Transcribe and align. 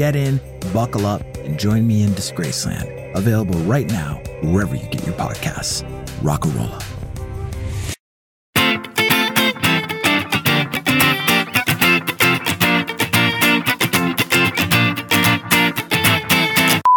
get 0.00 0.16
in, 0.16 0.40
buckle 0.72 1.04
up, 1.04 1.20
and 1.44 1.58
join 1.58 1.86
me 1.86 2.02
in 2.02 2.08
Disgraceland. 2.12 3.14
Available 3.14 3.58
right 3.60 3.86
now, 3.86 4.14
wherever 4.42 4.74
you 4.74 4.88
get 4.88 5.04
your 5.04 5.14
podcasts. 5.16 5.84
Rockarola. 6.22 6.80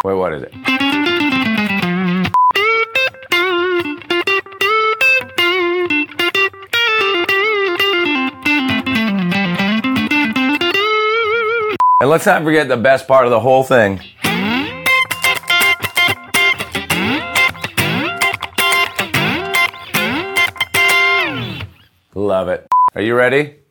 Wait, 0.06 0.14
what 0.14 0.34
is 0.34 0.44
it? 0.44 0.73
And 12.04 12.09
let's 12.09 12.26
not 12.26 12.44
forget 12.44 12.68
the 12.68 12.76
best 12.76 13.08
part 13.08 13.23
of 13.23 13.32
the 13.32 13.40
whole 13.40 13.64
thing. 13.64 14.02
Love 22.14 22.50
it. 22.50 22.68
Are 22.94 23.02
you 23.02 23.16
ready? 23.16 23.62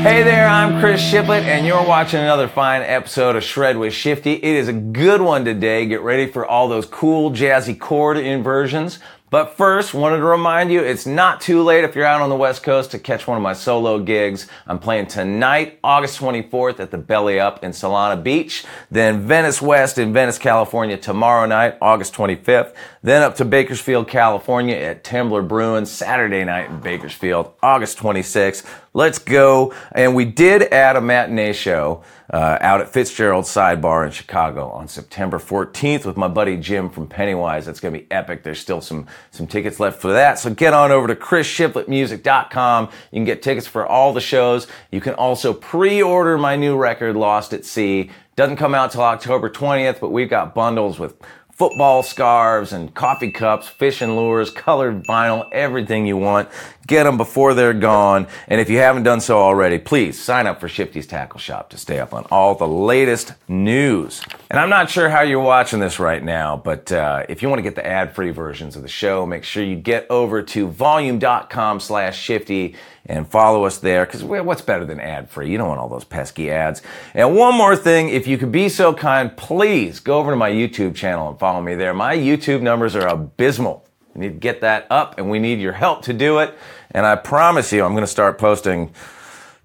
Hey 0.00 0.22
there, 0.22 0.48
I'm 0.48 0.80
Chris 0.80 1.02
Shiflett, 1.02 1.42
and 1.42 1.66
you're 1.66 1.86
watching 1.86 2.20
another 2.20 2.48
fine 2.48 2.80
episode 2.80 3.36
of 3.36 3.44
Shred 3.44 3.76
with 3.76 3.92
Shifty. 3.92 4.32
It 4.32 4.42
is 4.42 4.66
a 4.66 4.72
good 4.72 5.20
one 5.20 5.44
today. 5.44 5.84
Get 5.84 6.00
ready 6.00 6.26
for 6.26 6.46
all 6.46 6.68
those 6.68 6.86
cool 6.86 7.32
jazzy 7.32 7.78
chord 7.78 8.16
inversions. 8.16 8.98
But 9.28 9.56
first, 9.56 9.94
wanted 9.94 10.16
to 10.16 10.24
remind 10.24 10.72
you, 10.72 10.80
it's 10.80 11.06
not 11.06 11.40
too 11.40 11.62
late 11.62 11.84
if 11.84 11.94
you're 11.94 12.04
out 12.04 12.20
on 12.20 12.30
the 12.30 12.34
West 12.34 12.64
Coast 12.64 12.90
to 12.90 12.98
catch 12.98 13.28
one 13.28 13.36
of 13.36 13.42
my 13.44 13.52
solo 13.52 14.00
gigs. 14.00 14.48
I'm 14.66 14.80
playing 14.80 15.06
tonight, 15.06 15.78
August 15.84 16.18
24th 16.18 16.80
at 16.80 16.90
the 16.90 16.98
Belly 16.98 17.38
Up 17.38 17.62
in 17.62 17.70
Solana 17.70 18.20
Beach. 18.20 18.64
Then 18.90 19.28
Venice 19.28 19.62
West 19.62 19.98
in 19.98 20.12
Venice, 20.12 20.36
California 20.36 20.96
tomorrow 20.96 21.46
night, 21.46 21.76
August 21.80 22.12
25th. 22.14 22.74
Then 23.04 23.22
up 23.22 23.36
to 23.36 23.44
Bakersfield, 23.44 24.08
California 24.08 24.74
at 24.74 25.04
Temblor 25.04 25.46
Brewing 25.46 25.86
Saturday 25.86 26.42
night 26.42 26.68
in 26.68 26.80
Bakersfield, 26.80 27.52
August 27.62 27.98
26th. 27.98 28.66
Let's 28.92 29.18
go. 29.18 29.72
And 29.92 30.16
we 30.16 30.24
did 30.24 30.64
add 30.72 30.96
a 30.96 31.00
matinee 31.00 31.52
show 31.52 32.02
uh, 32.28 32.58
out 32.60 32.80
at 32.80 32.92
Fitzgerald 32.92 33.44
Sidebar 33.44 34.04
in 34.04 34.10
Chicago 34.10 34.68
on 34.70 34.88
September 34.88 35.38
14th 35.38 36.04
with 36.04 36.16
my 36.16 36.26
buddy 36.26 36.56
Jim 36.56 36.90
from 36.90 37.06
Pennywise. 37.06 37.66
That's 37.66 37.78
going 37.78 37.94
to 37.94 38.00
be 38.00 38.06
epic. 38.10 38.42
There's 38.42 38.58
still 38.58 38.80
some, 38.80 39.06
some 39.30 39.46
tickets 39.46 39.78
left 39.78 40.00
for 40.00 40.12
that. 40.12 40.40
So 40.40 40.52
get 40.52 40.72
on 40.72 40.90
over 40.90 41.06
to 41.06 41.14
chrisshiflettmusic.com. 41.14 42.84
You 43.12 43.16
can 43.16 43.24
get 43.24 43.42
tickets 43.42 43.68
for 43.68 43.86
all 43.86 44.12
the 44.12 44.20
shows. 44.20 44.66
You 44.90 45.00
can 45.00 45.14
also 45.14 45.52
pre-order 45.52 46.36
my 46.36 46.56
new 46.56 46.76
record, 46.76 47.14
Lost 47.14 47.52
at 47.52 47.64
Sea. 47.64 48.10
Doesn't 48.34 48.56
come 48.56 48.74
out 48.74 48.90
till 48.90 49.02
October 49.02 49.48
20th, 49.50 50.00
but 50.00 50.10
we've 50.10 50.30
got 50.30 50.52
bundles 50.52 50.98
with 50.98 51.14
football 51.60 52.02
scarves 52.02 52.72
and 52.72 52.94
coffee 52.94 53.30
cups, 53.30 53.68
fishing 53.68 54.16
lures, 54.16 54.50
colored 54.50 55.04
vinyl, 55.04 55.46
everything 55.52 56.06
you 56.06 56.16
want. 56.16 56.48
Get 56.90 57.04
them 57.04 57.16
before 57.16 57.54
they're 57.54 57.72
gone. 57.72 58.26
And 58.48 58.60
if 58.60 58.68
you 58.68 58.78
haven't 58.78 59.04
done 59.04 59.20
so 59.20 59.38
already, 59.38 59.78
please 59.78 60.20
sign 60.20 60.48
up 60.48 60.58
for 60.58 60.68
Shifty's 60.68 61.06
Tackle 61.06 61.38
Shop 61.38 61.70
to 61.70 61.78
stay 61.78 62.00
up 62.00 62.12
on 62.12 62.26
all 62.32 62.56
the 62.56 62.66
latest 62.66 63.34
news. 63.46 64.20
And 64.50 64.58
I'm 64.58 64.70
not 64.70 64.90
sure 64.90 65.08
how 65.08 65.20
you're 65.20 65.38
watching 65.38 65.78
this 65.78 66.00
right 66.00 66.20
now, 66.20 66.56
but 66.56 66.90
uh, 66.90 67.26
if 67.28 67.42
you 67.42 67.48
want 67.48 67.60
to 67.60 67.62
get 67.62 67.76
the 67.76 67.86
ad-free 67.86 68.32
versions 68.32 68.74
of 68.74 68.82
the 68.82 68.88
show, 68.88 69.24
make 69.24 69.44
sure 69.44 69.62
you 69.62 69.76
get 69.76 70.04
over 70.10 70.42
to 70.42 70.66
volume.com 70.66 71.78
slash 71.78 72.20
shifty 72.20 72.74
and 73.06 73.28
follow 73.28 73.66
us 73.66 73.78
there 73.78 74.04
because 74.04 74.24
what's 74.24 74.62
better 74.62 74.84
than 74.84 74.98
ad 74.98 75.30
free? 75.30 75.48
You 75.48 75.58
don't 75.58 75.68
want 75.68 75.78
all 75.78 75.88
those 75.88 76.02
pesky 76.02 76.50
ads. 76.50 76.82
And 77.14 77.36
one 77.36 77.54
more 77.54 77.76
thing, 77.76 78.08
if 78.08 78.26
you 78.26 78.36
could 78.36 78.50
be 78.50 78.68
so 78.68 78.92
kind, 78.92 79.36
please 79.36 80.00
go 80.00 80.18
over 80.18 80.32
to 80.32 80.36
my 80.36 80.50
YouTube 80.50 80.96
channel 80.96 81.28
and 81.28 81.38
follow 81.38 81.62
me 81.62 81.76
there. 81.76 81.94
My 81.94 82.16
YouTube 82.16 82.62
numbers 82.62 82.96
are 82.96 83.06
abysmal. 83.06 83.86
We 84.14 84.22
need 84.22 84.32
to 84.32 84.38
get 84.40 84.62
that 84.62 84.88
up 84.90 85.18
and 85.18 85.30
we 85.30 85.38
need 85.38 85.60
your 85.60 85.72
help 85.72 86.02
to 86.02 86.12
do 86.12 86.40
it. 86.40 86.52
And 86.92 87.06
I 87.06 87.16
promise 87.16 87.72
you, 87.72 87.84
I'm 87.84 87.92
going 87.92 88.02
to 88.02 88.08
start 88.08 88.38
posting 88.38 88.92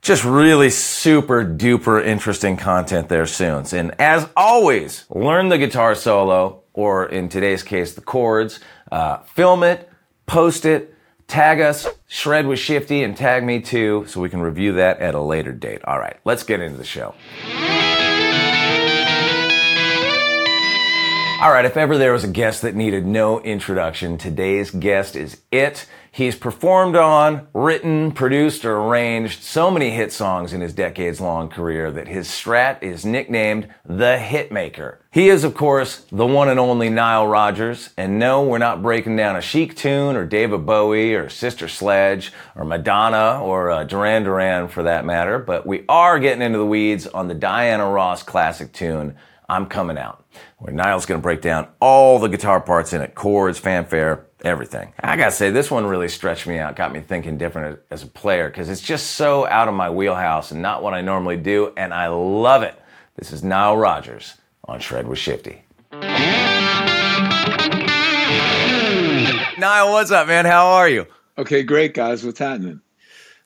just 0.01 0.23
really 0.23 0.69
super 0.69 1.43
duper 1.43 2.05
interesting 2.05 2.57
content 2.57 3.09
there 3.09 3.25
soon. 3.25 3.65
And 3.73 3.99
as 3.99 4.29
always, 4.37 5.05
learn 5.09 5.49
the 5.49 5.57
guitar 5.57 5.95
solo, 5.95 6.61
or 6.73 7.07
in 7.07 7.29
today's 7.29 7.63
case, 7.63 7.95
the 7.95 8.01
chords, 8.01 8.59
uh, 8.91 9.17
film 9.19 9.63
it, 9.63 9.89
post 10.27 10.65
it, 10.65 10.93
tag 11.27 11.59
us, 11.59 11.87
shred 12.05 12.45
with 12.45 12.59
Shifty, 12.59 13.01
and 13.01 13.17
tag 13.17 13.43
me 13.43 13.59
too, 13.61 14.05
so 14.07 14.21
we 14.21 14.29
can 14.29 14.41
review 14.41 14.73
that 14.73 14.99
at 14.99 15.15
a 15.15 15.21
later 15.21 15.51
date. 15.51 15.81
All 15.85 15.97
right, 15.97 16.17
let's 16.23 16.43
get 16.43 16.59
into 16.61 16.77
the 16.77 16.83
show. 16.83 17.15
All 21.41 21.51
right, 21.51 21.65
if 21.65 21.77
ever 21.77 21.97
there 21.97 22.13
was 22.13 22.23
a 22.23 22.29
guest 22.29 22.61
that 22.61 22.75
needed 22.75 23.05
no 23.05 23.41
introduction, 23.41 24.17
today's 24.17 24.71
guest 24.71 25.15
is 25.15 25.41
it. 25.51 25.87
He's 26.15 26.37
performed 26.37 26.95
on, 26.95 27.49
written, 27.53 28.13
produced, 28.13 28.63
or 28.63 28.77
arranged 28.77 29.43
so 29.43 29.69
many 29.69 29.89
hit 29.89 30.13
songs 30.13 30.53
in 30.53 30.61
his 30.61 30.71
decades 30.71 31.19
long 31.19 31.49
career 31.49 31.91
that 31.91 32.07
his 32.07 32.29
strat 32.29 32.81
is 32.81 33.05
nicknamed 33.05 33.67
the 33.83 34.17
Hitmaker. 34.17 34.99
He 35.11 35.27
is, 35.27 35.43
of 35.43 35.55
course, 35.55 36.05
the 36.13 36.25
one 36.25 36.47
and 36.47 36.57
only 36.57 36.89
Nile 36.89 37.27
Rodgers. 37.27 37.89
And 37.97 38.17
no, 38.17 38.43
we're 38.43 38.59
not 38.59 38.81
breaking 38.81 39.17
down 39.17 39.35
a 39.35 39.41
Chic 39.41 39.75
tune 39.75 40.15
or 40.15 40.25
David 40.25 40.65
Bowie 40.65 41.15
or 41.15 41.27
Sister 41.27 41.67
Sledge 41.67 42.31
or 42.55 42.63
Madonna 42.63 43.41
or 43.43 43.69
uh, 43.69 43.83
Duran 43.83 44.23
Duran 44.23 44.69
for 44.69 44.83
that 44.83 45.03
matter, 45.03 45.37
but 45.37 45.67
we 45.67 45.83
are 45.89 46.17
getting 46.17 46.41
into 46.41 46.59
the 46.59 46.65
weeds 46.65 47.07
on 47.07 47.27
the 47.27 47.33
Diana 47.33 47.89
Ross 47.89 48.23
classic 48.23 48.71
tune, 48.71 49.17
I'm 49.49 49.65
Coming 49.65 49.97
Out, 49.97 50.25
where 50.59 50.73
Nile's 50.73 51.05
going 51.05 51.19
to 51.19 51.23
break 51.23 51.41
down 51.41 51.67
all 51.81 52.19
the 52.19 52.29
guitar 52.29 52.61
parts 52.61 52.93
in 52.93 53.01
it 53.01 53.15
chords, 53.15 53.59
fanfare, 53.59 54.27
everything. 54.45 54.93
I 54.99 55.17
gotta 55.17 55.31
say, 55.31 55.49
this 55.49 55.71
one 55.71 55.85
really 55.85 56.07
stretched 56.07 56.45
me 56.47 56.59
out, 56.59 56.75
got 56.75 56.93
me 56.93 57.01
thinking 57.01 57.37
different 57.37 57.79
as 57.89 58.03
a 58.03 58.07
player, 58.07 58.47
because 58.47 58.69
it's 58.69 58.81
just 58.81 59.11
so 59.11 59.47
out 59.47 59.67
of 59.67 59.73
my 59.73 59.89
wheelhouse 59.89 60.51
and 60.51 60.61
not 60.61 60.83
what 60.83 60.93
I 60.93 61.01
normally 61.01 61.37
do, 61.37 61.73
and 61.75 61.93
I 61.93 62.07
love 62.07 62.61
it. 62.61 62.79
This 63.15 63.31
is 63.31 63.43
Nile 63.43 63.75
Rodgers 63.75 64.35
on 64.65 64.79
Shred 64.79 65.07
with 65.07 65.19
Shifty. 65.19 65.63
Nile, 69.57 69.91
what's 69.91 70.11
up, 70.11 70.27
man? 70.27 70.45
How 70.45 70.67
are 70.67 70.87
you? 70.87 71.07
Okay, 71.37 71.63
great, 71.63 71.93
guys. 71.93 72.23
What's 72.23 72.39
happening? 72.39 72.81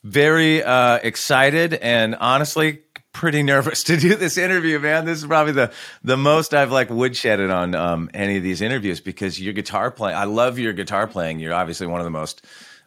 Very 0.03 0.63
uh, 0.63 0.99
excited 1.03 1.73
and 1.75 2.15
honestly 2.15 2.81
pretty 3.19 3.43
nervous 3.43 3.83
to 3.89 3.97
do 3.97 4.15
this 4.15 4.37
interview, 4.37 4.79
man. 4.79 5.03
This 5.03 5.19
is 5.19 5.25
probably 5.25 5.51
the 5.51 5.71
the 6.03 6.15
most 6.15 6.53
I've 6.53 6.71
like 6.71 6.87
woodshedded 6.87 7.53
on 7.53 7.75
um, 7.75 8.09
any 8.13 8.37
of 8.37 8.43
these 8.43 8.61
interviews 8.61 9.01
because 9.01 9.39
your 9.39 9.53
guitar 9.53 9.91
playing. 9.91 10.17
I 10.17 10.23
love 10.23 10.57
your 10.57 10.71
guitar 10.71 11.05
playing. 11.05 11.39
You're 11.39 11.53
obviously 11.53 11.85
one 11.85 11.99
of 11.99 12.05
the 12.05 12.11
most 12.11 12.45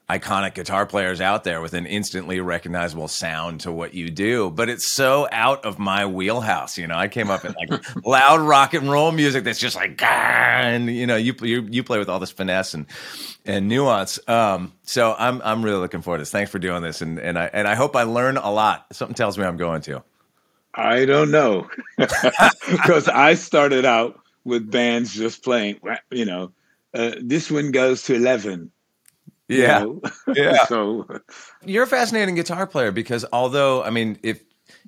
iconic 0.08 0.54
guitar 0.54 0.84
players 0.86 1.20
out 1.20 1.44
there 1.44 1.60
with 1.60 1.74
an 1.74 1.86
instantly 1.86 2.40
recognizable 2.40 3.08
sound 3.08 3.60
to 3.60 3.70
what 3.70 3.94
you 3.94 4.10
do, 4.10 4.50
but 4.50 4.68
it's 4.68 4.90
so 4.90 5.28
out 5.30 5.64
of 5.64 5.78
my 5.78 6.06
wheelhouse. 6.06 6.76
You 6.76 6.86
know, 6.86 6.96
I 6.96 7.08
came 7.08 7.30
up 7.30 7.44
in 7.44 7.54
like 7.54 7.84
loud 8.06 8.40
rock 8.40 8.74
and 8.74 8.90
roll 8.90 9.12
music 9.12 9.44
that's 9.44 9.60
just 9.60 9.76
like, 9.76 10.02
and 10.02 10.86
you 10.88 11.06
know, 11.06 11.16
you, 11.16 11.34
you, 11.42 11.66
you 11.70 11.84
play 11.84 11.98
with 11.98 12.08
all 12.08 12.18
this 12.18 12.30
finesse 12.30 12.74
and, 12.74 12.86
and 13.44 13.68
nuance. 13.68 14.18
Um, 14.28 14.72
so 14.82 15.14
I'm, 15.18 15.40
I'm 15.42 15.62
really 15.62 15.78
looking 15.78 16.02
forward 16.02 16.18
to 16.18 16.22
this. 16.22 16.30
Thanks 16.30 16.50
for 16.50 16.58
doing 16.58 16.82
this. 16.82 17.00
And, 17.00 17.18
and 17.18 17.38
I, 17.38 17.50
and 17.52 17.68
I 17.68 17.74
hope 17.74 17.96
I 17.96 18.02
learn 18.02 18.36
a 18.38 18.50
lot. 18.50 18.86
Something 18.92 19.14
tells 19.14 19.38
me 19.38 19.44
I'm 19.44 19.56
going 19.56 19.82
to. 19.82 20.02
I 20.74 21.04
don't 21.04 21.30
know. 21.30 21.68
Because 21.98 23.08
I 23.08 23.34
started 23.34 23.84
out 23.84 24.18
with 24.44 24.70
bands 24.70 25.14
just 25.14 25.44
playing, 25.44 25.78
you 26.10 26.24
know, 26.24 26.52
uh, 26.94 27.12
this 27.20 27.50
one 27.50 27.70
goes 27.70 28.02
to 28.04 28.14
11 28.14 28.70
yeah. 29.52 29.80
You 29.80 30.00
know? 30.26 30.34
Yeah. 30.34 30.64
so 30.66 31.06
you're 31.64 31.84
a 31.84 31.86
fascinating 31.86 32.34
guitar 32.34 32.66
player 32.66 32.90
because 32.90 33.24
although 33.32 33.82
I 33.82 33.90
mean 33.90 34.18
if 34.22 34.42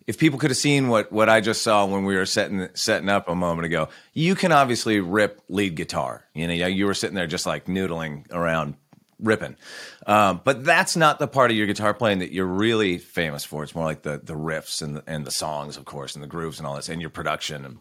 if 0.06 0.19
people 0.19 0.38
could 0.38 0.50
have 0.50 0.56
seen 0.56 0.88
what 0.88 1.12
what 1.12 1.28
I 1.28 1.40
just 1.40 1.62
saw 1.62 1.84
when 1.86 2.04
we 2.04 2.16
were 2.16 2.26
setting 2.26 2.69
setting 2.75 3.08
up 3.08 3.28
a 3.28 3.34
moment 3.34 3.66
ago, 3.66 3.88
you 4.12 4.34
can 4.34 4.52
obviously 4.52 5.00
rip 5.00 5.42
lead 5.48 5.75
guitar. 5.75 6.25
You 6.34 6.46
know, 6.46 6.54
you 6.66 6.86
were 6.86 6.94
sitting 6.94 7.14
there 7.14 7.26
just 7.26 7.46
like 7.46 7.66
noodling 7.66 8.31
around 8.32 8.75
ripping. 9.19 9.56
Um, 10.06 10.40
but 10.44 10.64
that's 10.64 10.96
not 10.96 11.18
the 11.18 11.26
part 11.26 11.50
of 11.50 11.56
your 11.56 11.66
guitar 11.66 11.94
playing 11.94 12.18
that 12.18 12.32
you're 12.32 12.44
really 12.46 12.98
famous 12.98 13.44
for. 13.44 13.62
It's 13.62 13.74
more 13.74 13.84
like 13.84 14.02
the 14.02 14.20
the 14.22 14.34
riffs 14.34 14.82
and 14.82 14.96
the, 14.96 15.04
and 15.06 15.24
the 15.24 15.30
songs, 15.30 15.76
of 15.76 15.84
course, 15.84 16.14
and 16.14 16.22
the 16.22 16.28
grooves 16.28 16.58
and 16.58 16.66
all 16.66 16.76
this, 16.76 16.88
and 16.88 17.00
your 17.00 17.10
production 17.10 17.64
and 17.64 17.78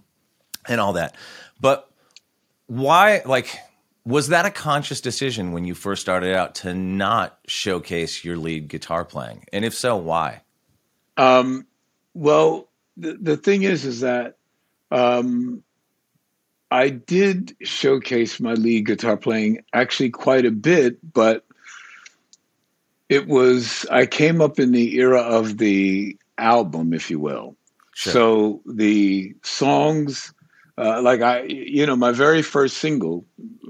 and 0.68 0.80
all 0.80 0.94
that. 0.94 1.16
But 1.60 1.90
why, 2.68 3.22
like, 3.26 3.58
was 4.06 4.30
that 4.30 4.46
a 4.46 4.52
conscious 4.52 5.02
decision 5.02 5.52
when 5.52 5.66
you 5.66 5.76
first 5.76 6.02
started 6.02 6.34
out 6.34 6.56
to 6.56 6.74
not 6.74 7.40
showcase 7.48 8.24
your 8.24 8.38
lead 8.38 8.68
guitar 8.68 9.06
playing? 9.06 9.46
And 9.52 9.66
if 9.66 9.74
so, 9.74 9.98
why? 9.98 10.42
Um, 11.18 11.68
well, 12.14 12.70
the, 12.98 13.14
the 13.14 13.38
thing 13.38 13.64
is, 13.64 13.86
is 13.86 14.02
that 14.02 14.38
um, 14.92 15.64
I 16.72 16.90
did 16.90 17.56
showcase 17.62 18.40
my 18.40 18.54
lead 18.54 18.86
guitar 18.86 19.18
playing 19.18 19.64
actually 19.74 20.10
quite 20.10 20.46
a 20.46 20.52
bit, 20.52 20.98
but 21.14 21.46
it 23.14 23.28
was, 23.28 23.86
I 23.92 24.08
came 24.08 24.42
up 24.42 24.60
in 24.60 24.72
the 24.72 24.96
era 24.98 25.22
of 25.22 25.60
the 25.60 26.18
album, 26.40 26.94
if 26.94 27.12
you 27.12 27.20
will. 27.20 27.56
Sure. 27.94 28.14
So 28.14 28.62
the 28.66 29.36
songs, 29.44 30.34
uh, 30.80 31.02
like 31.04 31.22
I, 31.22 31.44
you 31.44 31.86
know, 31.86 31.96
my 31.96 32.12
very 32.12 32.42
first 32.42 32.78
single, 32.78 33.24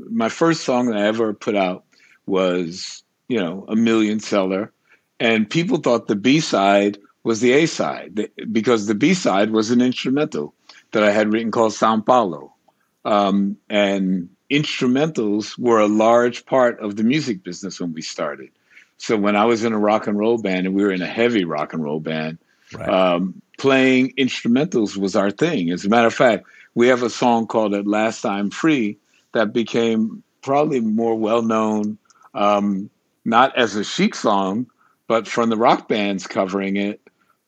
my 0.10 0.30
first 0.30 0.62
song 0.62 0.88
that 0.88 0.98
I 0.98 1.08
ever 1.08 1.34
put 1.34 1.56
out 1.56 1.84
was, 2.26 3.04
you 3.28 3.38
know, 3.38 3.66
a 3.68 3.76
million 3.76 4.22
seller. 4.22 4.72
And 5.20 5.50
people 5.50 5.78
thought 5.80 6.08
the 6.08 6.16
B 6.16 6.40
side 6.40 6.98
was 7.24 7.42
the 7.42 7.52
A 7.52 7.66
side 7.66 8.30
because 8.52 8.88
the 8.88 8.96
B 8.96 9.14
side 9.14 9.52
was 9.52 9.72
an 9.72 9.82
instrumental 9.82 10.54
that 10.92 11.04
I 11.04 11.12
had 11.12 11.34
written 11.34 11.52
called 11.52 11.74
Sao 11.74 12.00
Paulo. 12.00 12.54
Um, 13.04 13.58
and 13.70 14.30
instrumentals 14.50 15.58
were 15.58 15.80
a 15.80 15.88
large 15.88 16.46
part 16.46 16.80
of 16.80 16.96
the 16.96 17.04
music 17.04 17.44
business 17.44 17.82
when 17.82 17.92
we 17.94 18.02
started. 18.02 18.52
So 19.04 19.18
when 19.18 19.36
I 19.36 19.44
was 19.44 19.66
in 19.66 19.74
a 19.74 19.78
rock 19.78 20.08
and 20.08 20.18
roll 20.18 20.38
band 20.38 20.66
and 20.66 20.74
we 20.74 20.82
were 20.82 20.94
in 20.94 21.02
a 21.02 21.06
heavy 21.06 21.44
rock 21.44 21.74
and 21.74 21.84
roll 21.84 22.00
band, 22.00 22.38
right. 22.74 22.88
um, 22.88 23.42
playing 23.58 24.14
instrumentals 24.18 24.96
was 24.96 25.18
our 25.18 25.30
thing. 25.30 25.72
As 25.72 25.84
a 25.84 25.90
matter 25.90 26.08
of 26.08 26.14
fact, 26.14 26.46
we 26.74 26.88
have 26.88 27.04
a 27.04 27.10
song 27.10 27.46
called 27.46 27.74
At 27.74 27.86
Last 27.86 28.26
I'm 28.26 28.50
Free 28.50 28.98
that 29.34 29.52
became 29.52 30.24
probably 30.42 30.80
more 30.80 31.16
well 31.16 31.42
known, 31.42 31.98
um, 32.34 32.90
not 33.26 33.58
as 33.58 33.76
a 33.76 33.84
Chic 33.84 34.16
song, 34.16 34.68
but 35.10 35.28
from 35.28 35.50
the 35.50 35.58
rock 35.58 35.90
bands 35.90 36.26
covering 36.26 36.78
it. 36.78 37.02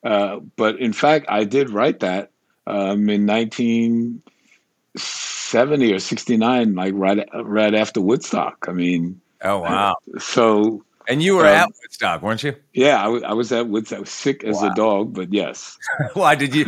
Uh, 0.04 0.42
but 0.58 0.78
in 0.82 0.92
fact, 0.92 1.26
I 1.30 1.46
did 1.46 1.70
write 1.70 2.02
that 2.02 2.32
um, 2.68 3.10
in 3.10 3.26
1970 3.26 5.94
or 5.94 6.00
69, 6.00 6.76
like 6.76 6.94
right 6.98 7.26
right 7.34 7.74
after 7.74 8.02
Woodstock. 8.02 8.66
I 8.68 8.74
mean, 8.74 9.22
oh 9.42 9.60
wow! 9.60 9.96
So 10.20 10.84
and 11.08 11.22
you 11.22 11.36
were 11.36 11.46
um, 11.46 11.54
at 11.54 11.70
Woodstock, 11.82 12.22
weren't 12.22 12.44
you? 12.44 12.56
Yeah, 12.74 13.04
I 13.04 13.34
was, 13.34 13.52
at 13.52 13.68
Woodstock. 13.68 13.98
I 13.98 14.00
was 14.02 14.10
sick 14.10 14.44
as 14.44 14.58
wow. 14.58 14.72
a 14.72 14.76
dog, 14.76 15.14
but 15.14 15.34
yes. 15.34 15.78
Why 16.14 16.36
did 16.36 16.56
you? 16.56 16.66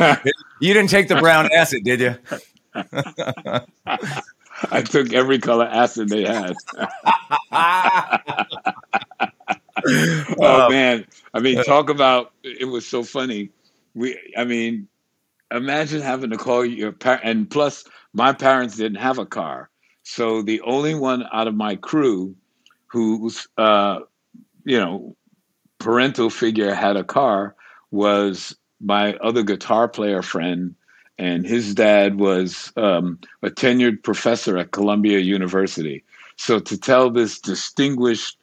you 0.60 0.74
didn't 0.74 0.90
take 0.90 1.08
the 1.08 1.16
brown 1.16 1.48
acid, 1.56 1.84
did 1.84 2.00
you? 2.00 2.16
I 4.70 4.82
took 4.82 5.12
every 5.12 5.38
color 5.38 5.66
acid 5.66 6.08
they 6.08 6.24
had. 6.24 6.56
oh 10.40 10.68
man, 10.70 11.06
I 11.32 11.40
mean, 11.40 11.62
talk 11.64 11.90
about 11.90 12.32
it 12.42 12.66
was 12.66 12.86
so 12.86 13.02
funny. 13.02 13.50
We, 13.94 14.18
I 14.36 14.44
mean, 14.44 14.88
imagine 15.50 16.02
having 16.02 16.30
to 16.30 16.36
call 16.36 16.64
your 16.64 16.92
parent, 16.92 17.22
and 17.24 17.50
plus, 17.50 17.84
my 18.12 18.32
parents 18.32 18.76
didn't 18.76 18.98
have 18.98 19.18
a 19.18 19.26
car, 19.26 19.70
so 20.02 20.42
the 20.42 20.60
only 20.62 20.94
one 20.94 21.24
out 21.32 21.48
of 21.48 21.54
my 21.54 21.76
crew 21.76 22.34
whose, 22.88 23.46
uh, 23.56 24.00
you 24.68 24.78
know, 24.78 25.16
parental 25.78 26.28
figure 26.28 26.74
had 26.74 26.96
a 26.96 27.02
car 27.02 27.56
was 27.90 28.54
my 28.80 29.14
other 29.14 29.42
guitar 29.42 29.88
player 29.88 30.20
friend 30.20 30.74
and 31.16 31.46
his 31.46 31.74
dad 31.74 32.18
was 32.20 32.70
um, 32.76 33.18
a 33.42 33.48
tenured 33.48 34.02
professor 34.02 34.58
at 34.58 34.72
Columbia 34.72 35.20
University. 35.20 36.04
So 36.36 36.60
to 36.60 36.78
tell 36.78 37.10
this 37.10 37.40
distinguished 37.40 38.36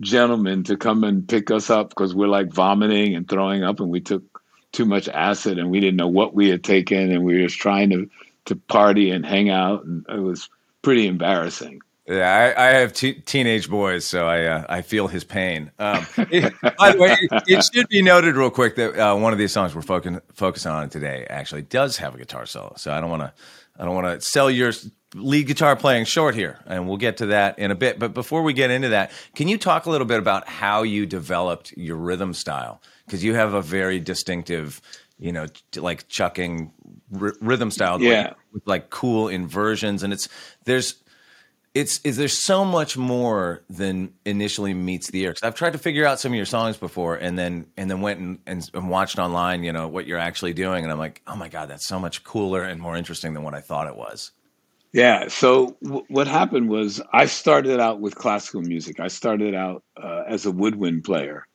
gentleman 0.00 0.62
to 0.64 0.76
come 0.76 1.02
and 1.02 1.28
pick 1.28 1.50
us 1.50 1.68
up 1.68 1.88
because 1.90 2.14
we're 2.14 2.28
like 2.28 2.52
vomiting 2.52 3.16
and 3.16 3.28
throwing 3.28 3.64
up, 3.64 3.80
and 3.80 3.90
we 3.90 4.00
took 4.00 4.22
too 4.70 4.86
much 4.86 5.08
acid 5.08 5.58
and 5.58 5.70
we 5.70 5.80
didn't 5.80 5.96
know 5.96 6.08
what 6.08 6.32
we 6.34 6.48
had 6.48 6.62
taken, 6.62 7.10
and 7.10 7.24
we 7.24 7.34
were 7.34 7.48
just 7.48 7.58
trying 7.58 7.90
to 7.90 8.08
to 8.44 8.56
party 8.56 9.10
and 9.10 9.26
hang 9.26 9.50
out, 9.50 9.84
and 9.84 10.06
it 10.08 10.20
was 10.20 10.48
pretty 10.80 11.06
embarrassing. 11.06 11.80
Yeah, 12.06 12.54
I, 12.56 12.66
I 12.66 12.68
have 12.80 12.92
teenage 12.92 13.70
boys, 13.70 14.04
so 14.04 14.26
I 14.26 14.44
uh, 14.44 14.66
I 14.68 14.82
feel 14.82 15.06
his 15.06 15.22
pain. 15.22 15.70
Um, 15.78 16.04
it, 16.16 16.52
by 16.76 16.92
the 16.92 16.98
way, 16.98 17.16
it, 17.20 17.42
it, 17.46 17.64
should 17.72 17.88
be 17.88 18.02
noted 18.02 18.34
real 18.34 18.50
quick 18.50 18.74
that 18.74 18.98
uh, 18.98 19.14
one 19.14 19.32
of 19.32 19.38
these 19.38 19.52
songs 19.52 19.72
we're 19.72 19.82
focusing 19.82 20.20
focusing 20.34 20.72
on 20.72 20.88
today 20.88 21.26
actually 21.30 21.62
does 21.62 21.98
have 21.98 22.16
a 22.16 22.18
guitar 22.18 22.44
solo. 22.44 22.74
So 22.76 22.92
I 22.92 23.00
don't 23.00 23.08
want 23.08 23.22
to 23.22 23.32
I 23.78 23.84
don't 23.84 23.94
want 23.94 24.20
to 24.20 24.26
sell 24.26 24.50
your 24.50 24.72
lead 25.14 25.46
guitar 25.46 25.76
playing 25.76 26.06
short 26.06 26.34
here, 26.34 26.58
and 26.66 26.88
we'll 26.88 26.96
get 26.96 27.18
to 27.18 27.26
that 27.26 27.58
in 27.58 27.70
a 27.70 27.74
bit. 27.76 28.00
But 28.00 28.14
before 28.14 28.42
we 28.42 28.52
get 28.52 28.70
into 28.70 28.88
that, 28.90 29.12
can 29.36 29.46
you 29.46 29.56
talk 29.56 29.86
a 29.86 29.90
little 29.90 30.06
bit 30.06 30.18
about 30.18 30.48
how 30.48 30.82
you 30.82 31.06
developed 31.06 31.72
your 31.76 31.96
rhythm 31.96 32.34
style? 32.34 32.82
Because 33.06 33.22
you 33.22 33.34
have 33.34 33.54
a 33.54 33.62
very 33.62 34.00
distinctive, 34.00 34.80
you 35.18 35.32
know, 35.32 35.46
like 35.76 36.08
chucking 36.08 36.72
r- 37.20 37.34
rhythm 37.40 37.70
style, 37.70 38.00
yeah. 38.00 38.34
With 38.52 38.66
like 38.66 38.90
cool 38.90 39.28
inversions, 39.28 40.02
and 40.02 40.12
it's 40.12 40.28
there's 40.64 41.01
it's 41.74 42.00
is 42.04 42.16
there's 42.16 42.36
so 42.36 42.64
much 42.64 42.96
more 42.96 43.62
than 43.70 44.12
initially 44.26 44.74
meets 44.74 45.10
the 45.10 45.22
ear. 45.22 45.30
Because 45.30 45.42
I've 45.42 45.54
tried 45.54 45.72
to 45.72 45.78
figure 45.78 46.04
out 46.04 46.20
some 46.20 46.32
of 46.32 46.36
your 46.36 46.46
songs 46.46 46.76
before, 46.76 47.16
and 47.16 47.38
then 47.38 47.66
and 47.76 47.90
then 47.90 48.00
went 48.00 48.20
and, 48.20 48.38
and, 48.46 48.70
and, 48.74 48.90
watched 48.90 49.18
online, 49.18 49.62
you 49.64 49.72
know, 49.72 49.88
what 49.88 50.06
you're 50.06 50.18
actually 50.18 50.52
doing, 50.52 50.84
and 50.84 50.92
I'm 50.92 50.98
like, 50.98 51.22
oh 51.26 51.36
my 51.36 51.48
god, 51.48 51.70
that's 51.70 51.86
so 51.86 51.98
much 51.98 52.24
cooler 52.24 52.62
and 52.62 52.80
more 52.80 52.96
interesting 52.96 53.32
than 53.32 53.42
what 53.42 53.54
I 53.54 53.60
thought 53.60 53.86
it 53.86 53.96
was. 53.96 54.32
Yeah. 54.92 55.28
So 55.28 55.76
w- 55.82 56.04
what 56.08 56.26
happened 56.26 56.68
was 56.68 57.00
I 57.12 57.24
started 57.24 57.80
out 57.80 58.00
with 58.00 58.14
classical 58.14 58.60
music. 58.60 59.00
I 59.00 59.08
started 59.08 59.54
out 59.54 59.82
uh, 59.96 60.24
as 60.28 60.44
a 60.44 60.50
woodwind 60.50 61.04
player. 61.04 61.46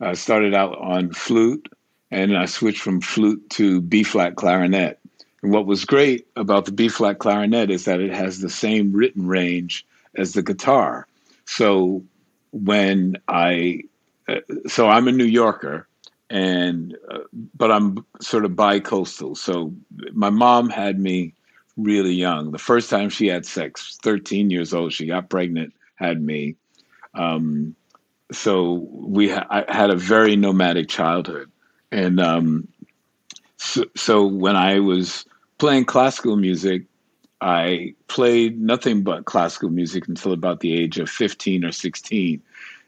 I 0.00 0.14
started 0.14 0.54
out 0.54 0.78
on 0.78 1.12
flute, 1.12 1.68
and 2.12 2.36
I 2.36 2.44
switched 2.44 2.82
from 2.82 3.00
flute 3.00 3.50
to 3.50 3.80
B 3.80 4.04
flat 4.04 4.36
clarinet. 4.36 5.00
And 5.46 5.54
what 5.54 5.66
was 5.66 5.84
great 5.84 6.26
about 6.34 6.64
the 6.64 6.72
B 6.72 6.88
flat 6.88 7.20
clarinet 7.20 7.70
is 7.70 7.84
that 7.84 8.00
it 8.00 8.12
has 8.12 8.40
the 8.40 8.50
same 8.50 8.92
written 8.92 9.28
range 9.28 9.86
as 10.16 10.32
the 10.32 10.42
guitar. 10.42 11.06
So 11.44 12.02
when 12.50 13.18
I, 13.28 13.82
uh, 14.26 14.40
so 14.66 14.88
I'm 14.88 15.06
a 15.06 15.12
New 15.12 15.24
Yorker, 15.24 15.86
and 16.28 16.98
uh, 17.08 17.18
but 17.54 17.70
I'm 17.70 18.04
sort 18.20 18.44
of 18.44 18.56
bi-coastal. 18.56 19.36
So 19.36 19.72
my 20.12 20.30
mom 20.30 20.68
had 20.68 20.98
me 20.98 21.32
really 21.76 22.14
young. 22.14 22.50
The 22.50 22.58
first 22.58 22.90
time 22.90 23.08
she 23.08 23.28
had 23.28 23.46
sex, 23.46 24.00
13 24.02 24.50
years 24.50 24.74
old, 24.74 24.92
she 24.92 25.06
got 25.06 25.30
pregnant, 25.30 25.74
had 25.94 26.20
me. 26.20 26.56
Um, 27.14 27.76
so 28.32 28.84
we 28.90 29.28
ha- 29.28 29.46
I 29.48 29.64
had 29.72 29.90
a 29.90 29.96
very 29.96 30.34
nomadic 30.34 30.88
childhood, 30.88 31.52
and 31.92 32.18
um, 32.18 32.66
so, 33.58 33.84
so 33.94 34.26
when 34.26 34.56
I 34.56 34.80
was 34.80 35.24
playing 35.58 35.84
classical 35.84 36.36
music, 36.36 36.84
I 37.40 37.94
played 38.08 38.60
nothing 38.60 39.02
but 39.02 39.24
classical 39.24 39.70
music 39.70 40.08
until 40.08 40.32
about 40.32 40.60
the 40.60 40.74
age 40.74 40.98
of 40.98 41.10
15 41.10 41.64
or 41.64 41.72
16. 41.72 42.42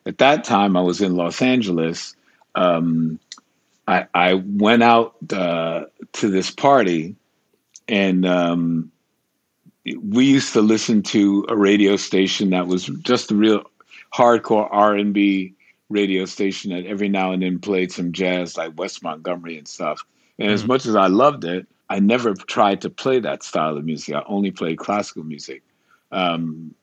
At 0.07 0.19
that 0.19 0.45
time, 0.45 0.77
I 0.77 0.81
was 0.81 1.01
in 1.03 1.17
Los 1.17 1.43
Angeles. 1.43 2.17
Um, 2.55 3.19
I, 3.87 4.07
I 4.15 4.35
went 4.35 4.83
out 4.83 5.17
uh, 5.33 5.85
to 6.15 6.31
this 6.31 6.51
party, 6.51 7.17
and 7.87 8.25
um, 8.27 8.91
we 9.85 10.27
used 10.27 10.53
to 10.55 10.61
listen 10.61 11.03
to 11.05 11.47
a 11.49 11.57
radio 11.57 11.97
station 11.97 12.51
that 12.51 12.67
was 12.67 12.87
just 12.87 13.31
a 13.31 13.35
real 13.35 13.65
hardcore 14.15 14.69
R 14.71 14.95
and 14.95 15.13
B 15.13 15.55
radio 15.91 16.25
station 16.27 16.71
that 16.73 16.87
every 16.87 17.09
now 17.09 17.33
and 17.33 17.43
then 17.43 17.59
played 17.59 17.93
some 17.93 18.13
jazz, 18.13 18.57
like 18.57 18.73
Wes 18.77 19.03
Montgomery 19.03 19.59
and 19.59 19.69
stuff. 19.69 20.05
And 20.39 20.51
mm 20.51 20.55
as 20.55 20.67
much 20.67 20.87
as 20.87 20.95
I 20.95 21.09
loved 21.09 21.45
it, 21.45 21.67
I 21.91 22.01
never 22.01 22.35
tried 22.35 22.83
to 22.83 22.91
play 22.91 23.21
that 23.21 23.43
style 23.43 23.77
of 23.77 23.85
music. 23.85 24.15
I 24.15 24.23
only 24.27 24.51
played 24.51 24.79
classical 24.79 25.25
music. 25.25 25.63
Um, 26.13 26.75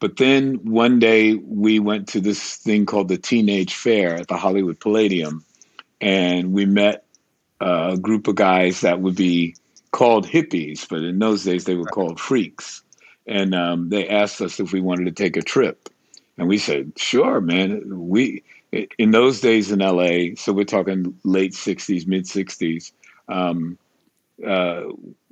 but 0.00 0.16
then 0.16 0.54
one 0.64 0.98
day 0.98 1.34
we 1.34 1.78
went 1.80 2.08
to 2.08 2.20
this 2.20 2.56
thing 2.56 2.86
called 2.86 3.08
the 3.08 3.18
Teenage 3.18 3.74
Fair 3.74 4.16
at 4.16 4.28
the 4.28 4.36
Hollywood 4.36 4.78
Palladium, 4.78 5.44
and 6.00 6.52
we 6.52 6.66
met 6.66 7.04
a 7.60 7.96
group 7.96 8.28
of 8.28 8.36
guys 8.36 8.80
that 8.82 9.00
would 9.00 9.16
be 9.16 9.56
called 9.90 10.26
hippies, 10.26 10.88
but 10.88 11.02
in 11.02 11.18
those 11.18 11.44
days 11.44 11.64
they 11.64 11.74
were 11.74 11.86
called 11.86 12.20
freaks. 12.20 12.82
And 13.26 13.54
um, 13.54 13.88
they 13.88 14.08
asked 14.08 14.40
us 14.40 14.60
if 14.60 14.72
we 14.72 14.80
wanted 14.80 15.04
to 15.04 15.22
take 15.22 15.36
a 15.36 15.42
trip, 15.42 15.90
and 16.38 16.48
we 16.48 16.58
said, 16.58 16.92
"Sure, 16.96 17.40
man." 17.40 17.82
We 18.08 18.42
in 18.98 19.10
those 19.10 19.40
days 19.40 19.70
in 19.70 19.80
LA, 19.80 20.34
so 20.36 20.52
we're 20.52 20.64
talking 20.64 21.18
late 21.24 21.52
'60s, 21.52 22.06
mid 22.06 22.24
'60s. 22.24 22.92
Um, 23.28 23.76
uh, 24.46 24.82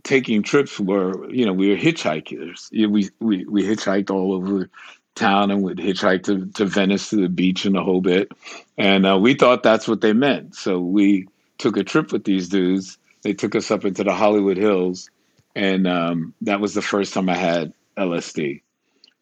taking 0.02 0.42
trips 0.42 0.78
were, 0.78 1.28
you 1.30 1.44
know, 1.44 1.52
we 1.52 1.70
were 1.70 1.76
hitchhikers. 1.76 2.70
We 2.70 3.10
we 3.20 3.44
we 3.44 3.62
hitchhiked 3.64 4.10
all 4.10 4.32
over 4.32 4.70
town 5.16 5.50
and 5.50 5.62
would 5.62 5.78
hitchhike 5.78 6.22
to, 6.24 6.46
to 6.52 6.64
Venice 6.64 7.10
to 7.10 7.16
the 7.16 7.28
beach 7.28 7.64
and 7.64 7.74
the 7.74 7.82
whole 7.82 8.00
bit. 8.00 8.30
And 8.78 9.06
uh, 9.06 9.18
we 9.18 9.34
thought 9.34 9.62
that's 9.62 9.88
what 9.88 10.02
they 10.02 10.12
meant. 10.12 10.54
So 10.54 10.78
we 10.78 11.26
took 11.58 11.76
a 11.76 11.84
trip 11.84 12.12
with 12.12 12.24
these 12.24 12.48
dudes. 12.48 12.98
They 13.22 13.32
took 13.32 13.56
us 13.56 13.70
up 13.70 13.84
into 13.84 14.04
the 14.04 14.12
Hollywood 14.12 14.56
Hills, 14.56 15.10
and 15.56 15.88
um, 15.88 16.34
that 16.42 16.60
was 16.60 16.74
the 16.74 16.82
first 16.82 17.12
time 17.12 17.28
I 17.28 17.34
had 17.34 17.72
LSD. 17.96 18.60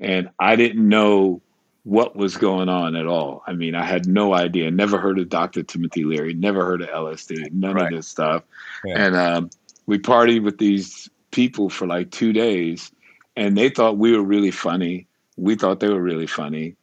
And 0.01 0.29
I 0.39 0.57
didn't 0.57 0.87
know 0.87 1.41
what 1.85 2.17
was 2.17 2.37
going 2.37 2.69
on 2.69 2.97
at 2.97 3.07
all. 3.07 3.43
I 3.47 3.53
mean, 3.53 3.75
I 3.75 3.85
had 3.85 4.07
no 4.07 4.35
idea. 4.35 4.71
Never 4.71 4.99
heard 4.99 5.19
of 5.19 5.29
Dr. 5.29 5.63
Timothy 5.63 6.05
Leary. 6.05 6.35
Never 6.35 6.65
heard 6.65 6.83
of 6.83 6.89
LSD. 6.89 7.53
None 7.53 7.75
right. 7.75 7.93
of 7.93 7.99
this 7.99 8.09
stuff. 8.09 8.43
Yeah. 8.85 9.07
And 9.07 9.17
um, 9.17 9.51
we 9.87 9.99
partied 9.99 10.43
with 10.43 10.59
these 10.59 11.09
people 11.31 11.69
for 11.69 11.87
like 11.87 12.11
two 12.11 12.33
days, 12.33 12.91
and 13.37 13.57
they 13.57 13.69
thought 13.69 13.99
we 13.99 14.17
were 14.17 14.23
really 14.23 14.51
funny. 14.51 15.07
We 15.37 15.57
thought 15.57 15.81
they 15.81 15.89
were 15.89 16.01
really 16.03 16.27
funny 16.27 16.77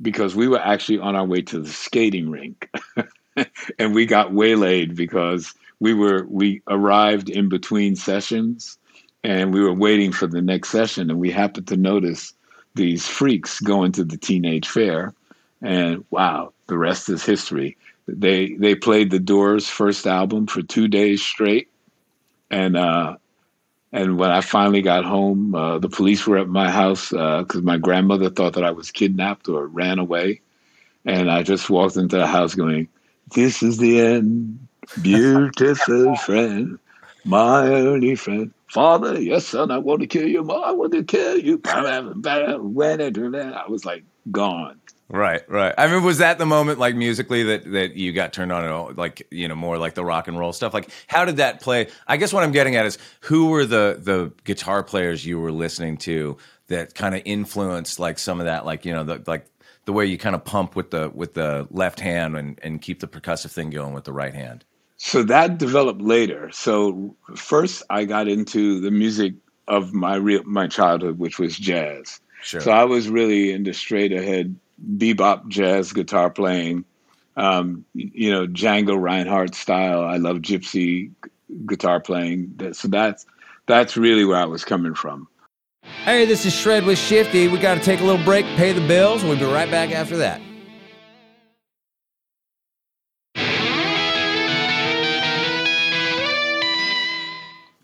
because 0.00 0.34
we 0.34 0.48
were 0.48 0.60
actually 0.60 0.98
on 0.98 1.16
our 1.16 1.26
way 1.26 1.42
to 1.42 1.60
the 1.60 1.68
skating 1.68 2.30
rink, 2.30 2.70
and 3.78 3.94
we 3.94 4.06
got 4.06 4.32
waylaid 4.32 4.96
because 4.96 5.54
we 5.80 5.94
were 5.94 6.26
we 6.28 6.62
arrived 6.68 7.28
in 7.28 7.48
between 7.48 7.96
sessions, 7.96 8.78
and 9.22 9.52
we 9.52 9.60
were 9.60 9.74
waiting 9.74 10.12
for 10.12 10.26
the 10.26 10.42
next 10.42 10.70
session, 10.70 11.10
and 11.10 11.20
we 11.20 11.30
happened 11.30 11.68
to 11.68 11.76
notice 11.76 12.32
these 12.74 13.06
freaks 13.06 13.60
going 13.60 13.92
to 13.92 14.04
the 14.04 14.16
teenage 14.16 14.68
fair, 14.68 15.12
and 15.62 16.04
wow, 16.10 16.52
the 16.66 16.78
rest 16.78 17.08
is 17.08 17.24
history. 17.24 17.76
They 18.06 18.54
they 18.54 18.74
played 18.74 19.10
the 19.10 19.18
Doors' 19.18 19.68
first 19.68 20.06
album 20.06 20.46
for 20.46 20.62
two 20.62 20.88
days 20.88 21.22
straight 21.22 21.68
and 22.50 22.76
uh, 22.76 23.16
and 23.92 24.18
when 24.18 24.30
I 24.30 24.40
finally 24.40 24.82
got 24.82 25.04
home, 25.04 25.54
uh, 25.54 25.78
the 25.78 25.88
police 25.88 26.26
were 26.26 26.38
at 26.38 26.48
my 26.48 26.70
house 26.70 27.10
because 27.10 27.56
uh, 27.56 27.62
my 27.62 27.78
grandmother 27.78 28.30
thought 28.30 28.54
that 28.54 28.64
I 28.64 28.70
was 28.70 28.90
kidnapped 28.90 29.48
or 29.48 29.66
ran 29.66 29.98
away, 29.98 30.40
and 31.04 31.30
I 31.30 31.42
just 31.42 31.70
walked 31.70 31.96
into 31.96 32.16
the 32.16 32.26
house 32.26 32.54
going, 32.54 32.88
"This 33.34 33.62
is 33.62 33.78
the 33.78 34.00
end, 34.00 34.68
beautiful 35.00 36.16
friend, 36.26 36.78
my 37.24 37.68
only 37.68 38.14
friend." 38.14 38.52
Father, 38.68 39.18
yes, 39.18 39.46
son, 39.46 39.70
I 39.70 39.78
want 39.78 40.02
to 40.02 40.06
kill 40.06 40.28
you. 40.28 40.42
Mom, 40.42 40.62
I 40.62 40.72
want 40.72 40.92
to 40.92 41.02
kill 41.02 41.38
you. 41.38 41.58
I 41.64 42.02
was 43.66 43.86
like 43.86 44.04
gone. 44.30 44.80
Right, 45.10 45.48
right. 45.48 45.74
I 45.78 45.88
mean, 45.88 46.02
was 46.02 46.18
that 46.18 46.36
the 46.36 46.44
moment, 46.44 46.78
like 46.78 46.94
musically, 46.94 47.42
that 47.44 47.70
that 47.72 47.96
you 47.96 48.12
got 48.12 48.34
turned 48.34 48.52
on, 48.52 48.94
like 48.96 49.26
you 49.30 49.48
know, 49.48 49.54
more 49.54 49.78
like 49.78 49.94
the 49.94 50.04
rock 50.04 50.28
and 50.28 50.38
roll 50.38 50.52
stuff? 50.52 50.74
Like, 50.74 50.90
how 51.06 51.24
did 51.24 51.38
that 51.38 51.62
play? 51.62 51.88
I 52.06 52.18
guess 52.18 52.30
what 52.30 52.42
I'm 52.44 52.52
getting 52.52 52.76
at 52.76 52.84
is 52.84 52.98
who 53.22 53.48
were 53.48 53.64
the 53.64 53.98
the 53.98 54.32
guitar 54.44 54.82
players 54.82 55.24
you 55.24 55.40
were 55.40 55.52
listening 55.52 55.96
to 55.98 56.36
that 56.66 56.94
kind 56.94 57.14
of 57.14 57.22
influenced 57.24 57.98
like 57.98 58.18
some 58.18 58.38
of 58.38 58.46
that, 58.46 58.66
like 58.66 58.84
you 58.84 58.92
know, 58.92 59.02
the 59.04 59.22
like 59.26 59.46
the 59.86 59.94
way 59.94 60.04
you 60.04 60.18
kind 60.18 60.34
of 60.34 60.44
pump 60.44 60.76
with 60.76 60.90
the 60.90 61.10
with 61.14 61.32
the 61.32 61.66
left 61.70 62.00
hand 62.00 62.36
and 62.36 62.60
and 62.62 62.82
keep 62.82 63.00
the 63.00 63.08
percussive 63.08 63.50
thing 63.50 63.70
going 63.70 63.94
with 63.94 64.04
the 64.04 64.12
right 64.12 64.34
hand. 64.34 64.62
So 64.98 65.22
that 65.22 65.56
developed 65.56 66.02
later. 66.02 66.50
So 66.52 67.16
first, 67.34 67.82
I 67.88 68.04
got 68.04 68.28
into 68.28 68.80
the 68.80 68.90
music 68.90 69.32
of 69.68 69.94
my 69.94 70.16
real 70.16 70.42
my 70.44 70.66
childhood, 70.66 71.18
which 71.18 71.38
was 71.38 71.56
jazz. 71.56 72.20
Sure. 72.42 72.60
So 72.60 72.70
I 72.70 72.84
was 72.84 73.08
really 73.08 73.52
into 73.52 73.74
straight 73.74 74.12
ahead 74.12 74.56
bebop 74.96 75.48
jazz 75.48 75.92
guitar 75.92 76.30
playing, 76.30 76.84
um, 77.36 77.84
you 77.94 78.30
know, 78.30 78.46
Django 78.46 79.00
Reinhardt 79.00 79.54
style. 79.54 80.02
I 80.02 80.16
love 80.16 80.38
gypsy 80.38 81.10
guitar 81.66 82.00
playing. 82.00 82.54
So 82.72 82.88
that's 82.88 83.26
that's 83.66 83.96
really 83.96 84.24
where 84.24 84.38
I 84.38 84.44
was 84.44 84.64
coming 84.64 84.94
from. 84.94 85.28
Hey, 86.04 86.26
this 86.26 86.46
is 86.46 86.54
Shred 86.54 86.84
with 86.84 86.98
Shifty. 86.98 87.48
We 87.48 87.58
got 87.58 87.74
to 87.74 87.80
take 87.80 88.00
a 88.00 88.04
little 88.04 88.24
break, 88.24 88.44
pay 88.56 88.72
the 88.72 88.86
bills. 88.86 89.24
We'll 89.24 89.38
be 89.38 89.44
right 89.44 89.70
back 89.70 89.90
after 89.90 90.16
that. 90.18 90.40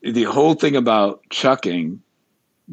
The 0.02 0.24
whole 0.24 0.54
thing 0.54 0.76
about 0.76 1.22
chucking 1.30 2.02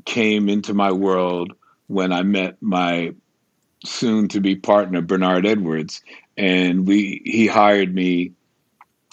came 0.05 0.49
into 0.49 0.73
my 0.73 0.91
world 0.91 1.53
when 1.91 2.13
I 2.13 2.23
met 2.23 2.55
my 2.61 3.13
soon 3.83 4.29
to 4.29 4.39
be 4.39 4.55
partner 4.55 5.01
Bernard 5.01 5.45
Edwards, 5.45 6.01
and 6.37 6.87
we 6.87 7.21
he 7.25 7.47
hired 7.47 7.93
me. 7.93 8.31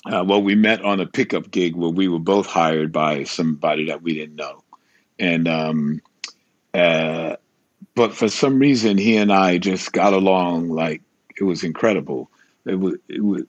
Uh, 0.07 0.25
well, 0.27 0.41
we 0.41 0.55
met 0.55 0.83
on 0.83 1.01
a 1.01 1.07
pickup 1.07 1.51
gig 1.51 1.75
where 1.75 1.91
we 1.91 2.09
were 2.09 2.21
both 2.21 2.47
hired 2.47 2.93
by 2.93 3.25
somebody 3.25 3.87
that 3.87 4.01
we 4.01 4.15
didn't 4.15 4.37
know, 4.37 4.63
and 5.19 5.49
um, 5.49 6.01
uh, 6.73 7.35
but 7.95 8.15
for 8.15 8.29
some 8.29 8.61
reason 8.61 8.97
he 8.97 9.17
and 9.17 9.33
I 9.33 9.59
just 9.59 9.93
got 9.93 10.13
along 10.13 10.71
like 10.71 11.03
it 11.39 11.45
was 11.45 11.65
incredible. 11.65 12.31
It 12.65 12.79
was, 12.79 12.95
it 13.09 13.25
was 13.25 13.43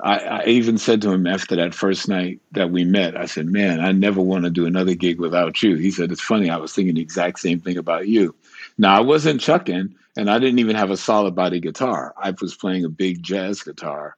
I, 0.00 0.18
I 0.18 0.44
even 0.46 0.78
said 0.78 1.02
to 1.02 1.12
him 1.12 1.26
after 1.26 1.54
that 1.56 1.74
first 1.74 2.08
night 2.08 2.40
that 2.52 2.70
we 2.70 2.84
met, 2.84 3.16
I 3.16 3.26
said, 3.26 3.46
Man, 3.46 3.80
I 3.80 3.92
never 3.92 4.20
want 4.20 4.44
to 4.44 4.50
do 4.50 4.66
another 4.66 4.94
gig 4.94 5.20
without 5.20 5.62
you. 5.62 5.76
He 5.76 5.90
said, 5.90 6.10
It's 6.10 6.20
funny, 6.20 6.50
I 6.50 6.56
was 6.56 6.72
thinking 6.72 6.94
the 6.94 7.00
exact 7.00 7.38
same 7.38 7.60
thing 7.60 7.76
about 7.76 8.08
you. 8.08 8.34
Now 8.78 8.96
I 8.96 9.00
wasn't 9.00 9.40
chucking, 9.40 9.94
and 10.16 10.30
I 10.30 10.38
didn't 10.38 10.58
even 10.58 10.76
have 10.76 10.90
a 10.90 10.96
solid 10.96 11.34
body 11.34 11.60
guitar. 11.60 12.14
I 12.16 12.34
was 12.40 12.54
playing 12.54 12.84
a 12.84 12.88
big 12.88 13.22
jazz 13.22 13.62
guitar, 13.62 14.16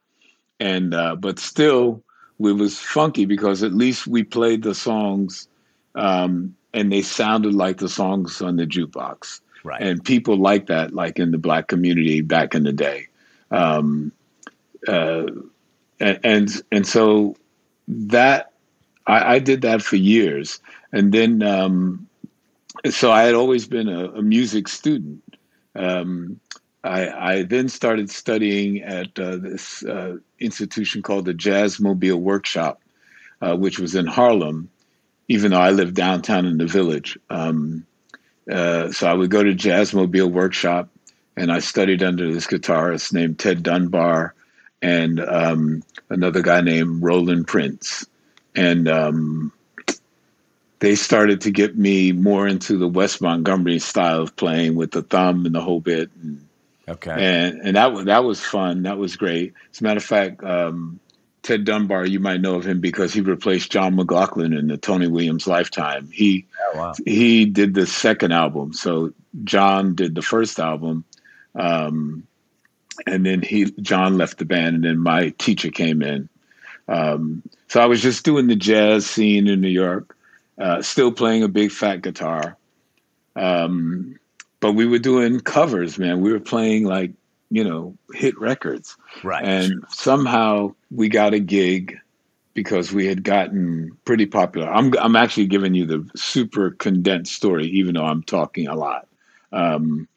and 0.59 0.93
uh, 0.93 1.15
but 1.15 1.39
still, 1.39 2.03
it 2.39 2.51
was 2.53 2.79
funky 2.79 3.25
because 3.25 3.63
at 3.63 3.73
least 3.73 4.07
we 4.07 4.23
played 4.23 4.63
the 4.63 4.75
songs, 4.75 5.47
um, 5.95 6.55
and 6.73 6.91
they 6.91 7.01
sounded 7.01 7.53
like 7.53 7.77
the 7.77 7.89
songs 7.89 8.41
on 8.41 8.57
the 8.57 8.65
jukebox. 8.65 9.41
Right. 9.63 9.81
And 9.81 10.03
people 10.03 10.37
like 10.37 10.67
that, 10.67 10.93
like 10.93 11.17
in 11.17 11.31
the 11.31 11.39
black 11.39 11.67
community 11.67 12.21
back 12.21 12.53
in 12.53 12.63
the 12.63 12.73
day. 12.73 13.07
Um, 13.49 14.11
uh, 14.87 15.25
and, 15.99 16.19
and, 16.23 16.49
and 16.71 16.87
so 16.87 17.35
that 17.87 18.51
I, 19.07 19.35
I, 19.35 19.39
did 19.39 19.61
that 19.61 19.81
for 19.81 19.95
years, 19.95 20.59
and 20.91 21.11
then 21.11 21.41
um, 21.41 22.07
so 22.89 23.11
I 23.11 23.23
had 23.23 23.35
always 23.35 23.67
been 23.67 23.87
a, 23.89 24.11
a 24.11 24.21
music 24.21 24.67
student. 24.67 25.23
Um, 25.75 26.39
I, 26.83 27.31
I, 27.31 27.43
then 27.43 27.67
started 27.67 28.09
studying 28.11 28.83
at 28.83 29.17
uh, 29.19 29.37
this 29.37 29.83
uh, 29.83 30.17
institution 30.39 31.01
called 31.01 31.25
the 31.25 31.33
Jazzmobile 31.33 32.19
Workshop, 32.19 32.81
uh, 33.41 33.55
which 33.55 33.79
was 33.79 33.95
in 33.95 34.05
Harlem, 34.05 34.69
even 35.27 35.51
though 35.51 35.59
I 35.59 35.71
lived 35.71 35.95
downtown 35.95 36.45
in 36.45 36.57
the 36.57 36.67
village. 36.67 37.17
Um, 37.29 37.85
uh, 38.49 38.91
so 38.91 39.07
I 39.07 39.13
would 39.13 39.31
go 39.31 39.43
to 39.43 39.55
Jazzmobile 39.55 40.31
Workshop, 40.31 40.89
and 41.35 41.51
I 41.51 41.59
studied 41.59 42.03
under 42.03 42.31
this 42.31 42.47
guitarist 42.47 43.11
named 43.11 43.39
Ted 43.39 43.63
Dunbar 43.63 44.35
and 44.81 45.19
um, 45.19 45.83
another 46.09 46.41
guy 46.41 46.61
named 46.61 47.01
Roland 47.01 47.47
Prince. 47.47 48.05
And 48.55 48.87
um, 48.87 49.51
they 50.79 50.95
started 50.95 51.41
to 51.41 51.51
get 51.51 51.77
me 51.77 52.11
more 52.11 52.47
into 52.47 52.77
the 52.77 52.87
Wes 52.87 53.21
Montgomery 53.21 53.79
style 53.79 54.21
of 54.21 54.35
playing 54.35 54.75
with 54.75 54.91
the 54.91 55.01
thumb 55.01 55.45
and 55.45 55.55
the 55.55 55.61
whole 55.61 55.79
bit. 55.79 56.11
And, 56.21 56.47
okay. 56.87 57.11
And 57.11 57.61
and 57.61 57.75
that 57.75 57.93
was 57.93 58.05
that 58.05 58.23
was 58.23 58.41
fun. 58.41 58.83
That 58.83 58.97
was 58.97 59.15
great. 59.15 59.53
As 59.71 59.81
a 59.81 59.83
matter 59.83 59.97
of 59.97 60.03
fact, 60.03 60.43
um, 60.43 60.99
Ted 61.43 61.63
Dunbar, 61.63 62.05
you 62.05 62.19
might 62.19 62.41
know 62.41 62.55
of 62.55 62.65
him 62.65 62.79
because 62.79 63.13
he 63.13 63.21
replaced 63.21 63.71
John 63.71 63.95
McLaughlin 63.95 64.53
in 64.53 64.67
the 64.67 64.77
Tony 64.77 65.07
Williams 65.07 65.47
lifetime. 65.47 66.09
He 66.11 66.45
oh, 66.73 66.77
wow. 66.77 66.93
he 67.05 67.45
did 67.45 67.73
the 67.73 67.85
second 67.85 68.31
album. 68.31 68.73
So 68.73 69.13
John 69.43 69.95
did 69.95 70.15
the 70.15 70.21
first 70.21 70.59
album. 70.59 71.05
Um, 71.53 72.27
and 73.05 73.25
then 73.25 73.41
he 73.41 73.65
John 73.81 74.17
left 74.17 74.37
the 74.37 74.45
band 74.45 74.75
and 74.75 74.83
then 74.83 74.99
my 74.99 75.29
teacher 75.37 75.69
came 75.69 76.01
in. 76.01 76.29
Um, 76.87 77.43
so 77.67 77.81
I 77.81 77.85
was 77.85 78.01
just 78.01 78.25
doing 78.25 78.47
the 78.47 78.55
jazz 78.55 79.05
scene 79.05 79.47
in 79.47 79.61
New 79.61 79.67
York, 79.67 80.14
uh, 80.59 80.81
still 80.81 81.11
playing 81.11 81.43
a 81.43 81.47
big 81.47 81.71
fat 81.71 82.01
guitar. 82.01 82.57
Um, 83.35 84.19
but 84.59 84.73
we 84.73 84.85
were 84.85 84.99
doing 84.99 85.39
covers, 85.41 85.99
man. 85.99 86.21
We 86.21 86.31
were 86.31 86.39
playing 86.39 86.85
like, 86.85 87.11
you 87.51 87.63
know, 87.63 87.95
hit 88.13 88.39
records. 88.39 88.97
Right. 89.23 89.43
And 89.43 89.83
somehow 89.89 90.73
we 90.89 91.09
got 91.09 91.33
a 91.33 91.39
gig 91.39 91.97
because 92.53 92.91
we 92.91 93.05
had 93.05 93.23
gotten 93.23 93.97
pretty 94.05 94.25
popular. 94.25 94.67
I'm, 94.67 94.93
I'm 94.97 95.15
actually 95.15 95.47
giving 95.47 95.75
you 95.75 95.85
the 95.85 96.09
super 96.15 96.71
condensed 96.71 97.33
story, 97.33 97.67
even 97.67 97.95
though 97.95 98.05
I'm 98.05 98.23
talking 98.23 98.67
a 98.67 98.75
lot. 98.75 99.07
Um, 99.51 100.07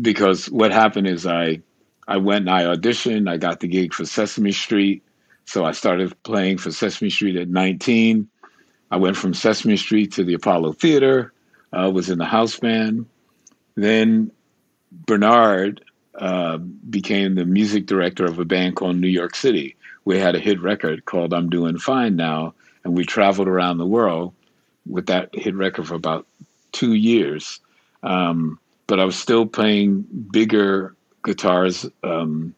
because 0.00 0.50
what 0.50 0.72
happened 0.72 1.06
is 1.06 1.26
I, 1.26 1.60
I 2.08 2.16
went 2.16 2.48
and 2.48 2.50
I 2.50 2.62
auditioned. 2.62 3.28
I 3.28 3.36
got 3.36 3.60
the 3.60 3.68
gig 3.68 3.92
for 3.92 4.06
Sesame 4.06 4.52
Street. 4.52 5.02
So 5.44 5.64
I 5.64 5.72
started 5.72 6.20
playing 6.24 6.58
for 6.58 6.72
Sesame 6.72 7.10
Street 7.10 7.36
at 7.36 7.48
19. 7.48 8.28
I 8.90 8.96
went 8.96 9.16
from 9.16 9.34
Sesame 9.34 9.76
Street 9.76 10.12
to 10.12 10.24
the 10.24 10.34
Apollo 10.34 10.74
Theater, 10.74 11.32
uh, 11.72 11.90
was 11.92 12.10
in 12.10 12.18
the 12.18 12.24
house 12.24 12.58
band. 12.58 13.06
Then 13.74 14.30
Bernard 14.92 15.82
uh, 16.14 16.58
became 16.58 17.34
the 17.34 17.44
music 17.44 17.86
director 17.86 18.24
of 18.24 18.38
a 18.38 18.44
band 18.44 18.76
called 18.76 18.96
New 18.96 19.08
York 19.08 19.34
City. 19.34 19.76
We 20.04 20.18
had 20.18 20.34
a 20.34 20.40
hit 20.40 20.60
record 20.60 21.04
called 21.04 21.34
I'm 21.34 21.50
Doing 21.50 21.78
Fine 21.78 22.16
Now, 22.16 22.54
and 22.84 22.96
we 22.96 23.04
traveled 23.04 23.48
around 23.48 23.78
the 23.78 23.86
world 23.86 24.32
with 24.86 25.06
that 25.06 25.34
hit 25.34 25.54
record 25.54 25.88
for 25.88 25.94
about 25.94 26.26
two 26.72 26.94
years. 26.94 27.60
Um, 28.02 28.58
but 28.86 29.00
I 29.00 29.04
was 29.04 29.16
still 29.16 29.46
playing 29.46 30.02
bigger 30.30 30.94
guitars. 31.24 31.86
Um, 32.04 32.54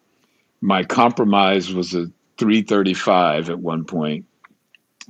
my 0.61 0.85
compromise 0.85 1.73
was 1.73 1.95
a 1.95 2.11
335 2.37 3.49
at 3.49 3.59
one 3.59 3.85
point, 3.85 4.27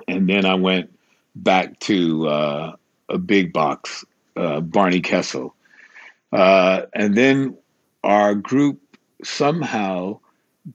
and 0.07 0.29
then 0.29 0.45
I 0.45 0.55
went 0.55 0.97
back 1.42 1.78
to 1.80 2.28
uh, 2.28 2.76
a 3.09 3.18
big 3.18 3.52
box, 3.52 4.04
uh, 4.37 4.61
Barney 4.61 5.00
Kessel, 5.00 5.54
uh, 6.33 6.83
and 6.92 7.14
then 7.14 7.57
our 8.04 8.35
group 8.35 8.80
somehow 9.25 10.21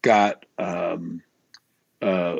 got 0.02 0.46
um, 0.58 1.22
uh, 2.02 2.38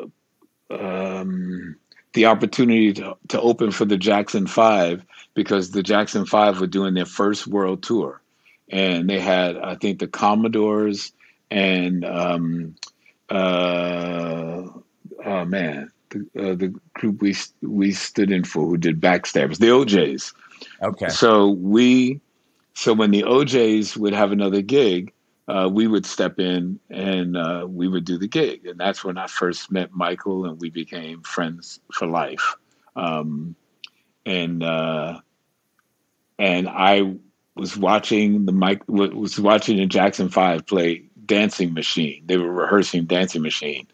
um, 0.70 1.76
the 2.14 2.26
opportunity 2.26 2.94
to, 2.94 3.16
to 3.30 3.42
open 3.42 3.72
for 3.72 3.86
the 3.86 3.98
Jackson 3.98 4.48
Five 4.48 5.04
because 5.34 5.72
the 5.72 5.84
Jackson 5.84 6.26
Five 6.26 6.60
were 6.60 6.68
doing 6.68 6.94
their 6.94 7.06
first 7.06 7.48
world 7.48 7.84
tour, 7.84 8.22
and 8.70 9.10
they 9.10 9.20
had 9.20 9.58
I 9.58 9.76
think 9.76 10.00
the 10.00 10.08
Commodores 10.08 11.12
and 11.52 12.04
um, 12.06 12.76
uh, 13.30 14.64
oh 15.26 15.46
man, 15.46 15.92
the, 16.14 16.52
uh, 16.52 16.56
the 16.56 16.74
group 16.94 17.22
we 17.22 17.36
we 17.62 17.92
stood 17.92 18.32
in 18.32 18.44
for 18.44 18.66
who 18.66 18.78
did 18.78 19.02
Backstabbers, 19.02 19.58
the 19.58 19.72
O'Jays. 19.72 20.34
Okay. 20.82 21.10
So 21.10 21.50
we, 21.50 22.22
so 22.74 22.94
when 22.94 23.12
the 23.12 23.26
O'Jays 23.26 23.98
would 23.98 24.14
have 24.14 24.32
another 24.32 24.62
gig, 24.62 25.14
uh, 25.48 25.70
we 25.72 25.88
would 25.88 26.06
step 26.06 26.40
in 26.40 26.80
and 26.90 27.36
uh, 27.36 27.66
we 27.68 27.88
would 27.88 28.06
do 28.06 28.18
the 28.18 28.28
gig, 28.28 28.66
and 28.66 28.80
that's 28.80 29.04
when 29.04 29.18
I 29.18 29.28
first 29.28 29.72
met 29.72 29.92
Michael, 29.92 30.46
and 30.46 30.60
we 30.62 30.70
became 30.70 31.22
friends 31.24 31.80
for 31.92 32.08
life. 32.08 32.56
Um, 32.96 33.56
and 34.26 34.64
uh, 34.64 35.20
and 36.40 36.70
I 36.70 37.16
was 37.56 37.78
watching 37.78 38.46
the 38.46 38.52
Mike 38.52 38.84
was 38.88 39.40
watching 39.40 39.78
the 39.78 39.86
Jackson 39.86 40.30
Five 40.30 40.66
play 40.66 41.04
Dancing 41.26 41.74
Machine. 41.74 42.24
They 42.26 42.38
were 42.38 42.52
rehearsing 42.52 43.06
Dancing 43.06 43.42
Machine, 43.42 43.88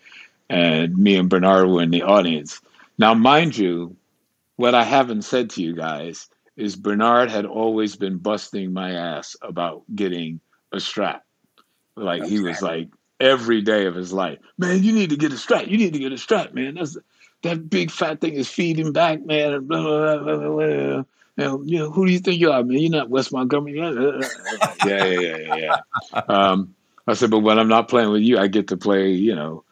and 0.49 0.97
me 0.97 1.15
and 1.15 1.29
Bernard 1.29 1.67
were 1.67 1.81
in 1.81 1.91
the 1.91 2.03
audience. 2.03 2.61
Now, 2.97 3.13
mind 3.13 3.57
you, 3.57 3.95
what 4.55 4.75
I 4.75 4.83
haven't 4.83 5.21
said 5.21 5.49
to 5.51 5.63
you 5.63 5.75
guys 5.75 6.27
is 6.57 6.75
Bernard 6.75 7.31
had 7.31 7.45
always 7.45 7.95
been 7.95 8.17
busting 8.17 8.73
my 8.73 8.91
ass 8.91 9.35
about 9.41 9.83
getting 9.95 10.41
a 10.73 10.77
strat. 10.77 11.21
Like 11.95 12.25
he 12.25 12.39
was 12.39 12.61
like 12.61 12.89
every 13.19 13.61
day 13.61 13.85
of 13.85 13.95
his 13.95 14.11
life, 14.11 14.39
man, 14.57 14.83
you 14.83 14.93
need 14.93 15.09
to 15.11 15.17
get 15.17 15.31
a 15.31 15.35
strat. 15.35 15.67
You 15.67 15.77
need 15.77 15.93
to 15.93 15.99
get 15.99 16.11
a 16.11 16.15
strat, 16.15 16.53
man. 16.53 16.75
That's 16.75 16.97
that 17.43 17.69
big 17.69 17.91
fat 17.91 18.19
thing 18.19 18.33
is 18.33 18.49
feeding 18.49 18.91
back, 18.91 19.25
man. 19.25 19.65
Blah, 19.65 19.81
blah, 19.81 20.17
blah, 20.17 20.37
blah, 20.37 20.49
blah. 20.49 20.65
You 20.65 21.05
know, 21.37 21.63
you 21.63 21.77
know, 21.79 21.89
who 21.89 22.05
do 22.05 22.11
you 22.11 22.19
think 22.19 22.39
you 22.39 22.51
are, 22.51 22.63
man? 22.63 22.77
You're 22.77 22.91
not 22.91 23.09
Wes 23.09 23.31
Montgomery. 23.31 23.77
yeah, 24.85 25.05
yeah, 25.05 25.05
yeah, 25.05 25.37
yeah. 25.37 25.77
yeah. 26.13 26.21
Um, 26.27 26.75
I 27.07 27.13
said, 27.13 27.31
but 27.31 27.39
when 27.39 27.57
I'm 27.57 27.69
not 27.69 27.87
playing 27.87 28.11
with 28.11 28.23
you, 28.23 28.37
I 28.37 28.47
get 28.47 28.67
to 28.67 28.77
play, 28.77 29.11
you 29.11 29.35
know, 29.35 29.63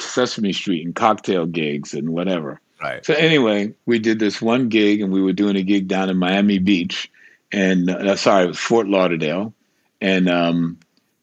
Sesame 0.00 0.52
Street 0.52 0.84
and 0.84 0.94
cocktail 0.94 1.46
gigs 1.46 1.94
and 1.94 2.10
whatever. 2.10 2.60
Right. 2.82 3.04
So 3.04 3.14
anyway, 3.14 3.74
we 3.86 3.98
did 3.98 4.18
this 4.18 4.42
one 4.42 4.68
gig, 4.68 5.00
and 5.00 5.12
we 5.12 5.22
were 5.22 5.32
doing 5.32 5.56
a 5.56 5.62
gig 5.62 5.88
down 5.88 6.10
in 6.10 6.16
Miami 6.16 6.58
Beach, 6.58 7.10
and 7.52 7.88
uh, 7.88 8.16
sorry, 8.16 8.44
it 8.44 8.48
was 8.48 8.58
Fort 8.58 8.88
Lauderdale, 8.88 9.54
and 10.00 10.28
um, 10.28 10.78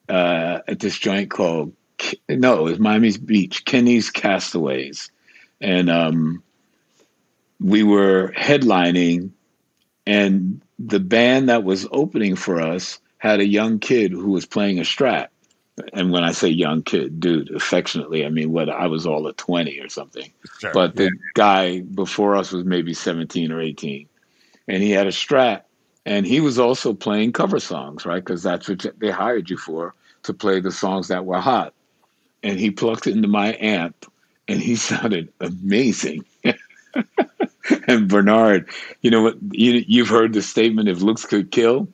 uh, 0.09 0.59
at 0.67 0.79
this 0.79 0.97
joint 0.97 1.29
called 1.29 1.73
no, 2.27 2.59
it 2.59 2.71
was 2.71 2.79
Miami 2.79 3.15
Beach, 3.17 3.63
Kenny's 3.63 4.09
Castaways, 4.09 5.11
and 5.59 5.89
um, 5.89 6.41
we 7.59 7.83
were 7.83 8.33
headlining, 8.35 9.31
and 10.07 10.61
the 10.79 10.99
band 10.99 11.49
that 11.49 11.63
was 11.63 11.87
opening 11.91 12.35
for 12.35 12.59
us 12.59 12.99
had 13.17 13.39
a 13.39 13.45
young 13.45 13.77
kid 13.77 14.11
who 14.11 14.31
was 14.31 14.47
playing 14.47 14.79
a 14.79 14.83
strat 14.83 15.27
and 15.93 16.11
when 16.11 16.23
I 16.23 16.31
say 16.31 16.47
young 16.47 16.83
kid, 16.83 17.19
dude, 17.19 17.53
affectionately, 17.53 18.25
I 18.25 18.29
mean 18.29 18.51
what 18.51 18.69
I 18.69 18.87
was 18.87 19.05
all 19.05 19.27
at 19.27 19.37
twenty 19.37 19.79
or 19.79 19.89
something. 19.89 20.31
Sure. 20.59 20.71
But 20.73 20.95
the 20.95 21.05
yeah. 21.05 21.09
guy 21.33 21.79
before 21.81 22.35
us 22.35 22.51
was 22.51 22.65
maybe 22.65 22.93
seventeen 22.93 23.51
or 23.51 23.61
eighteen, 23.61 24.07
and 24.67 24.81
he 24.81 24.91
had 24.91 25.07
a 25.07 25.11
strat, 25.11 25.63
and 26.05 26.25
he 26.25 26.41
was 26.41 26.59
also 26.59 26.93
playing 26.93 27.33
cover 27.33 27.59
songs, 27.59 28.05
right? 28.05 28.23
Because 28.23 28.43
that's 28.43 28.67
what 28.67 28.85
they 28.99 29.11
hired 29.11 29.49
you 29.49 29.57
for 29.57 29.93
to 30.23 30.33
play 30.33 30.59
the 30.59 30.71
songs 30.71 31.07
that 31.07 31.25
were 31.25 31.39
hot. 31.39 31.73
And 32.43 32.59
he 32.59 32.71
plugged 32.71 33.07
into 33.07 33.27
my 33.27 33.57
amp, 33.59 34.11
and 34.47 34.59
he 34.59 34.75
sounded 34.75 35.31
amazing. 35.39 36.25
and 37.87 38.07
Bernard, 38.07 38.69
you 39.01 39.11
know 39.11 39.23
what? 39.23 39.37
You, 39.51 39.83
you've 39.87 40.09
heard 40.09 40.33
the 40.33 40.41
statement: 40.41 40.89
"If 40.89 41.01
looks 41.01 41.25
could 41.25 41.51
kill." 41.51 41.87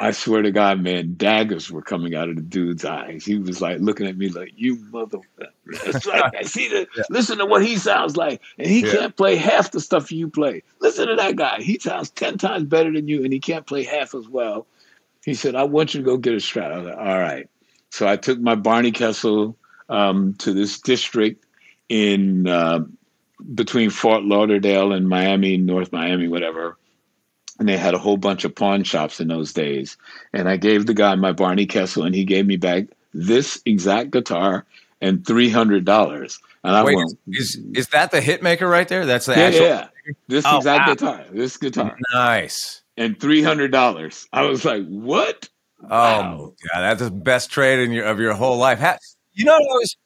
I 0.00 0.10
swear 0.10 0.42
to 0.42 0.50
God, 0.50 0.80
man, 0.80 1.14
daggers 1.16 1.70
were 1.70 1.82
coming 1.82 2.16
out 2.16 2.28
of 2.28 2.34
the 2.34 2.42
dude's 2.42 2.84
eyes. 2.84 3.24
He 3.24 3.38
was 3.38 3.60
like 3.60 3.78
looking 3.78 4.08
at 4.08 4.16
me 4.16 4.28
like, 4.28 4.52
"You 4.56 4.76
motherfucker!" 4.76 5.50
Right. 6.06 6.34
I 6.40 6.42
see 6.42 6.68
the. 6.68 6.88
Yeah. 6.96 7.04
Listen 7.10 7.38
to 7.38 7.46
what 7.46 7.64
he 7.64 7.76
sounds 7.76 8.16
like, 8.16 8.42
and 8.58 8.66
he 8.66 8.84
yeah. 8.84 8.92
can't 8.92 9.16
play 9.16 9.36
half 9.36 9.70
the 9.70 9.80
stuff 9.80 10.10
you 10.10 10.28
play. 10.28 10.62
Listen 10.80 11.06
to 11.08 11.14
that 11.16 11.36
guy. 11.36 11.62
He 11.62 11.78
sounds 11.78 12.10
ten 12.10 12.38
times 12.38 12.64
better 12.64 12.92
than 12.92 13.06
you, 13.06 13.22
and 13.22 13.32
he 13.32 13.38
can't 13.38 13.66
play 13.66 13.84
half 13.84 14.14
as 14.14 14.28
well. 14.28 14.66
He 15.24 15.34
said, 15.34 15.54
"I 15.54 15.62
want 15.64 15.94
you 15.94 16.00
to 16.00 16.04
go 16.04 16.16
get 16.16 16.34
a 16.34 16.38
strat." 16.38 16.72
I 16.72 16.78
was 16.78 16.86
like, 16.86 16.98
"All 16.98 17.18
right." 17.18 17.48
So 17.90 18.08
I 18.08 18.16
took 18.16 18.40
my 18.40 18.56
Barney 18.56 18.90
Kessel 18.90 19.56
um, 19.88 20.34
to 20.38 20.52
this 20.52 20.80
district 20.80 21.46
in 21.88 22.48
uh, 22.48 22.80
between 23.54 23.90
Fort 23.90 24.24
Lauderdale 24.24 24.92
and 24.92 25.08
Miami, 25.08 25.56
North 25.56 25.92
Miami, 25.92 26.26
whatever 26.26 26.76
and 27.58 27.68
they 27.68 27.76
had 27.76 27.94
a 27.94 27.98
whole 27.98 28.16
bunch 28.16 28.44
of 28.44 28.54
pawn 28.54 28.84
shops 28.84 29.20
in 29.20 29.28
those 29.28 29.52
days. 29.52 29.96
And 30.32 30.48
I 30.48 30.56
gave 30.56 30.86
the 30.86 30.94
guy 30.94 31.14
my 31.14 31.32
Barney 31.32 31.66
Kessel, 31.66 32.04
and 32.04 32.14
he 32.14 32.24
gave 32.24 32.46
me 32.46 32.56
back 32.56 32.86
this 33.12 33.60
exact 33.64 34.10
guitar 34.10 34.66
and 35.00 35.26
three 35.26 35.50
hundred 35.50 35.84
dollars. 35.84 36.40
And 36.62 36.74
I 36.74 36.82
Wait, 36.82 36.96
went, 36.96 37.18
is 37.28 37.60
is 37.74 37.88
that 37.88 38.10
the 38.10 38.20
hitmaker 38.20 38.68
right 38.68 38.88
there? 38.88 39.06
That's 39.06 39.26
the 39.26 39.34
yeah, 39.34 39.40
actual. 39.40 39.66
Yeah, 39.66 39.88
this 40.28 40.44
oh, 40.46 40.56
exact 40.56 40.86
wow. 40.86 40.94
guitar. 40.94 41.24
This 41.30 41.56
guitar. 41.56 41.96
Nice. 42.12 42.82
And 42.96 43.20
three 43.20 43.42
hundred 43.42 43.70
dollars. 43.70 44.26
I 44.32 44.42
was 44.42 44.64
like, 44.64 44.86
what? 44.86 45.48
Oh 45.82 45.88
wow. 45.88 46.52
God, 46.72 46.80
that's 46.80 47.02
the 47.02 47.10
best 47.10 47.50
trade 47.50 47.80
in 47.80 47.92
your 47.92 48.06
of 48.06 48.18
your 48.18 48.32
whole 48.34 48.56
life. 48.56 48.78
How, 48.78 48.96
you 49.34 49.44
know, 49.44 49.58
was, 49.58 49.96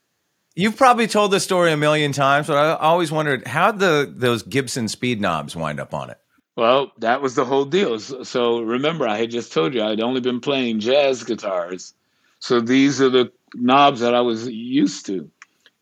you've 0.54 0.76
probably 0.76 1.06
told 1.06 1.30
this 1.30 1.44
story 1.44 1.70
a 1.70 1.76
million 1.76 2.12
times, 2.12 2.48
but 2.48 2.56
I 2.56 2.74
always 2.74 3.12
wondered 3.12 3.46
how 3.46 3.72
the 3.72 4.12
those 4.12 4.42
Gibson 4.42 4.88
speed 4.88 5.20
knobs 5.20 5.54
wind 5.54 5.78
up 5.78 5.94
on 5.94 6.10
it. 6.10 6.18
Well, 6.58 6.90
that 6.98 7.22
was 7.22 7.36
the 7.36 7.44
whole 7.44 7.64
deal. 7.64 8.00
So 8.00 8.58
remember, 8.62 9.06
I 9.06 9.16
had 9.16 9.30
just 9.30 9.52
told 9.52 9.74
you 9.74 9.82
I'd 9.84 10.00
only 10.00 10.20
been 10.20 10.40
playing 10.40 10.80
jazz 10.80 11.22
guitars. 11.22 11.94
So 12.40 12.60
these 12.60 13.00
are 13.00 13.08
the 13.08 13.30
knobs 13.54 14.00
that 14.00 14.12
I 14.12 14.22
was 14.22 14.48
used 14.48 15.06
to. 15.06 15.30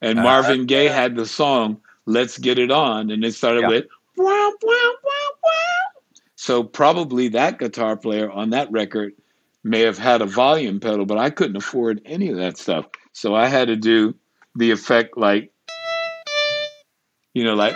And 0.03 0.19
uh, 0.19 0.23
Marvin 0.23 0.67
Gaye 0.67 0.89
had 0.89 1.17
the 1.17 1.25
song 1.25 1.81
"Let's 2.05 2.37
Get 2.37 2.59
It 2.59 2.71
On," 2.71 3.11
and 3.11 3.25
it 3.25 3.33
started 3.33 3.63
yeah. 3.63 3.69
with 3.69 3.87
wow, 4.19 4.53
wow, 4.63 4.93
wow, 5.03 5.29
wow. 5.43 6.21
So 6.35 6.63
probably 6.63 7.29
that 7.29 7.59
guitar 7.59 7.97
player 7.97 8.31
on 8.31 8.51
that 8.51 8.71
record 8.71 9.15
may 9.65 9.81
have 9.81 9.97
had 9.97 10.21
a 10.21 10.27
volume 10.27 10.79
pedal, 10.79 11.07
but 11.07 11.17
I 11.17 11.31
couldn't 11.31 11.57
afford 11.57 12.03
any 12.05 12.29
of 12.29 12.37
that 12.37 12.59
stuff. 12.59 12.85
So 13.15 13.35
I 13.35 13.47
had 13.47 13.69
to 13.69 13.77
do 13.77 14.15
the 14.55 14.73
effect 14.73 15.17
like, 15.17 15.51
you 17.33 17.45
know, 17.45 17.55
like. 17.55 17.75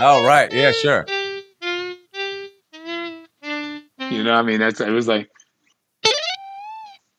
Oh 0.00 0.26
right, 0.26 0.52
yeah, 0.52 0.72
sure. 0.72 1.06
You 4.10 4.24
know, 4.24 4.34
I 4.34 4.42
mean, 4.42 4.58
that's 4.58 4.80
it 4.80 4.90
was 4.90 5.06
like 5.06 5.30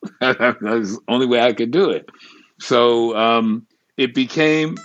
that's 0.19 0.59
the 0.59 0.99
only 1.07 1.25
way 1.25 1.41
I 1.41 1.53
could 1.53 1.71
do 1.71 1.89
it. 1.89 2.09
So 2.59 3.15
um, 3.15 3.65
it 3.97 4.13
became 4.13 4.75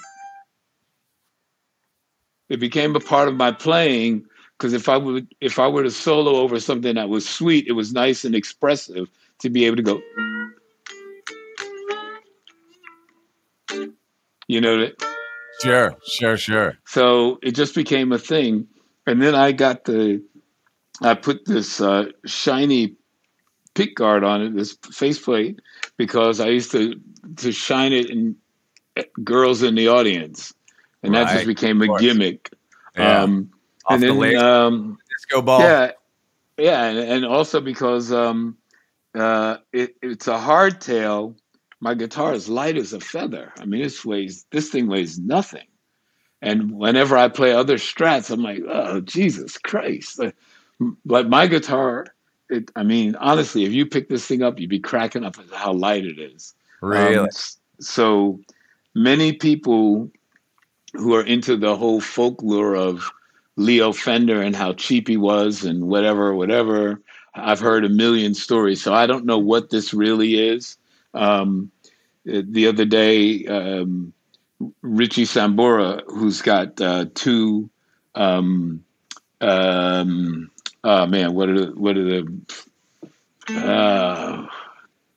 it 2.48 2.60
became 2.60 2.94
a 2.94 3.00
part 3.00 3.28
of 3.28 3.34
my 3.34 3.52
playing 3.52 4.24
because 4.56 4.72
if 4.72 4.88
I 4.88 4.96
would 4.96 5.26
if 5.40 5.58
I 5.58 5.68
were 5.68 5.82
to 5.82 5.90
solo 5.90 6.36
over 6.36 6.60
something 6.60 6.94
that 6.94 7.08
was 7.08 7.28
sweet, 7.28 7.66
it 7.66 7.72
was 7.72 7.92
nice 7.92 8.24
and 8.24 8.34
expressive 8.34 9.08
to 9.40 9.50
be 9.50 9.64
able 9.64 9.76
to 9.76 9.82
go. 9.82 10.00
You 14.48 14.60
know, 14.60 14.78
that. 14.78 15.04
sure, 15.60 15.96
sure, 16.04 16.36
sure. 16.36 16.78
So 16.86 17.38
it 17.42 17.52
just 17.52 17.74
became 17.74 18.12
a 18.12 18.18
thing, 18.18 18.68
and 19.06 19.20
then 19.20 19.34
I 19.34 19.50
got 19.52 19.84
the, 19.84 20.22
I 21.02 21.14
put 21.14 21.44
this 21.44 21.80
uh, 21.80 22.06
shiny 22.24 22.96
pick 23.74 23.94
guard 23.94 24.24
on 24.24 24.42
it, 24.42 24.54
this 24.54 24.76
faceplate, 24.90 25.60
because 25.96 26.40
I 26.40 26.48
used 26.48 26.70
to 26.72 27.00
to 27.36 27.52
shine 27.52 27.92
it 27.92 28.10
in 28.10 28.36
girls 29.22 29.62
in 29.62 29.74
the 29.74 29.88
audience, 29.88 30.54
and 31.02 31.12
right, 31.12 31.24
that 31.24 31.34
just 31.34 31.46
became 31.46 31.82
a 31.82 31.98
gimmick. 31.98 32.50
Yeah. 32.96 33.22
Um, 33.22 33.50
and 33.88 34.02
then 34.02 34.18
the 34.18 34.36
um, 34.36 34.98
disco 35.10 35.42
ball. 35.42 35.60
Yeah, 35.60 35.92
yeah, 36.56 36.84
and, 36.84 36.98
and 36.98 37.24
also 37.24 37.60
because 37.60 38.10
um, 38.10 38.56
uh, 39.14 39.58
it, 39.72 39.96
it's 40.02 40.26
a 40.26 40.38
hardtail 40.38 41.36
my 41.80 41.94
guitar 41.94 42.32
is 42.32 42.48
light 42.48 42.76
as 42.76 42.92
a 42.92 43.00
feather. 43.00 43.52
I 43.58 43.64
mean, 43.64 43.82
this 43.82 44.04
weighs 44.04 44.46
this 44.50 44.70
thing 44.70 44.88
weighs 44.88 45.18
nothing. 45.18 45.66
And 46.42 46.72
whenever 46.72 47.16
I 47.16 47.28
play 47.28 47.52
other 47.52 47.76
strats, 47.76 48.30
I'm 48.30 48.42
like, 48.42 48.62
oh 48.68 49.00
Jesus 49.00 49.58
Christ! 49.58 50.20
But 51.04 51.28
my 51.28 51.46
guitar, 51.46 52.06
it, 52.50 52.70
I 52.76 52.82
mean, 52.82 53.16
honestly, 53.16 53.64
if 53.64 53.72
you 53.72 53.86
pick 53.86 54.08
this 54.08 54.26
thing 54.26 54.42
up, 54.42 54.60
you'd 54.60 54.70
be 54.70 54.78
cracking 54.80 55.24
up 55.24 55.38
at 55.38 55.46
how 55.52 55.72
light 55.72 56.04
it 56.04 56.18
is. 56.18 56.54
Really? 56.80 57.16
Um, 57.16 57.28
so 57.80 58.40
many 58.94 59.32
people 59.32 60.10
who 60.94 61.14
are 61.14 61.24
into 61.24 61.56
the 61.56 61.76
whole 61.76 62.00
folklore 62.00 62.76
of 62.76 63.10
Leo 63.56 63.92
Fender 63.92 64.40
and 64.40 64.54
how 64.54 64.72
cheap 64.74 65.08
he 65.08 65.16
was 65.16 65.64
and 65.64 65.88
whatever, 65.88 66.34
whatever. 66.34 67.00
I've 67.34 67.60
heard 67.60 67.84
a 67.84 67.90
million 67.90 68.34
stories, 68.34 68.82
so 68.82 68.94
I 68.94 69.06
don't 69.06 69.26
know 69.26 69.38
what 69.38 69.70
this 69.70 69.92
really 69.92 70.48
is. 70.48 70.78
Um, 71.14 71.70
the 72.24 72.66
other 72.66 72.84
day, 72.84 73.46
um, 73.46 74.12
Richie 74.82 75.24
Sambora, 75.24 76.02
who's 76.06 76.42
got 76.42 76.80
uh, 76.80 77.06
two, 77.14 77.68
um, 78.14 78.82
um, 79.40 80.50
oh 80.86 81.06
man, 81.06 81.34
what 81.34 81.48
are 81.48 81.66
the, 81.66 81.72
what 81.72 81.96
are 81.96 82.04
the, 82.04 82.40
uh, 83.48 84.46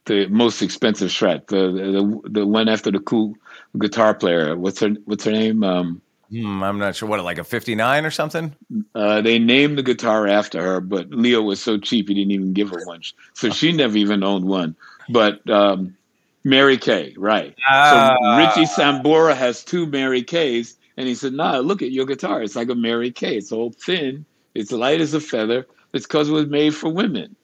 the 0.06 0.28
most 0.28 0.62
expensive 0.62 1.10
Strat, 1.10 1.48
the, 1.48 1.72
the 1.72 2.30
the 2.30 2.46
one 2.46 2.68
after 2.68 2.92
the 2.92 3.00
cool 3.00 3.36
guitar 3.78 4.14
player. 4.14 4.58
What's 4.58 4.80
her 4.80 4.90
What's 5.06 5.24
her 5.26 5.32
name? 5.32 5.64
Um, 5.64 6.02
hmm, 6.30 6.64
I'm 6.64 6.80
not 6.80 6.96
sure. 6.96 7.08
What, 7.08 7.24
like 7.24 7.38
a 7.38 7.44
59 7.44 8.06
or 8.06 8.12
something? 8.12 8.56
Uh, 8.96 9.22
they 9.22 9.38
named 9.38 9.78
the 9.78 9.84
guitar 9.84 10.28
after 10.28 10.62
her, 10.62 10.82
but 10.82 11.12
Leo 11.12 11.42
was 11.44 11.62
so 11.62 11.78
cheap 11.78 12.08
he 12.08 12.16
didn't 12.16 12.32
even 12.32 12.54
give 12.54 12.70
her 12.70 12.84
one, 12.86 13.02
so 13.34 13.52
she 13.52 13.72
never 13.72 13.98
even 13.98 14.24
owned 14.24 14.46
one. 14.46 14.76
But 15.10 15.48
um, 15.50 15.96
Mary 16.44 16.78
Kaye, 16.78 17.14
right. 17.18 17.56
Uh, 17.70 18.16
so 18.16 18.38
Richie 18.38 18.72
Sambora 18.72 19.36
has 19.36 19.64
two 19.64 19.86
Mary 19.86 20.24
Kayes, 20.24 20.76
and 20.98 21.08
he 21.08 21.16
said, 21.16 21.34
Nah, 21.34 21.60
look 21.60 21.82
at 21.82 21.92
your 21.92 22.06
guitar. 22.06 22.42
It's 22.42 22.56
like 22.56 22.70
a 22.70 22.76
Mary 22.76 23.12
Kaye. 23.12 23.38
It's 23.38 23.52
all 23.52 23.72
thin, 23.72 24.26
it's 24.56 24.72
light 24.72 25.02
as 25.02 25.14
a 25.14 25.20
feather. 25.20 25.68
It's 25.94 26.06
because 26.06 26.30
it 26.30 26.34
was 26.34 26.48
made 26.48 26.76
for 26.76 26.90
women. 26.90 27.36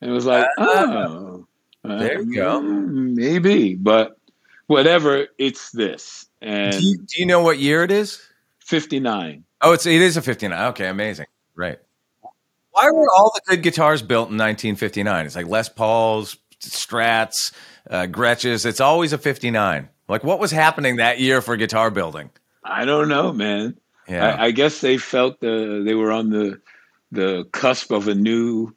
And 0.00 0.10
it 0.10 0.14
was 0.14 0.26
like, 0.26 0.46
uh, 0.58 0.66
oh. 0.66 1.46
There 1.84 2.22
you 2.22 2.34
go. 2.34 2.60
Mm, 2.60 3.14
maybe, 3.14 3.74
but 3.74 4.18
whatever, 4.66 5.26
it's 5.38 5.70
this. 5.72 6.26
And 6.40 6.72
do 6.72 6.82
you, 6.82 6.96
do 6.98 7.20
you 7.20 7.26
know 7.26 7.42
what 7.42 7.58
year 7.58 7.84
it 7.84 7.90
is? 7.90 8.22
59. 8.60 9.44
Oh, 9.60 9.72
it's 9.72 9.86
it 9.86 10.00
is 10.00 10.16
a 10.16 10.22
59. 10.22 10.68
Okay, 10.70 10.88
amazing. 10.88 11.26
Right. 11.54 11.78
Why 12.70 12.90
were 12.90 13.08
all 13.14 13.32
the 13.34 13.40
good 13.48 13.62
guitars 13.62 14.02
built 14.02 14.30
in 14.30 14.36
1959? 14.36 15.26
It's 15.26 15.36
like 15.36 15.46
Les 15.46 15.68
Pauls, 15.68 16.36
Strats, 16.60 17.52
uh, 17.88 18.02
Gretsches. 18.02 18.66
It's 18.66 18.80
always 18.80 19.12
a 19.12 19.18
59. 19.18 19.88
Like, 20.08 20.24
what 20.24 20.40
was 20.40 20.50
happening 20.50 20.96
that 20.96 21.20
year 21.20 21.40
for 21.40 21.56
guitar 21.56 21.90
building? 21.90 22.30
I 22.64 22.84
don't 22.84 23.08
know, 23.08 23.32
man. 23.32 23.76
Yeah. 24.08 24.36
I, 24.36 24.46
I 24.46 24.50
guess 24.50 24.80
they 24.80 24.98
felt 24.98 25.40
the 25.40 25.82
they 25.84 25.94
were 25.94 26.12
on 26.12 26.30
the 26.30 26.60
the 27.12 27.44
cusp 27.52 27.90
of 27.90 28.08
a 28.08 28.14
new 28.14 28.74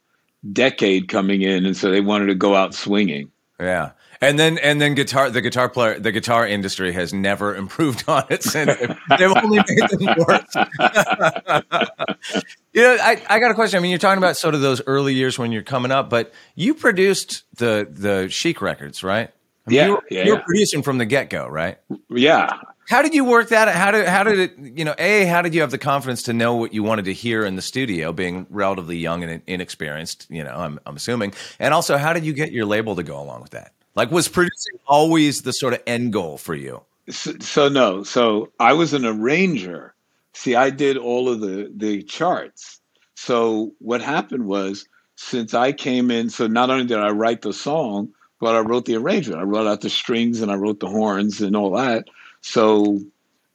decade 0.52 1.08
coming 1.08 1.42
in, 1.42 1.66
and 1.66 1.76
so 1.76 1.92
they 1.92 2.02
wanted 2.02 2.28
to 2.28 2.36
go 2.36 2.56
out 2.56 2.74
swinging. 2.74 3.32
Yeah. 3.60 3.92
And 4.20 4.40
then 4.40 4.58
and 4.60 4.82
then 4.82 4.96
guitar 4.96 5.30
the 5.30 5.42
guitar 5.42 5.70
player 5.70 6.00
the 6.00 6.12
guitar 6.12 6.48
industry 6.48 6.92
has 6.94 7.14
never 7.14 7.56
improved 7.62 8.04
on 8.08 8.24
it 8.30 8.44
since 8.44 8.76
they've 9.18 9.36
only 9.36 9.58
made 9.58 9.90
them 9.90 10.16
worse. 10.28 10.56
you 12.74 12.82
know, 12.82 12.98
I, 13.02 13.22
I 13.30 13.40
got 13.40 13.52
a 13.52 13.54
question. 13.54 13.78
I 13.78 13.82
mean, 13.82 13.92
you're 13.92 14.00
talking 14.00 14.18
about 14.18 14.38
sort 14.38 14.56
of 14.56 14.62
those 14.62 14.82
early 14.88 15.14
years 15.14 15.38
when 15.38 15.52
you're 15.52 15.62
coming 15.62 15.92
up, 15.92 16.10
but 16.10 16.34
you 16.56 16.74
produced 16.74 17.44
the 17.56 17.88
the 17.90 18.28
Chic 18.30 18.62
records, 18.62 19.04
right? 19.04 19.30
I 19.68 19.70
mean, 19.70 19.76
yeah, 19.78 19.86
you 19.86 19.92
were, 19.92 20.04
yeah, 20.10 20.24
you 20.24 20.36
were 20.36 20.42
producing 20.42 20.82
from 20.82 20.98
the 20.98 21.06
get 21.06 21.30
go, 21.30 21.48
right? 21.48 21.78
Yeah. 22.10 22.58
How 22.88 23.02
did 23.02 23.14
you 23.14 23.26
work 23.26 23.50
that? 23.50 23.68
How 23.76 23.92
did 23.92 24.08
how 24.08 24.24
did 24.24 24.40
it? 24.40 24.58
You 24.58 24.86
know, 24.86 24.96
a 24.98 25.26
how 25.26 25.42
did 25.42 25.54
you 25.54 25.60
have 25.60 25.72
the 25.72 25.78
confidence 25.78 26.24
to 26.24 26.34
know 26.34 26.56
what 26.56 26.74
you 26.74 26.84
wanted 26.84 27.06
to 27.06 27.14
hear 27.14 27.44
in 27.44 27.58
the 27.58 27.62
studio, 27.62 28.14
being 28.14 28.48
relatively 28.50 28.96
young 28.98 29.24
and 29.24 29.42
inexperienced? 29.46 30.26
You 30.30 30.46
know, 30.46 30.56
I'm 30.56 30.80
I'm 30.86 30.96
assuming, 30.96 31.34
and 31.60 31.74
also 31.74 31.98
how 31.98 32.14
did 32.14 32.24
you 32.26 32.32
get 32.32 32.54
your 32.54 32.66
label 32.66 32.96
to 32.96 33.04
go 33.04 33.22
along 33.22 33.42
with 33.42 33.52
that? 33.52 33.74
Like, 33.96 34.10
was 34.10 34.30
producing 34.30 34.80
always 34.86 35.42
the 35.42 35.52
sort 35.52 35.74
of 35.74 35.82
end 35.86 36.14
goal 36.14 36.38
for 36.38 36.56
you? 36.56 36.82
So, 37.10 37.34
so 37.42 37.68
no. 37.68 38.04
So 38.04 38.54
I 38.60 38.72
was 38.72 38.94
an 38.94 39.06
arranger. 39.06 39.94
See, 40.34 40.56
I 40.56 40.70
did 40.70 40.96
all 40.98 41.28
of 41.28 41.42
the 41.42 41.70
the 41.76 42.04
charts. 42.04 42.80
So 43.16 43.74
what 43.80 44.02
happened 44.02 44.46
was, 44.46 44.88
since 45.18 45.54
I 45.54 45.74
came 45.74 46.10
in, 46.10 46.30
so 46.30 46.48
not 46.48 46.70
only 46.70 46.86
did 46.86 47.00
I 47.00 47.10
write 47.10 47.42
the 47.42 47.52
song, 47.52 48.14
but 48.40 48.56
I 48.56 48.60
wrote 48.60 48.86
the 48.86 48.96
arrangement. 48.96 49.42
I 49.42 49.44
wrote 49.44 49.68
out 49.68 49.82
the 49.82 49.90
strings 49.90 50.42
and 50.42 50.52
I 50.52 50.56
wrote 50.56 50.80
the 50.80 50.88
horns 50.88 51.42
and 51.42 51.54
all 51.54 51.72
that. 51.72 52.08
So 52.42 53.00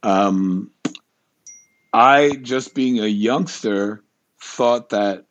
um, 0.03 0.71
I, 1.93 2.31
just 2.43 2.75
being 2.75 2.99
a 2.99 3.07
youngster, 3.07 4.03
thought 4.41 4.91
that 4.91 5.25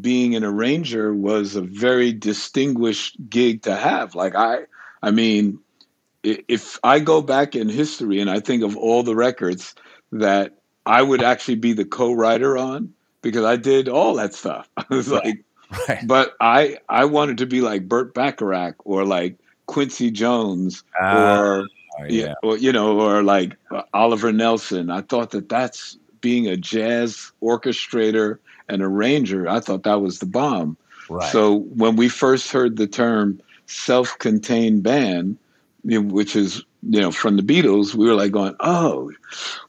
being 0.00 0.34
an 0.34 0.44
arranger 0.44 1.14
was 1.14 1.56
a 1.56 1.62
very 1.62 2.12
distinguished 2.12 3.16
gig 3.30 3.62
to 3.62 3.74
have. 3.74 4.14
Like 4.14 4.34
I, 4.34 4.60
I 5.02 5.10
mean, 5.10 5.58
if 6.22 6.78
I 6.84 6.98
go 7.00 7.22
back 7.22 7.54
in 7.54 7.68
history 7.68 8.20
and 8.20 8.30
I 8.30 8.40
think 8.40 8.62
of 8.62 8.76
all 8.76 9.02
the 9.02 9.16
records 9.16 9.74
that 10.12 10.58
I 10.84 11.02
would 11.02 11.22
actually 11.22 11.56
be 11.56 11.72
the 11.72 11.84
co-writer 11.84 12.58
on 12.58 12.92
because 13.22 13.44
I 13.44 13.56
did 13.56 13.88
all 13.88 14.14
that 14.14 14.34
stuff. 14.34 14.68
I 14.76 14.84
was 14.90 15.10
like, 15.10 15.42
right. 15.88 16.06
but 16.06 16.34
I 16.40 16.78
I 16.88 17.04
wanted 17.04 17.38
to 17.38 17.46
be 17.46 17.60
like 17.60 17.88
Burt 17.88 18.14
Bacharach 18.14 18.76
or 18.84 19.04
like 19.04 19.38
Quincy 19.66 20.10
Jones 20.10 20.82
uh, 21.00 21.38
or 21.38 21.68
yeah. 22.08 22.34
or 22.42 22.56
you 22.56 22.72
know 22.72 23.00
or 23.00 23.22
like 23.22 23.56
uh, 23.70 23.82
Oliver 23.94 24.32
Nelson. 24.32 24.90
I 24.90 25.00
thought 25.00 25.30
that 25.30 25.48
that's 25.48 25.96
being 26.20 26.48
a 26.48 26.56
jazz 26.56 27.32
orchestrator 27.42 28.38
and 28.68 28.82
arranger, 28.82 29.48
I 29.48 29.60
thought 29.60 29.84
that 29.84 30.00
was 30.00 30.18
the 30.18 30.26
bomb. 30.26 30.76
Right. 31.08 31.30
So 31.32 31.54
when 31.54 31.96
we 31.96 32.08
first 32.08 32.52
heard 32.52 32.76
the 32.76 32.86
term 32.86 33.40
self-contained 33.66 34.82
band, 34.82 35.38
which 35.84 36.36
is 36.36 36.62
you 36.82 37.00
know 37.00 37.10
from 37.10 37.36
the 37.36 37.42
Beatles, 37.42 37.94
we 37.94 38.06
were 38.06 38.14
like 38.14 38.32
going, 38.32 38.54
"Oh, 38.60 39.10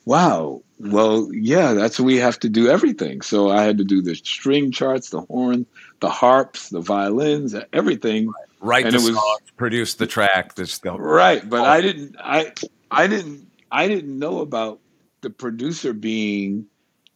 wow! 0.05 0.61
Well, 0.79 1.29
yeah, 1.33 1.73
that's 1.73 1.99
we 1.99 2.17
have 2.17 2.39
to 2.39 2.49
do 2.49 2.67
everything." 2.67 3.21
So 3.21 3.49
I 3.49 3.63
had 3.63 3.77
to 3.77 3.85
do 3.85 4.01
the 4.01 4.15
string 4.15 4.71
charts, 4.71 5.09
the 5.09 5.21
horn, 5.21 5.65
the 6.01 6.09
harps, 6.09 6.69
the 6.69 6.81
violins, 6.81 7.55
everything. 7.71 8.31
Write 8.61 8.85
and 8.85 8.93
the 8.93 8.99
was, 8.99 9.15
song, 9.15 9.37
produce 9.57 9.93
the 9.95 10.07
track. 10.07 10.55
This 10.55 10.79
the, 10.79 10.91
right, 10.91 11.47
but 11.47 11.65
I 11.65 11.81
didn't. 11.81 12.15
I 12.19 12.53
I 12.91 13.07
didn't. 13.07 13.49
I 13.71 13.87
didn't 13.87 14.17
know 14.17 14.39
about 14.39 14.79
the 15.21 15.29
producer 15.29 15.93
being 15.93 16.65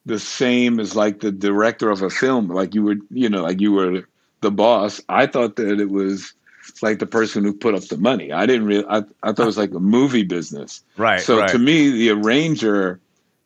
the 0.05 0.19
same 0.19 0.79
as 0.79 0.95
like 0.95 1.19
the 1.19 1.31
director 1.31 1.89
of 1.89 2.01
a 2.01 2.09
film, 2.09 2.47
like 2.49 2.75
you 2.75 2.83
were, 2.83 2.95
you 3.09 3.29
know, 3.29 3.43
like 3.43 3.61
you 3.61 3.71
were 3.71 4.03
the 4.41 4.51
boss. 4.51 5.01
I 5.09 5.25
thought 5.25 5.55
that 5.55 5.79
it 5.79 5.89
was 5.89 6.33
like 6.81 6.99
the 6.99 7.05
person 7.05 7.43
who 7.43 7.53
put 7.53 7.75
up 7.75 7.83
the 7.83 7.97
money. 7.97 8.31
I 8.31 8.45
didn't 8.45 8.65
really. 8.65 8.85
I, 8.87 9.03
I 9.21 9.31
thought 9.31 9.43
it 9.43 9.45
was 9.45 9.57
like 9.57 9.73
a 9.73 9.79
movie 9.79 10.23
business. 10.23 10.83
Right. 10.97 11.21
So 11.21 11.39
right. 11.39 11.49
to 11.49 11.59
me, 11.59 11.89
the 11.91 12.11
arranger, 12.11 12.99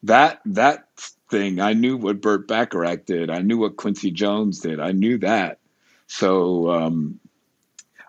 that 0.03 0.41
that 0.45 0.87
thing, 1.29 1.59
I 1.59 1.73
knew 1.73 1.97
what 1.97 2.21
Burt 2.21 2.47
Bacharach 2.47 3.05
did. 3.05 3.29
I 3.29 3.39
knew 3.39 3.57
what 3.57 3.77
Quincy 3.77 4.11
Jones 4.11 4.59
did. 4.59 4.79
I 4.79 4.91
knew 4.91 5.17
that. 5.19 5.59
So, 6.07 6.71
um, 6.71 7.19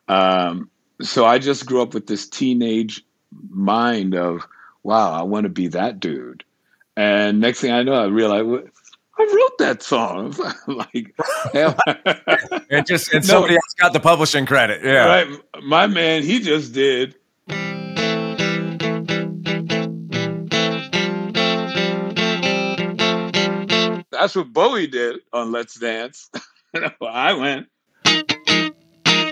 um, 0.08 0.70
so 1.00 1.24
I 1.24 1.38
just 1.38 1.66
grew 1.66 1.82
up 1.82 1.94
with 1.94 2.06
this 2.06 2.28
teenage 2.28 3.04
mind 3.50 4.14
of, 4.14 4.46
wow, 4.82 5.12
I 5.12 5.22
want 5.22 5.44
to 5.44 5.50
be 5.50 5.68
that 5.68 6.00
dude. 6.00 6.44
And 6.96 7.40
next 7.40 7.60
thing 7.60 7.72
I 7.72 7.82
know, 7.82 7.94
I 7.94 8.06
realized 8.06 8.68
I 9.18 9.22
wrote 9.22 9.58
that 9.58 9.82
song. 9.82 10.34
like, 10.66 11.14
and 12.70 12.86
just 12.86 13.12
and 13.12 13.24
somebody 13.24 13.54
no, 13.54 13.56
else 13.56 13.74
got 13.78 13.92
the 13.92 14.00
publishing 14.00 14.46
credit. 14.46 14.82
Yeah, 14.84 15.06
right. 15.06 15.28
My 15.62 15.86
man, 15.86 16.22
he 16.22 16.40
just 16.40 16.72
did. 16.72 17.14
that's 24.18 24.34
what 24.34 24.52
Bowie 24.52 24.86
did 24.86 25.20
on 25.32 25.52
Let's 25.52 25.74
Dance. 25.74 26.30
I 27.00 27.32
went 27.34 27.68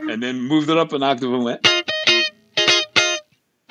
and 0.09 0.23
then 0.23 0.41
moved 0.41 0.71
it 0.71 0.77
up 0.77 0.93
an 0.93 1.03
octave 1.03 1.33
and 1.33 1.45
went. 1.45 1.67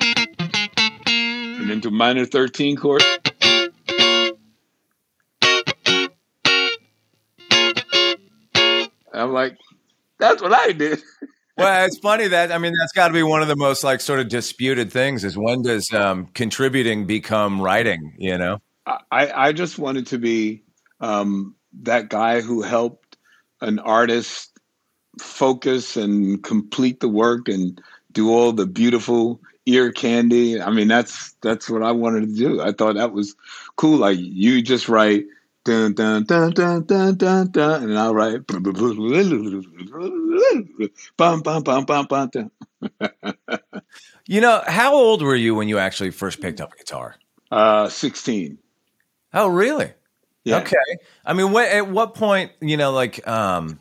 And 0.00 1.70
into 1.70 1.90
minor 1.90 2.24
13 2.24 2.76
chord. 2.76 3.02
I'm 9.12 9.32
like, 9.32 9.56
that's 10.18 10.42
what 10.42 10.52
I 10.52 10.72
did. 10.72 11.02
well, 11.56 11.86
it's 11.86 11.98
funny 11.98 12.28
that 12.28 12.52
I 12.52 12.58
mean 12.58 12.72
that's 12.78 12.92
got 12.92 13.08
to 13.08 13.14
be 13.14 13.22
one 13.22 13.40
of 13.42 13.48
the 13.48 13.56
most 13.56 13.82
like 13.82 14.00
sort 14.00 14.20
of 14.20 14.28
disputed 14.28 14.92
things 14.92 15.24
is 15.24 15.36
when 15.36 15.62
does 15.62 15.90
um, 15.92 16.26
contributing 16.34 17.06
become 17.06 17.60
writing? 17.60 18.14
You 18.18 18.36
know, 18.36 18.60
I 18.86 19.32
I 19.34 19.52
just 19.52 19.78
wanted 19.78 20.06
to 20.08 20.18
be 20.18 20.62
um, 21.00 21.54
that 21.82 22.10
guy 22.10 22.40
who 22.42 22.62
helped 22.62 23.16
an 23.62 23.78
artist 23.78 24.55
focus 25.18 25.96
and 25.96 26.42
complete 26.42 27.00
the 27.00 27.08
work 27.08 27.48
and 27.48 27.80
do 28.12 28.30
all 28.30 28.52
the 28.52 28.66
beautiful 28.66 29.40
ear 29.66 29.92
candy. 29.92 30.60
I 30.60 30.70
mean, 30.70 30.88
that's 30.88 31.32
that's 31.42 31.68
what 31.68 31.82
I 31.82 31.92
wanted 31.92 32.28
to 32.28 32.34
do. 32.34 32.60
I 32.60 32.72
thought 32.72 32.94
that 32.94 33.12
was 33.12 33.34
cool. 33.76 33.98
Like 33.98 34.18
you 34.18 34.62
just 34.62 34.88
write 34.88 35.26
dun 35.64 35.94
dun 35.94 36.24
dun 36.24 36.52
dun 36.52 36.84
dun 36.84 37.16
dun 37.16 37.50
dun, 37.50 37.82
and 37.82 37.98
I'll 37.98 38.14
write 38.14 38.46
bum 41.16 41.42
bum 41.42 41.62
bum 41.62 41.84
bum 41.84 42.06
bum. 42.06 42.30
you 44.26 44.40
know, 44.40 44.62
how 44.66 44.94
old 44.94 45.22
were 45.22 45.36
you 45.36 45.54
when 45.54 45.68
you 45.68 45.78
actually 45.78 46.10
first 46.10 46.40
picked 46.40 46.60
up 46.60 46.72
a 46.72 46.76
guitar? 46.76 47.16
Uh, 47.50 47.88
sixteen. 47.88 48.58
Oh, 49.34 49.48
really? 49.48 49.92
Yeah. 50.44 50.58
Okay. 50.58 50.76
I 51.24 51.32
mean, 51.34 51.52
what, 51.52 51.68
at 51.68 51.88
what 51.88 52.14
point, 52.14 52.52
you 52.60 52.76
know, 52.76 52.92
like 52.92 53.26
um, 53.28 53.80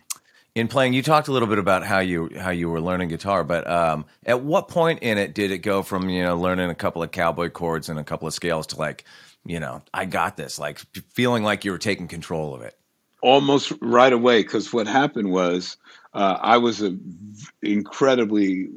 in 0.56 0.70
playing, 0.70 0.94
you 0.94 1.04
talked 1.04 1.28
a 1.28 1.34
little 1.34 1.50
bit 1.50 1.60
about 1.60 1.84
how 1.84 2.00
you 2.00 2.30
how 2.39 2.50
you 2.50 2.70
were 2.70 2.80
learning 2.80 3.10
guitar, 3.10 3.44
but 3.44 3.70
um, 3.70 4.06
at 4.26 4.41
what 4.41 4.70
point 4.70 5.00
in 5.04 5.18
it 5.18 5.36
did 5.36 5.52
it 5.52 5.60
go 5.60 5.84
from 5.84 6.10
you 6.10 6.24
know 6.24 6.38
learning 6.38 6.70
a 6.70 6.76
couple 6.76 7.04
of 7.04 7.12
cowboy 7.12 7.50
chords 7.50 7.89
and 7.89 8.00
a 8.00 8.04
couple 8.04 8.28
of 8.28 8.34
scales 8.34 8.65
to 8.68 8.78
like, 8.78 9.04
you 9.46 9.60
know, 9.60 9.84
I 9.94 10.06
got 10.06 10.38
this, 10.38 10.58
like 10.58 10.80
feeling 11.10 11.44
like 11.44 11.65
you 11.65 11.72
were 11.72 11.78
taking 11.78 12.08
control 12.08 12.56
of 12.56 12.62
it? 12.62 12.78
Almost 13.22 13.74
right 13.82 14.13
away, 14.13 14.44
because 14.44 14.72
what 14.72 14.88
happened 14.88 15.30
was 15.32 15.76
uh, 16.13 16.38
I 16.41 16.58
was 16.58 16.82
an 16.82 17.36
incredibly 17.62 18.70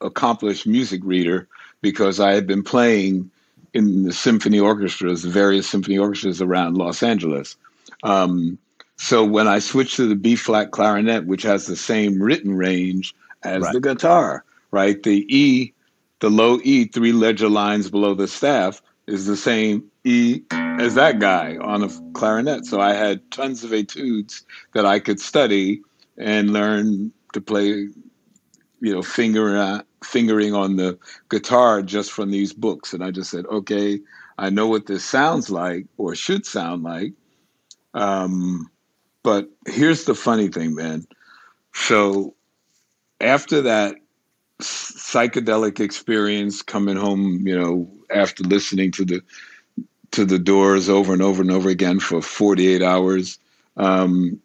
accomplished 0.00 0.66
music 0.66 1.00
reader 1.04 1.48
because 1.80 2.20
I 2.20 2.32
had 2.32 2.46
been 2.46 2.62
playing 2.62 3.30
in 3.72 4.04
the 4.04 4.12
symphony 4.12 4.60
orchestras, 4.60 5.22
the 5.22 5.30
various 5.30 5.68
symphony 5.68 5.98
orchestras 5.98 6.40
around 6.40 6.78
Los 6.78 7.02
Angeles. 7.02 7.56
Um, 8.04 8.58
so 8.96 9.24
when 9.24 9.48
I 9.48 9.58
switched 9.58 9.96
to 9.96 10.06
the 10.06 10.14
B 10.14 10.36
flat 10.36 10.70
clarinet, 10.70 11.26
which 11.26 11.42
has 11.42 11.66
the 11.66 11.76
same 11.76 12.22
written 12.22 12.54
range 12.54 13.14
as 13.42 13.62
right. 13.62 13.72
the 13.72 13.80
guitar, 13.80 14.44
right? 14.70 15.02
The 15.02 15.26
E, 15.34 15.72
the 16.20 16.30
low 16.30 16.58
E, 16.62 16.86
three 16.86 17.12
ledger 17.12 17.48
lines 17.48 17.90
below 17.90 18.14
the 18.14 18.28
staff, 18.28 18.80
is 19.06 19.26
the 19.26 19.36
same 19.36 19.84
E 20.04 20.42
as 20.52 20.94
that 20.94 21.18
guy 21.18 21.56
on 21.58 21.82
a 21.82 21.88
clarinet. 22.12 22.66
So 22.66 22.80
I 22.80 22.94
had 22.94 23.30
tons 23.30 23.64
of 23.64 23.72
etudes 23.72 24.44
that 24.74 24.86
I 24.86 24.98
could 24.98 25.20
study 25.20 25.82
and 26.16 26.52
learn 26.52 27.12
to 27.32 27.40
play, 27.40 27.88
you 28.80 28.92
know, 28.94 29.02
finger, 29.02 29.56
uh, 29.56 29.82
fingering 30.02 30.54
on 30.54 30.76
the 30.76 30.98
guitar 31.28 31.82
just 31.82 32.12
from 32.12 32.30
these 32.30 32.52
books. 32.52 32.94
And 32.94 33.02
I 33.02 33.10
just 33.10 33.30
said, 33.30 33.46
okay, 33.46 34.00
I 34.38 34.50
know 34.50 34.68
what 34.68 34.86
this 34.86 35.04
sounds 35.04 35.50
like 35.50 35.86
or 35.96 36.14
should 36.14 36.46
sound 36.46 36.84
like. 36.84 37.12
Um, 37.92 38.70
but 39.24 39.48
here's 39.66 40.04
the 40.04 40.14
funny 40.14 40.46
thing, 40.46 40.76
man. 40.76 41.04
So 41.72 42.34
after 43.20 43.62
that 43.62 43.96
psychedelic 44.60 45.80
experience 45.80 46.62
coming 46.62 46.96
home, 46.96 47.44
you 47.44 47.58
know, 47.58 47.90
after 48.10 48.44
listening 48.44 48.92
to 48.92 49.04
the 49.04 49.22
to 50.12 50.24
the 50.24 50.38
doors 50.38 50.88
over 50.88 51.12
and 51.12 51.22
over 51.22 51.42
and 51.42 51.50
over 51.50 51.68
again 51.68 51.98
for 51.98 52.22
48 52.22 52.82
hours, 52.82 53.36
um, 53.76 54.40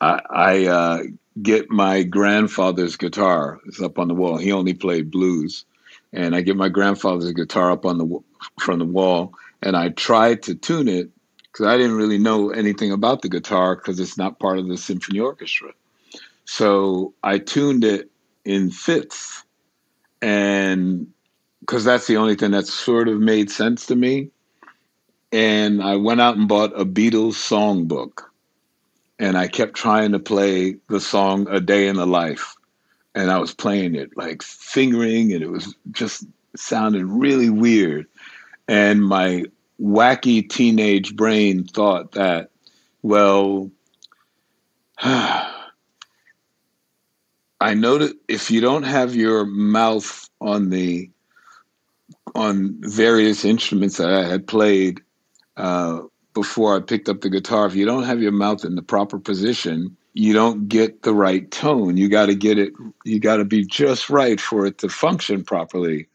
I, 0.00 0.20
I 0.30 0.66
uh, 0.66 1.02
get 1.42 1.68
my 1.68 2.04
grandfather's 2.04 2.96
guitar. 2.96 3.60
It's 3.66 3.82
up 3.82 3.98
on 3.98 4.08
the 4.08 4.14
wall. 4.14 4.38
He 4.38 4.50
only 4.50 4.72
played 4.72 5.10
blues, 5.10 5.66
and 6.14 6.34
I 6.34 6.40
get 6.40 6.56
my 6.56 6.70
grandfather's 6.70 7.32
guitar 7.32 7.70
up 7.70 7.84
on 7.84 7.98
the 7.98 8.20
from 8.60 8.78
the 8.78 8.86
wall, 8.86 9.34
and 9.60 9.76
I 9.76 9.90
try 9.90 10.36
to 10.36 10.54
tune 10.54 10.88
it 10.88 11.10
because 11.52 11.66
I 11.66 11.76
didn't 11.76 11.96
really 11.96 12.18
know 12.18 12.50
anything 12.50 12.92
about 12.92 13.20
the 13.20 13.28
guitar 13.28 13.76
because 13.76 14.00
it's 14.00 14.16
not 14.16 14.38
part 14.38 14.58
of 14.58 14.68
the 14.68 14.78
symphony 14.78 15.20
orchestra. 15.20 15.72
So 16.44 17.12
I 17.22 17.38
tuned 17.38 17.84
it 17.84 18.10
in 18.44 18.70
fifths, 18.70 19.44
and 20.20 21.06
because 21.60 21.84
that's 21.84 22.06
the 22.06 22.16
only 22.16 22.34
thing 22.34 22.52
that 22.52 22.66
sort 22.66 23.08
of 23.08 23.20
made 23.20 23.50
sense 23.50 23.86
to 23.86 23.96
me. 23.96 24.30
And 25.30 25.82
I 25.82 25.96
went 25.96 26.20
out 26.20 26.36
and 26.36 26.48
bought 26.48 26.78
a 26.78 26.84
Beatles 26.84 27.34
songbook, 27.34 28.22
and 29.18 29.38
I 29.38 29.46
kept 29.46 29.74
trying 29.74 30.12
to 30.12 30.18
play 30.18 30.76
the 30.88 31.00
song 31.00 31.46
"A 31.48 31.60
Day 31.60 31.86
in 31.86 31.96
the 31.96 32.06
Life," 32.06 32.54
and 33.14 33.30
I 33.30 33.38
was 33.38 33.54
playing 33.54 33.94
it 33.94 34.16
like 34.16 34.42
fingering, 34.42 35.32
and 35.32 35.42
it 35.42 35.50
was 35.50 35.74
just 35.90 36.26
sounded 36.56 37.04
really 37.06 37.50
weird. 37.50 38.06
And 38.68 39.02
my 39.02 39.44
wacky 39.82 40.48
teenage 40.48 41.16
brain 41.16 41.64
thought 41.64 42.12
that, 42.12 42.50
well, 43.02 43.70
I 44.98 45.64
know 47.74 47.98
that 47.98 48.16
if 48.28 48.50
you 48.50 48.60
don't 48.60 48.84
have 48.84 49.14
your 49.14 49.44
mouth 49.44 50.28
on 50.40 50.70
the 50.70 51.10
on 52.34 52.76
various 52.80 53.44
instruments 53.44 53.98
that 53.98 54.12
I 54.12 54.24
had 54.24 54.46
played 54.46 55.00
uh, 55.56 56.02
before 56.34 56.76
I 56.76 56.80
picked 56.80 57.08
up 57.08 57.20
the 57.20 57.30
guitar, 57.30 57.66
if 57.66 57.74
you 57.74 57.84
don't 57.84 58.04
have 58.04 58.22
your 58.22 58.32
mouth 58.32 58.64
in 58.64 58.74
the 58.74 58.82
proper 58.82 59.18
position, 59.18 59.96
you 60.14 60.32
don't 60.32 60.68
get 60.68 61.02
the 61.02 61.14
right 61.14 61.50
tone. 61.50 61.96
You 61.96 62.08
got 62.08 62.26
to 62.26 62.34
get 62.34 62.58
it. 62.58 62.72
You 63.04 63.20
got 63.20 63.36
to 63.36 63.44
be 63.44 63.64
just 63.64 64.10
right 64.10 64.40
for 64.40 64.66
it 64.66 64.78
to 64.78 64.88
function 64.88 65.44
properly. 65.44 66.08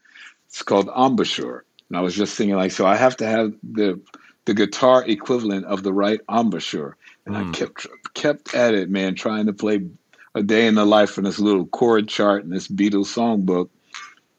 It's 0.48 0.62
called 0.62 0.90
embouchure. 0.96 1.64
And 1.88 1.98
I 1.98 2.00
was 2.00 2.14
just 2.14 2.36
thinking, 2.36 2.56
like, 2.56 2.72
so 2.72 2.86
I 2.86 2.96
have 2.96 3.16
to 3.18 3.26
have 3.26 3.54
the 3.62 4.00
the 4.44 4.54
guitar 4.54 5.04
equivalent 5.06 5.66
of 5.66 5.82
the 5.82 5.92
right 5.92 6.20
embouchure. 6.30 6.96
And 7.26 7.34
mm. 7.34 7.38
I 7.38 7.42
hmm. 7.44 7.52
kept 7.52 7.86
kept 8.14 8.54
at 8.54 8.74
it, 8.74 8.88
man, 8.88 9.14
trying 9.14 9.46
to 9.46 9.52
play 9.52 9.86
a 10.34 10.42
day 10.42 10.66
in 10.66 10.74
the 10.74 10.86
life 10.86 11.10
from 11.10 11.24
this 11.24 11.38
little 11.38 11.66
chord 11.66 12.08
chart 12.08 12.44
and 12.44 12.52
this 12.52 12.68
Beatles 12.68 13.06
songbook. 13.06 13.68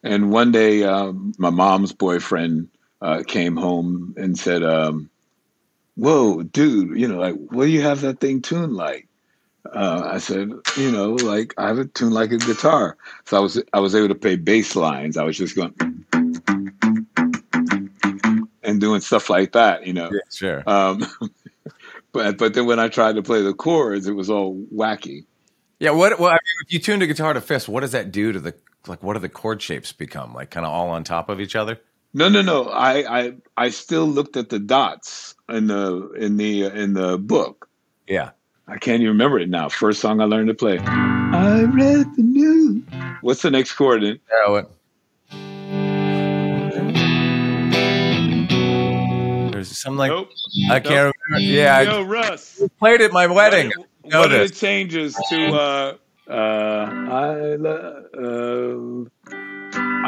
And 0.04 0.32
one 0.32 0.52
day, 0.52 0.84
um, 0.84 1.34
my 1.38 1.50
mom's 1.50 1.94
boyfriend 1.94 2.70
uh, 3.02 3.24
came 3.28 3.56
home 3.56 4.16
and 4.18 4.38
said, 4.38 4.64
um, 4.64 5.10
"Whoa, 5.96 6.44
dude, 6.44 6.98
you 6.98 7.08
know, 7.08 7.20
like, 7.20 7.36
what 7.36 7.66
do 7.66 7.72
you 7.72 7.82
have 7.82 8.02
that 8.02 8.20
thing 8.20 8.42
tuned 8.42 8.76
like?" 8.76 9.08
Uh, 9.72 10.02
I 10.06 10.18
said, 10.20 10.52
"You 10.78 10.92
know, 10.92 11.12
like 11.14 11.54
I 11.58 11.68
have 11.68 11.80
it 11.80 11.94
tuned 11.94 12.14
like 12.14 12.32
a 12.32 12.38
guitar." 12.38 12.98
So 13.26 13.38
I 13.38 13.40
was 13.42 13.62
I 13.74 13.80
was 13.80 13.94
able 13.94 14.08
to 14.08 14.16
play 14.16 14.38
bass 14.38 14.76
lines. 14.76 15.18
I 15.18 15.24
was 15.24 15.38
just 15.38 15.56
going 15.56 15.74
and 18.70 18.80
doing 18.80 19.02
stuff 19.02 19.30
like 19.30 19.54
that, 19.54 19.86
you 19.86 19.94
know. 19.94 20.10
Yeah, 20.12 20.20
sure. 20.32 20.64
Um, 20.68 21.06
but 22.12 22.38
but 22.38 22.54
then 22.54 22.66
when 22.66 22.80
I 22.80 22.88
tried 22.88 23.16
to 23.16 23.24
play 23.24 23.42
the 23.42 23.54
chords, 23.54 24.08
it 24.08 24.14
was 24.14 24.30
all 24.30 24.56
wacky. 24.74 25.26
Yeah. 25.80 25.92
What? 25.92 26.20
Well, 26.20 26.30
I 26.30 26.34
mean, 26.34 26.66
if 26.66 26.74
you 26.74 26.80
tune 26.80 27.02
a 27.02 27.08
guitar 27.08 27.34
to 27.34 27.42
fifth, 27.42 27.68
what 27.68 27.82
does 27.82 27.92
that 27.92 28.12
do 28.12 28.32
to 28.32 28.40
the 28.40 28.54
like? 28.88 29.04
What 29.04 29.14
do 29.14 29.20
the 29.20 29.30
chord 29.30 29.62
shapes 29.62 29.92
become? 29.92 30.34
Like 30.34 30.52
kind 30.52 30.66
of 30.66 30.72
all 30.72 30.90
on 30.90 31.04
top 31.04 31.30
of 31.30 31.42
each 31.42 31.56
other? 31.56 31.80
No, 32.14 32.30
no, 32.30 32.42
no. 32.42 32.66
I 32.66 33.20
I 33.20 33.34
I 33.58 33.70
still 33.70 34.06
looked 34.06 34.38
at 34.38 34.50
the 34.50 34.60
dots 34.60 35.36
in 35.48 35.68
the 35.68 36.12
in 36.12 36.38
the 36.38 36.66
in 36.66 36.94
the 36.94 37.18
book. 37.18 37.70
Yeah. 38.08 38.32
I 38.68 38.78
can't 38.78 39.02
even 39.02 39.14
remember 39.14 39.40
it 39.40 39.50
now. 39.50 39.68
First 39.68 40.00
song 40.00 40.22
I 40.22 40.26
learned 40.26 40.50
to 40.50 40.54
play. 40.54 40.78
I 40.78 41.64
read 41.64 42.06
the 42.16 42.22
news. 42.22 42.84
What's 43.22 43.42
the 43.42 43.50
next 43.50 43.74
chord 43.74 44.04
in? 44.04 44.20
Yeah, 44.32 44.62
what? 49.70 49.76
There's 49.76 49.78
something 49.78 49.98
like 49.98 50.10
nope. 50.12 50.30
I 50.72 50.80
can't 50.80 51.06
nope. 51.08 51.16
remember. 51.30 51.46
Yeah, 51.54 51.82
Yo, 51.82 52.04
Russ. 52.04 52.62
played 52.80 53.02
it 53.02 53.06
at 53.06 53.12
my 53.12 53.28
wedding. 53.28 53.72
What, 54.04 54.14
what 54.14 54.32
it 54.32 54.54
changes 54.56 55.16
to 55.30 55.48
uh 55.54 55.98
uh 56.30 56.32
I 56.32 57.56
uh, 57.56 59.06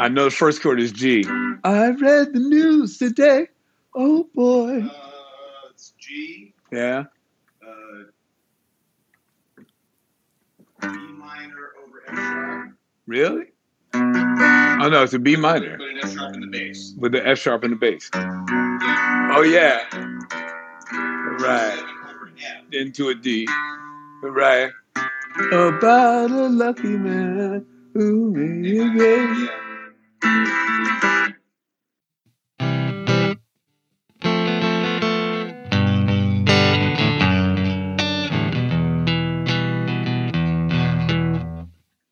I 0.00 0.08
know 0.08 0.24
the 0.24 0.30
first 0.30 0.62
chord 0.62 0.80
is 0.80 0.92
G. 0.92 1.24
I 1.64 1.90
read 1.90 2.32
the 2.32 2.40
news 2.40 2.98
today. 2.98 3.48
Oh 3.94 4.28
boy. 4.34 4.80
Uh, 4.80 5.68
it's 5.70 5.92
G. 5.98 6.54
Yeah. 6.72 7.04
Uh, 7.62 8.04
B 10.80 10.88
minor 10.88 11.70
over 11.84 12.02
F 12.08 12.14
sharp. 12.16 12.72
Really? 13.06 13.44
Oh 13.94 14.88
no, 14.90 15.02
it's 15.04 15.12
a 15.12 15.18
B 15.18 15.36
minor. 15.36 15.78
With 15.78 15.88
an 15.90 15.98
F 16.02 16.12
sharp 16.14 16.34
in 16.34 16.40
the 16.40 16.46
bass. 16.48 16.94
With 16.98 17.12
the 17.12 17.26
F 17.26 17.38
sharp 17.38 17.64
in 17.64 17.70
the 17.70 17.76
bass. 17.76 18.10
Oh 19.34 19.40
yeah. 19.40 19.88
Right. 21.40 21.82
Into 22.70 23.08
a 23.08 23.14
D. 23.14 23.48
Right. 24.22 24.70
About 25.50 26.30
a 26.30 26.48
lucky 26.48 26.98
man 26.98 27.64
who 27.94 28.30
made 28.30 28.66
you 28.66 28.92
great. 28.92 29.50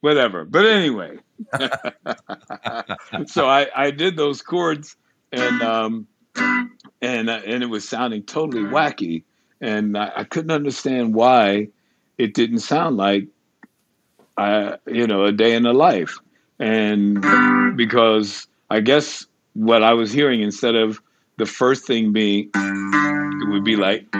Whatever. 0.01 0.47
But 0.47 0.65
anyway. 0.65 1.19
so 3.27 3.47
I, 3.47 3.69
I 3.77 3.91
did 3.91 4.17
those 4.17 4.41
chords 4.41 4.97
and 5.33 5.61
um 5.63 6.07
and 7.03 7.31
uh, 7.31 7.41
and 7.47 7.63
it 7.63 7.67
was 7.67 7.89
sounding 7.89 8.23
totally 8.23 8.63
wacky 8.63 9.25
and 9.61 9.97
I, 9.97 10.13
I 10.17 10.25
couldn't 10.25 10.51
understand 10.51 11.15
why 11.15 11.69
it 12.19 12.35
didn't 12.35 12.61
sound 12.61 12.97
like 12.97 13.27
uh, 14.37 14.77
you 14.87 15.07
know 15.07 15.25
a 15.25 15.33
day 15.33 15.55
in 15.55 15.63
the 15.65 15.73
life 15.73 16.19
and 16.59 17.25
because 17.77 18.47
I 18.71 18.81
guess 18.81 19.27
what 19.55 19.83
I 19.83 19.95
was 19.95 20.13
hearing 20.13 20.43
instead 20.43 20.75
of 20.75 21.01
the 21.37 21.47
first 21.47 21.87
thing 21.87 22.13
being 22.13 22.51
it 22.55 23.49
would 23.51 23.65
be 23.65 23.77
like 23.77 24.07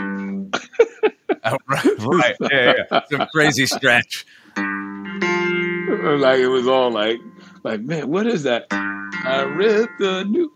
Oh, 1.43 1.57
right, 1.67 1.85
right. 1.99 2.35
Yeah, 2.51 2.73
yeah. 2.91 3.01
Some 3.09 3.27
crazy 3.33 3.65
stretch. 3.65 4.27
like 4.55 6.39
it 6.39 6.47
was 6.47 6.67
all 6.67 6.91
like 6.91 7.19
like 7.63 7.81
man 7.81 8.09
what 8.09 8.27
is 8.27 8.43
that 8.43 8.67
I 8.71 9.43
read 9.43 9.89
the 9.99 10.23
new 10.25 10.51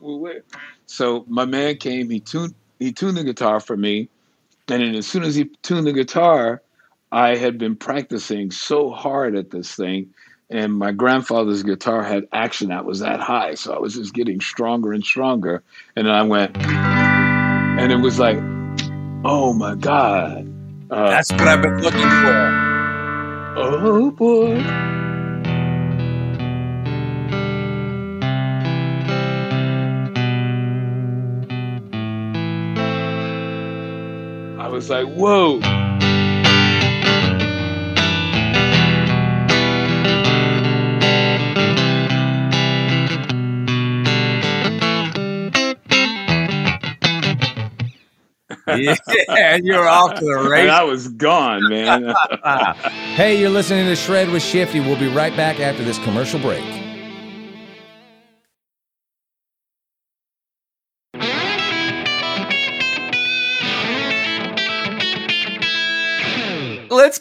so 0.86 1.26
my 1.28 1.46
man 1.46 1.78
came 1.78 2.10
he 2.10 2.20
tuned 2.20 2.54
he 2.80 2.92
tuned 2.92 3.18
the 3.18 3.24
guitar 3.24 3.60
for 3.60 3.78
me. 3.78 4.10
And 4.68 4.82
then 4.82 4.96
as 4.96 5.08
soon 5.08 5.24
as 5.24 5.36
he 5.36 5.46
tuned 5.62 5.88
the 5.88 5.94
guitar 5.94 6.62
I 7.12 7.36
had 7.36 7.58
been 7.58 7.76
practicing 7.76 8.52
so 8.52 8.92
hard 8.92 9.36
at 9.36 9.52
this 9.52 9.76
thing. 9.76 10.14
And 10.50 10.74
my 10.74 10.92
grandfather's 10.92 11.64
guitar 11.64 12.04
had 12.04 12.28
action 12.32 12.70
that 12.70 12.86
was 12.86 13.00
that 13.00 13.20
high. 13.20 13.56
So 13.56 13.74
I 13.74 13.80
was 13.80 13.96
just 13.96 14.14
getting 14.14 14.42
stronger 14.42 14.92
and 14.92 15.04
stronger. 15.04 15.64
And 15.96 16.08
then 16.08 16.14
I 16.14 16.24
went 16.24 16.58
and 16.58 17.92
it 17.92 17.98
was 17.98 18.20
like 18.20 18.38
oh 19.26 19.54
my 19.54 19.76
god. 19.76 20.52
Uh, 20.92 21.10
That's 21.10 21.32
what 21.32 21.48
I've 21.48 21.62
been 21.62 21.82
looking 21.82 22.02
for. 22.02 22.66
Oh 23.58 24.12
boy. 24.12 25.05
Was 34.76 34.92
like, 34.92 35.08
whoa. 35.08 35.62
Yeah, 48.68 49.58
you're 49.64 49.88
off 49.88 50.16
to 50.16 50.26
the 50.26 50.40
And 50.54 50.70
races. 50.70 50.70
I 50.70 50.84
was 50.84 51.10
gone, 51.10 51.70
man. 51.70 52.16
Hey, 53.16 53.40
you're 53.40 53.52
listening 53.52 53.86
to 53.88 53.96
Shred 53.96 54.30
with 54.32 54.44
Shifty. 54.44 54.80
We'll 54.82 55.00
be 55.00 55.08
right 55.10 55.36
back 55.38 55.60
after 55.60 55.84
this 55.84 56.00
commercial 56.00 56.40
break. 56.40 56.64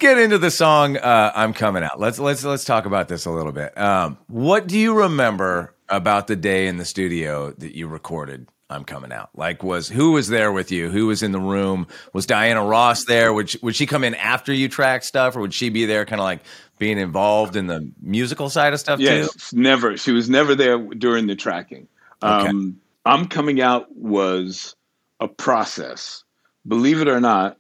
Get 0.05 0.19
into 0.19 0.39
the 0.39 0.51
song 0.51 0.97
uh, 0.99 1.33
"I'm 1.35 1.55
Coming 1.55 1.83
Out." 1.83 1.99
Let's 1.99 2.19
let's 2.19 2.45
let's 2.45 2.65
talk 2.65 2.85
about 2.85 3.09
this 3.09 3.25
a 3.25 3.31
little 3.31 3.53
bit. 3.53 3.77
Um, 3.79 4.19
what 4.27 4.67
do 4.67 4.79
you 4.79 4.95
remember 4.95 5.75
about 5.89 6.27
the 6.27 6.37
day 6.37 6.67
in 6.67 6.77
the 6.77 6.85
studio 6.85 7.53
that 7.53 7.75
you 7.75 7.89
recorded 7.89 8.49
"I'm 8.69 8.85
Coming 8.85 9.13
Out"? 9.13 9.31
Like, 9.35 9.63
was 9.63 9.89
who 9.89 10.13
was 10.13 10.29
there 10.29 10.53
with 10.53 10.71
you? 10.71 10.91
Who 10.91 11.07
was 11.07 11.23
in 11.23 11.33
the 11.33 11.41
room? 11.41 11.87
Was 12.13 12.27
Diana 12.27 12.63
Ross 12.63 13.05
there? 13.07 13.33
Would 13.33 13.51
she, 13.51 13.59
would 13.63 13.75
she 13.75 13.87
come 13.87 14.05
in 14.05 14.15
after 14.17 14.53
you 14.53 14.69
track 14.69 15.05
stuff, 15.05 15.37
or 15.37 15.41
would 15.41 15.55
she 15.55 15.71
be 15.71 15.87
there, 15.87 16.05
kind 16.05 16.21
of 16.21 16.25
like 16.25 16.41
being 16.79 16.99
involved 16.99 17.57
in 17.57 17.67
the 17.67 17.91
musical 18.03 18.51
side 18.51 18.75
of 18.75 18.81
stuff 18.81 18.99
too? 18.99 19.05
Yes, 19.05 19.55
never. 19.55 19.97
She 19.97 20.13
was 20.13 20.29
never 20.29 20.55
there 20.55 20.79
during 20.79 21.27
the 21.27 21.37
tracking. 21.37 21.89
Okay. 22.23 22.49
Um, 22.49 22.81
I'm 23.07 23.27
coming 23.27 23.63
out 23.63 23.95
was 23.97 24.77
a 25.19 25.29
process. 25.29 26.25
Believe 26.67 27.01
it 27.01 27.09
or 27.09 27.21
not, 27.21 27.59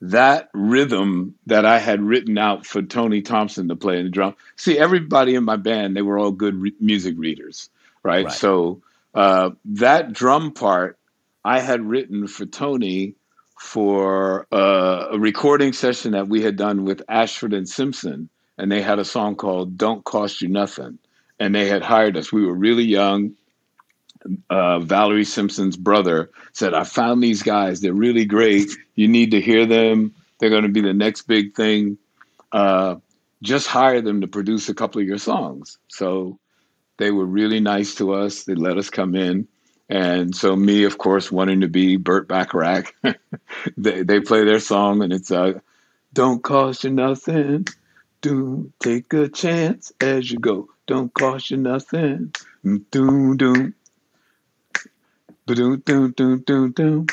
that 0.00 0.50
rhythm 0.52 1.34
that 1.46 1.64
I 1.64 1.78
had 1.78 2.02
written 2.02 2.36
out 2.38 2.66
for 2.66 2.82
Tony 2.82 3.22
Thompson 3.22 3.68
to 3.68 3.76
play 3.76 3.98
in 3.98 4.04
the 4.04 4.10
drum. 4.10 4.34
See, 4.56 4.78
everybody 4.78 5.34
in 5.34 5.44
my 5.44 5.56
band, 5.56 5.96
they 5.96 6.02
were 6.02 6.18
all 6.18 6.32
good 6.32 6.54
re- 6.54 6.74
music 6.80 7.14
readers, 7.16 7.70
right? 8.02 8.26
Right. 8.26 8.34
So 8.34 8.82
uh, 9.14 9.50
that 9.64 10.12
drum 10.12 10.52
part 10.52 10.98
I 11.44 11.60
had 11.60 11.80
written 11.80 12.26
for 12.26 12.44
Tony 12.44 13.14
for 13.58 14.46
uh, 14.52 15.08
a 15.12 15.18
recording 15.18 15.72
session 15.72 16.12
that 16.12 16.28
we 16.28 16.42
had 16.42 16.56
done 16.56 16.84
with 16.84 17.02
Ashford 17.08 17.54
and 17.54 17.68
Simpson, 17.68 18.28
and 18.58 18.70
they 18.70 18.82
had 18.82 18.98
a 18.98 19.04
song 19.04 19.36
called 19.36 19.78
"Don't 19.78 20.04
Cost 20.04 20.42
You 20.42 20.48
Nothing," 20.48 20.98
and 21.40 21.54
they 21.54 21.68
had 21.68 21.82
hired 21.82 22.16
us. 22.16 22.32
We 22.32 22.44
were 22.44 22.54
really 22.54 22.84
young. 22.84 23.32
Uh, 24.50 24.80
Valerie 24.80 25.24
Simpson's 25.24 25.76
brother 25.76 26.30
said, 26.52 26.74
"I 26.74 26.84
found 26.84 27.22
these 27.22 27.42
guys. 27.42 27.80
They're 27.80 27.92
really 27.92 28.24
great. 28.24 28.70
You 28.94 29.08
need 29.08 29.30
to 29.32 29.40
hear 29.40 29.66
them. 29.66 30.14
They're 30.38 30.50
going 30.50 30.64
to 30.64 30.68
be 30.68 30.80
the 30.80 30.94
next 30.94 31.22
big 31.22 31.54
thing. 31.54 31.98
Uh, 32.52 32.96
just 33.42 33.66
hire 33.66 34.00
them 34.00 34.20
to 34.22 34.26
produce 34.26 34.68
a 34.68 34.74
couple 34.74 35.00
of 35.00 35.06
your 35.06 35.18
songs." 35.18 35.78
So 35.88 36.38
they 36.98 37.10
were 37.10 37.26
really 37.26 37.60
nice 37.60 37.94
to 37.96 38.14
us. 38.14 38.44
They 38.44 38.54
let 38.54 38.78
us 38.78 38.90
come 38.90 39.14
in. 39.14 39.48
And 39.88 40.34
so 40.34 40.56
me, 40.56 40.84
of 40.84 40.98
course, 40.98 41.30
wanting 41.30 41.60
to 41.60 41.68
be 41.68 41.96
Burt 41.96 42.26
Bacharach, 42.26 42.92
they, 43.76 44.02
they 44.02 44.20
play 44.20 44.44
their 44.44 44.58
song 44.58 45.02
and 45.02 45.12
it's 45.12 45.30
uh, 45.30 45.60
don't 46.12 46.42
cost 46.42 46.84
you 46.84 46.90
nothing. 46.90 47.66
Do 48.22 48.72
take 48.80 49.12
a 49.12 49.28
chance 49.28 49.92
as 50.00 50.30
you 50.30 50.38
go. 50.38 50.68
Don't 50.86 51.12
cost 51.14 51.50
you 51.50 51.58
nothing. 51.58 52.32
Doom 52.90 53.36
doom. 53.36 53.74
Doom 55.46 55.80
doom 55.86 56.12
doom 56.12 56.40
doom 56.40 56.72
doom. 56.72 57.06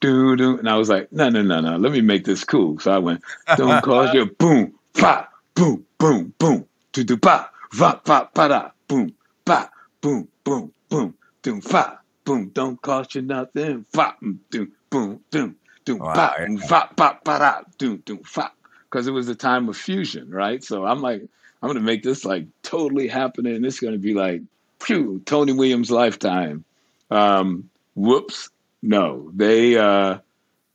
Do 0.00 0.36
do 0.36 0.58
and 0.58 0.68
I 0.68 0.76
was 0.76 0.90
like, 0.90 1.12
no, 1.12 1.30
no, 1.30 1.42
no, 1.42 1.60
no. 1.60 1.76
Let 1.78 1.92
me 1.92 2.02
make 2.02 2.24
this 2.24 2.44
cool. 2.44 2.78
So 2.80 2.92
I 2.92 2.98
went, 2.98 3.22
don't 3.56 3.80
cost 3.82 4.12
you 4.12 4.26
boom, 4.26 4.74
pa, 4.98 5.28
boom, 5.54 5.86
boom, 5.98 6.34
boom, 6.38 6.66
do 6.92 7.04
do 7.04 7.16
pa, 7.16 7.50
va 7.72 8.00
pa 8.04 8.24
pa 8.26 8.48
da, 8.48 8.70
boom, 8.88 9.14
pa, 9.46 9.70
boom, 10.02 10.28
boom, 10.44 10.72
boom, 10.90 11.14
doom 11.42 11.62
fa, 11.62 12.00
boom, 12.26 12.50
don't 12.50 12.82
cost 12.82 13.14
you 13.14 13.22
nothing, 13.22 13.86
fa, 13.94 14.14
mm, 14.22 14.38
doom, 14.50 14.72
boom, 14.90 15.20
doom, 15.30 15.56
doom, 15.86 16.04
Wow, 16.04 16.14
pa, 16.14 16.36
yeah. 16.38 16.46
mm, 16.46 16.62
fa, 16.62 16.90
pa, 16.96 17.14
pa 17.24 17.38
da, 17.38 17.62
doom, 17.78 18.02
doom, 18.04 18.20
fa, 18.24 18.52
because 18.90 19.06
it 19.06 19.12
was 19.12 19.28
a 19.30 19.36
time 19.36 19.70
of 19.70 19.76
fusion, 19.78 20.30
right? 20.30 20.62
So 20.64 20.84
I'm 20.84 21.00
like, 21.00 21.22
I'm 21.62 21.68
gonna 21.70 21.80
make 21.80 22.02
this 22.02 22.26
like 22.26 22.46
totally 22.64 23.08
happening. 23.08 23.56
and 23.56 23.66
It's 23.66 23.80
gonna 23.80 23.98
be 23.98 24.14
like, 24.14 24.42
phew, 24.80 25.22
Tony 25.26 25.54
Williams 25.54 25.90
lifetime. 25.90 26.66
Um, 27.10 27.69
whoops, 27.94 28.50
no. 28.82 29.30
They, 29.34 29.76
uh, 29.76 30.18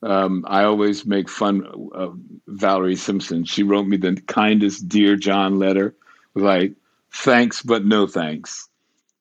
um, 0.04 0.45
I 0.47 0.63
always 0.63 1.06
make 1.06 1.30
fun 1.30 1.65
of 1.93 2.17
Valerie 2.47 2.95
Simpson. 2.95 3.43
She 3.45 3.63
wrote 3.63 3.88
me 3.88 3.97
the 3.97 4.21
kindest 4.28 4.88
Dear 4.88 5.15
John 5.15 5.58
letter, 5.60 5.95
like, 6.36 6.73
thanks, 7.12 7.62
but 7.62 7.85
no 7.85 8.08
thanks. 8.08 8.69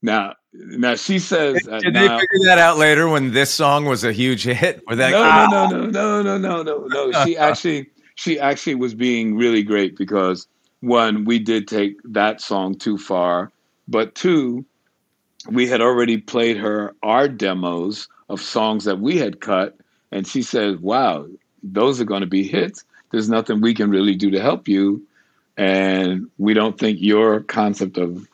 Now, 0.03 0.35
now 0.53 0.97
she 0.97 1.19
says. 1.19 1.63
Did, 1.63 1.73
uh, 1.73 1.79
did 1.81 1.95
now, 1.95 2.01
they 2.01 2.09
figure 2.09 2.47
that 2.47 2.59
out 2.59 2.77
later 2.77 3.09
when 3.09 3.33
this 3.33 3.53
song 3.53 3.87
was 3.87 4.05
a 4.05 4.13
huge 4.13 4.45
hit? 4.45 4.83
Were 4.87 4.97
that 4.97 5.11
no, 5.11 5.23
no, 5.23 5.31
ah. 5.31 5.47
no, 5.47 5.67
no, 5.69 6.23
no, 6.23 6.39
no, 6.39 6.63
no, 6.63 6.63
no, 6.63 7.09
no. 7.11 7.25
she 7.25 7.37
actually, 7.39 7.91
she 8.15 8.39
actually 8.39 8.75
was 8.75 8.95
being 8.95 9.37
really 9.37 9.63
great 9.63 9.97
because 9.97 10.47
one, 10.81 11.25
we 11.25 11.39
did 11.39 11.67
take 11.67 11.97
that 12.05 12.43
song 12.43 12.75
too 12.75 12.99
far, 12.99 13.51
but 13.89 14.15
two, 14.15 14.67
we 15.49 15.67
had 15.67 15.81
already 15.81 16.19
played 16.19 16.57
her 16.59 16.95
our 17.03 17.29
demos 17.29 18.09
of 18.29 18.41
songs 18.41 18.85
that 18.85 18.99
we 19.01 19.19
had 19.19 19.41
cut, 19.41 19.77
and 20.11 20.27
she 20.27 20.43
said, 20.43 20.81
"Wow, 20.81 21.27
those 21.63 22.01
are 22.01 22.05
going 22.07 22.23
to 22.23 22.27
be 22.27 22.47
hits. 22.47 22.85
There's 23.11 23.29
nothing 23.29 23.61
we 23.61 23.75
can 23.75 23.91
really 23.91 24.15
do 24.15 24.31
to 24.31 24.41
help 24.41 24.69
you, 24.69 25.07
and 25.57 26.31
we 26.39 26.55
don't 26.55 26.79
think 26.79 26.99
your 27.01 27.41
concept 27.41 27.99
of 27.99 28.27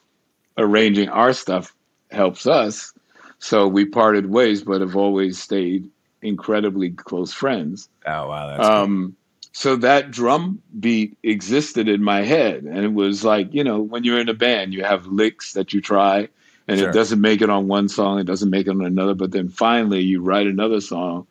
arranging 0.57 1.09
our 1.09 1.33
stuff 1.33 1.75
helps 2.11 2.47
us." 2.47 2.93
So 3.39 3.67
we 3.67 3.87
parted 3.87 4.31
ways, 4.31 4.63
but 4.63 4.81
have 4.81 4.97
always 4.97 5.41
stayed 5.41 5.91
incredibly 6.23 6.91
close 6.91 7.33
friends. 7.33 7.89
Oh 8.07 8.29
wow, 8.29 8.47
that's 8.49 8.69
cool. 8.69 8.77
Um, 8.77 9.17
so 9.53 9.77
that 9.77 10.11
drum 10.11 10.63
beat 10.79 11.17
existed 11.23 11.89
in 11.89 12.05
my 12.05 12.23
head, 12.23 12.63
and 12.63 12.79
it 12.79 12.93
was 12.93 13.25
like 13.25 13.53
you 13.53 13.65
know 13.65 13.81
when 13.81 14.05
you're 14.05 14.21
in 14.21 14.29
a 14.29 14.35
band, 14.35 14.73
you 14.73 14.85
have 14.85 15.07
licks 15.07 15.55
that 15.55 15.73
you 15.73 15.81
try, 15.81 16.29
and 16.71 16.79
Sure. 16.79 16.89
it 16.89 16.93
doesn't 16.93 17.21
make 17.21 17.43
it 17.43 17.51
on 17.51 17.67
one 17.67 17.89
song, 17.89 18.21
it 18.21 18.27
doesn't 18.27 18.49
make 18.49 18.69
it 18.69 18.71
on 18.71 18.85
another, 18.85 19.15
but 19.15 19.33
then 19.33 19.49
finally 19.49 20.01
you 20.03 20.23
write 20.23 20.47
another 20.47 20.81
song, 20.81 21.27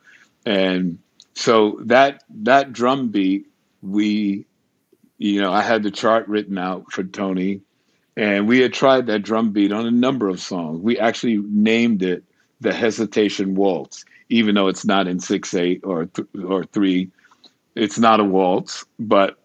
and 0.46 1.00
so 1.34 1.80
that 1.86 2.24
that 2.44 2.74
drum 2.74 3.08
beat, 3.08 3.48
we, 3.82 4.46
you 5.18 5.42
know, 5.42 5.54
I 5.54 5.62
had 5.62 5.84
the 5.84 5.92
chart 5.92 6.28
written 6.28 6.58
out 6.58 6.92
for 6.92 7.04
Tony, 7.06 7.62
and 8.18 8.50
we 8.50 8.60
had 8.60 8.74
tried 8.74 9.08
that 9.08 9.24
drum 9.24 9.52
beat 9.54 9.72
on 9.72 9.86
a 9.86 9.92
number 9.92 10.28
of 10.28 10.42
songs. 10.42 10.82
We 10.82 11.00
actually 11.00 11.38
named 11.38 12.04
it 12.04 12.24
the 12.60 12.74
Hesitation 12.74 13.56
Waltz, 13.56 14.04
even 14.28 14.56
though 14.56 14.68
it's 14.68 14.84
not 14.86 15.08
in 15.08 15.22
six 15.22 15.54
eight 15.54 15.82
or 15.86 16.08
th- 16.08 16.28
or 16.46 16.66
three. 16.66 17.10
It's 17.76 17.98
not 17.98 18.20
a 18.20 18.26
waltz, 18.26 18.84
but 19.00 19.38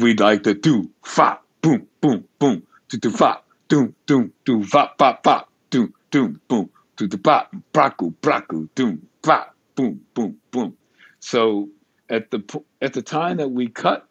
we'd 0.00 0.20
like 0.20 0.44
the 0.44 0.54
do 0.54 0.88
fa 1.04 1.38
boom 1.60 1.86
boom 2.00 2.24
boom 2.38 2.62
do 2.88 2.96
do 2.96 3.10
fa 3.10 3.40
doom 3.68 3.94
doom 4.06 4.32
do 4.44 4.64
fa 4.64 4.92
fa 4.98 5.18
fa 5.22 5.44
doom 5.70 5.92
doom 6.10 6.40
boom 6.48 6.70
do 6.96 7.06
the 7.06 7.18
ba 7.18 7.48
braku 7.72 8.14
braku 8.22 8.68
doom 8.74 9.06
fa 9.22 9.46
boom 9.74 10.00
boom 10.14 10.36
boom. 10.50 10.76
So 11.20 11.68
at 12.08 12.30
the 12.30 12.62
at 12.80 12.92
the 12.92 13.02
time 13.02 13.38
that 13.38 13.50
we 13.50 13.68
cut 13.68 14.08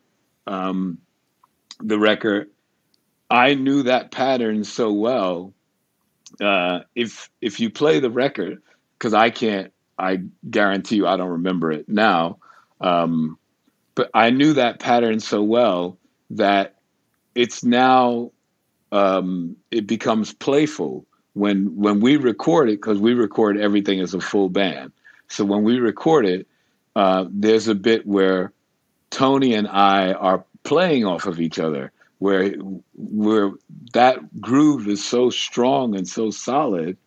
um, 0.47 0.99
the 1.79 1.99
record, 1.99 2.49
I 3.29 3.55
knew 3.55 3.83
that 3.83 4.11
pattern 4.11 4.63
so 4.63 4.91
well. 4.91 5.53
Uh, 6.41 6.81
if 6.95 7.29
if 7.41 7.59
you 7.59 7.69
play 7.69 7.99
the 7.99 8.09
record, 8.09 8.61
because 8.97 9.13
I 9.13 9.29
can't, 9.29 9.71
I 9.97 10.19
guarantee 10.49 10.97
you, 10.97 11.07
I 11.07 11.17
don't 11.17 11.29
remember 11.29 11.71
it 11.71 11.87
now. 11.87 12.39
Um, 12.81 13.37
but 13.95 14.09
I 14.13 14.29
knew 14.29 14.53
that 14.53 14.79
pattern 14.79 15.19
so 15.19 15.41
well 15.41 15.97
that 16.31 16.75
it's 17.33 17.63
now 17.63 18.31
um, 18.95 19.57
it 19.71 19.87
becomes 19.87 20.33
playful 20.33 21.05
when 21.33 21.75
when 21.75 21.99
we 21.99 22.15
record 22.15 22.69
it 22.69 22.81
because 22.81 22.97
we 22.97 23.13
record 23.13 23.57
everything 23.57 23.99
as 23.99 24.13
a 24.13 24.21
full 24.21 24.47
band. 24.47 24.93
So 25.27 25.43
when 25.43 25.63
we 25.63 25.79
record 25.79 26.25
it, 26.25 26.47
uh, 26.95 27.25
there's 27.29 27.67
a 27.67 27.75
bit 27.75 28.07
where 28.07 28.53
Tony 29.09 29.53
and 29.53 29.67
I 29.67 30.13
are 30.13 30.45
playing 30.63 31.05
off 31.05 31.25
of 31.25 31.41
each 31.41 31.59
other, 31.59 31.91
where 32.19 32.53
where 32.93 33.51
that 33.93 34.39
groove 34.39 34.87
is 34.87 35.03
so 35.03 35.29
strong 35.29 35.95
and 35.95 36.07
so 36.07 36.31
solid, 36.31 36.97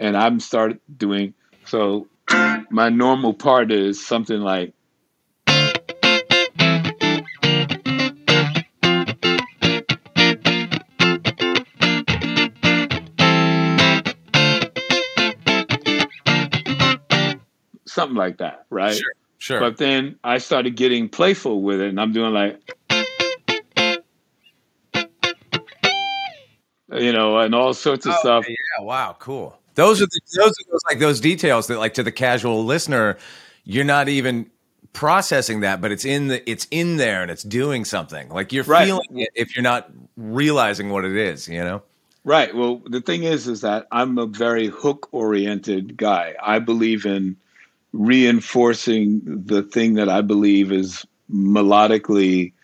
and 0.00 0.16
I'm 0.16 0.40
start 0.40 0.80
doing 0.96 1.34
so. 1.64 2.08
My 2.70 2.88
normal 2.88 3.32
part 3.32 3.70
is 3.70 4.04
something 4.04 4.40
like. 4.40 4.72
Something 17.98 18.16
like 18.16 18.38
that, 18.38 18.64
right? 18.70 18.94
Sure. 18.94 19.12
Sure. 19.40 19.60
But 19.60 19.76
then 19.76 20.18
I 20.24 20.38
started 20.38 20.74
getting 20.76 21.08
playful 21.08 21.62
with 21.62 21.80
it, 21.80 21.88
and 21.88 22.00
I'm 22.00 22.12
doing 22.12 22.32
like, 22.34 22.60
you 26.92 27.12
know, 27.12 27.38
and 27.38 27.54
all 27.54 27.74
sorts 27.74 28.06
of 28.06 28.14
Oh, 28.16 28.18
stuff. 28.20 28.48
Yeah, 28.48 28.84
wow, 28.84 29.16
cool. 29.18 29.58
Those 29.74 30.02
are 30.02 30.06
the, 30.06 30.20
those 30.36 30.50
are 30.50 30.70
those 30.72 30.80
like 30.90 30.98
those 30.98 31.20
details 31.20 31.68
that 31.68 31.78
like 31.78 31.94
to 31.94 32.02
the 32.02 32.10
casual 32.12 32.64
listener, 32.64 33.16
you're 33.64 33.84
not 33.84 34.08
even 34.08 34.50
processing 34.92 35.60
that, 35.60 35.80
but 35.80 35.92
it's 35.92 36.04
in 36.04 36.28
the 36.28 36.50
it's 36.50 36.66
in 36.72 36.96
there 36.96 37.22
and 37.22 37.30
it's 37.30 37.44
doing 37.44 37.84
something. 37.84 38.28
Like 38.30 38.52
you're 38.52 38.64
Right. 38.64 38.86
feeling 38.86 39.18
it 39.20 39.28
if 39.36 39.54
you're 39.54 39.62
not 39.62 39.90
realizing 40.16 40.90
what 40.90 41.04
it 41.04 41.16
is, 41.16 41.46
you 41.48 41.60
know? 41.62 41.82
Right. 42.24 42.54
Well, 42.54 42.82
the 42.86 43.00
thing 43.00 43.22
is, 43.22 43.46
is 43.46 43.60
that 43.60 43.86
I'm 43.92 44.18
a 44.18 44.26
very 44.26 44.66
hook 44.66 45.08
oriented 45.12 45.96
guy. 45.96 46.34
I 46.42 46.58
believe 46.58 47.06
in 47.06 47.36
reinforcing 47.98 49.22
the 49.46 49.62
thing 49.64 49.94
that 49.96 50.08
I 50.10 50.22
believe 50.22 50.72
is 50.72 51.06
melodically 51.32 52.54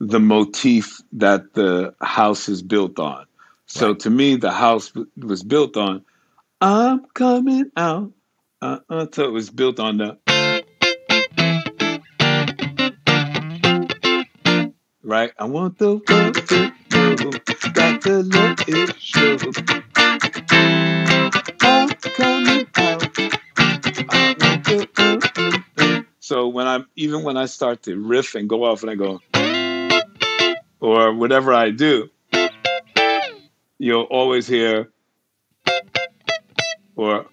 the 0.00 0.20
motif 0.20 1.00
that 1.12 1.54
the 1.54 1.94
house 2.02 2.48
is 2.48 2.62
built 2.62 2.98
on. 3.00 3.26
So 3.66 3.88
Right. 3.90 4.00
to 4.00 4.10
me, 4.10 4.36
the 4.36 4.52
house 4.52 4.92
was 5.16 5.42
built 5.44 5.76
on 5.76 6.04
"I'm 6.60 7.06
coming 7.14 7.70
out." 7.76 8.12
Uh, 8.62 8.80
uh, 8.90 9.06
so 9.12 9.24
it 9.26 9.32
was 9.32 9.50
built 9.50 9.80
on 9.80 9.98
the 9.98 10.18
right. 15.02 15.32
I 15.38 15.44
want 15.46 15.78
the 15.78 15.96
world 15.96 16.34
to 16.48 16.72
know 16.92 17.32
that 17.74 18.02
the 18.04 18.22
love 18.24 18.58
is. 18.68 19.83
So 26.24 26.48
when 26.48 26.66
I'm 26.66 26.86
even 26.96 27.22
when 27.22 27.36
I 27.36 27.44
start 27.44 27.82
to 27.82 27.98
riff 27.98 28.34
and 28.34 28.48
go 28.48 28.64
off 28.64 28.80
and 28.82 28.90
I 28.90 28.94
go 28.94 29.20
or 30.80 31.12
whatever 31.12 31.52
I 31.52 31.68
do, 31.68 32.08
you'll 33.78 34.04
always 34.04 34.46
hear 34.46 34.90
or 36.96 37.26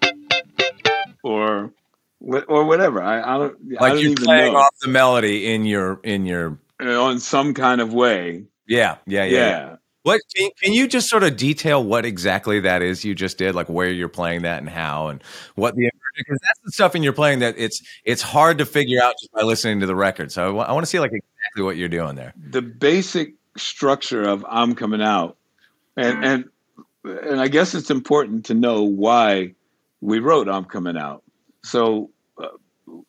or 1.22 1.72
or 2.20 2.64
whatever. 2.66 3.02
I, 3.02 3.22
I 3.22 3.38
don't 3.38 3.56
I 3.80 3.80
Like 3.80 3.92
don't 3.94 4.02
you're 4.02 4.10
even 4.10 4.24
playing 4.26 4.52
know 4.52 4.58
off 4.58 4.74
the 4.82 4.88
melody 4.88 5.54
in 5.54 5.64
your 5.64 5.98
in 6.04 6.26
your 6.26 6.58
Uh, 6.78 7.02
on 7.02 7.18
some 7.18 7.54
kind 7.54 7.80
of 7.80 7.94
way. 7.94 8.44
yeah, 8.66 8.98
yeah, 9.06 9.24
yeah. 9.24 9.24
Yeah. 9.24 9.48
yeah. 9.48 9.76
What 10.02 10.20
can, 10.36 10.50
can 10.60 10.72
you 10.74 10.86
just 10.88 11.08
sort 11.08 11.22
of 11.22 11.36
detail 11.36 11.82
what 11.82 12.04
exactly 12.04 12.60
that 12.60 12.82
is 12.82 13.04
you 13.04 13.14
just 13.14 13.38
did, 13.38 13.54
like 13.54 13.68
where 13.70 13.88
you're 13.88 14.08
playing 14.10 14.42
that 14.42 14.58
and 14.58 14.68
how, 14.68 15.08
and 15.08 15.22
what 15.54 15.76
the 15.76 15.91
because 16.16 16.38
that's 16.42 16.60
the 16.64 16.72
stuff 16.72 16.94
in 16.94 17.02
your 17.02 17.12
playing 17.12 17.40
that 17.40 17.54
it's 17.58 17.82
it's 18.04 18.22
hard 18.22 18.58
to 18.58 18.66
figure 18.66 19.02
out 19.02 19.14
just 19.20 19.32
by 19.32 19.42
listening 19.42 19.80
to 19.80 19.86
the 19.86 19.94
record. 19.94 20.32
So 20.32 20.58
I 20.58 20.72
want 20.72 20.84
to 20.84 20.90
see 20.90 21.00
like 21.00 21.12
exactly 21.12 21.62
what 21.62 21.76
you're 21.76 21.88
doing 21.88 22.14
there. 22.16 22.32
The 22.50 22.62
basic 22.62 23.34
structure 23.56 24.22
of 24.22 24.44
I'm 24.48 24.74
coming 24.74 25.02
out, 25.02 25.36
and 25.96 26.24
and 26.24 26.44
and 27.04 27.40
I 27.40 27.48
guess 27.48 27.74
it's 27.74 27.90
important 27.90 28.46
to 28.46 28.54
know 28.54 28.82
why 28.82 29.54
we 30.00 30.18
wrote 30.18 30.48
I'm 30.48 30.64
coming 30.64 30.96
out. 30.96 31.22
So 31.64 32.10
uh, 32.38 32.48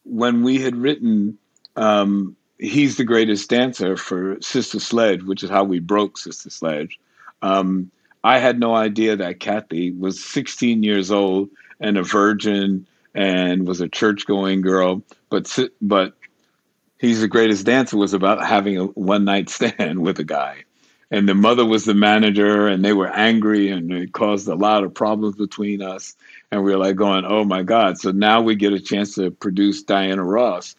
when 0.04 0.44
we 0.44 0.62
had 0.62 0.76
written 0.76 1.38
um, 1.76 2.36
He's 2.60 2.96
the 2.96 3.04
Greatest 3.04 3.50
Dancer 3.50 3.98
for 3.98 4.38
Sister 4.42 4.80
Sledge, 4.80 5.24
which 5.24 5.44
is 5.44 5.50
how 5.50 5.66
we 5.66 5.80
broke 5.80 6.18
Sister 6.18 6.50
Sledge, 6.50 6.98
um, 7.42 7.92
I 8.24 8.40
had 8.40 8.58
no 8.58 8.74
idea 8.74 9.18
that 9.18 9.42
Kathy 9.42 9.92
was 9.92 10.24
16 10.24 10.82
years 10.82 11.12
old 11.12 11.50
and 11.82 11.98
a 11.98 12.04
virgin 12.04 12.88
and 13.14 13.68
was 13.68 13.82
a 13.82 13.90
church 13.90 14.26
going 14.26 14.62
girl. 14.62 15.04
But 15.30 15.58
but 15.82 16.14
He's 17.04 17.20
the 17.20 17.28
Greatest 17.28 17.66
Dancer 17.66 17.98
was 17.98 18.14
about 18.14 18.46
having 18.46 18.78
a 18.78 18.86
one 18.86 19.26
night 19.26 19.50
stand 19.50 20.00
with 20.02 20.20
a 20.20 20.24
guy. 20.24 20.64
And 21.12 21.28
the 21.28 21.36
mother 21.36 21.66
was 21.66 21.84
the 21.84 21.94
manager, 21.94 22.66
and 22.66 22.84
they 22.84 22.94
were 22.94 23.10
angry, 23.10 23.70
and 23.70 23.92
it 23.92 24.14
caused 24.14 24.48
a 24.48 24.56
lot 24.56 24.86
of 24.86 24.94
problems 24.94 25.36
between 25.36 25.82
us. 25.82 26.16
And 26.50 26.64
we 26.64 26.72
were 26.72 26.78
like 26.78 26.96
going, 26.96 27.26
"Oh 27.26 27.44
my 27.44 27.62
God!" 27.62 27.98
So 28.00 28.12
now 28.12 28.42
we 28.42 28.56
get 28.56 28.72
a 28.72 28.80
chance 28.80 29.16
to 29.16 29.32
produce 29.32 29.84
Diana 29.84 30.24
Ross. 30.24 30.76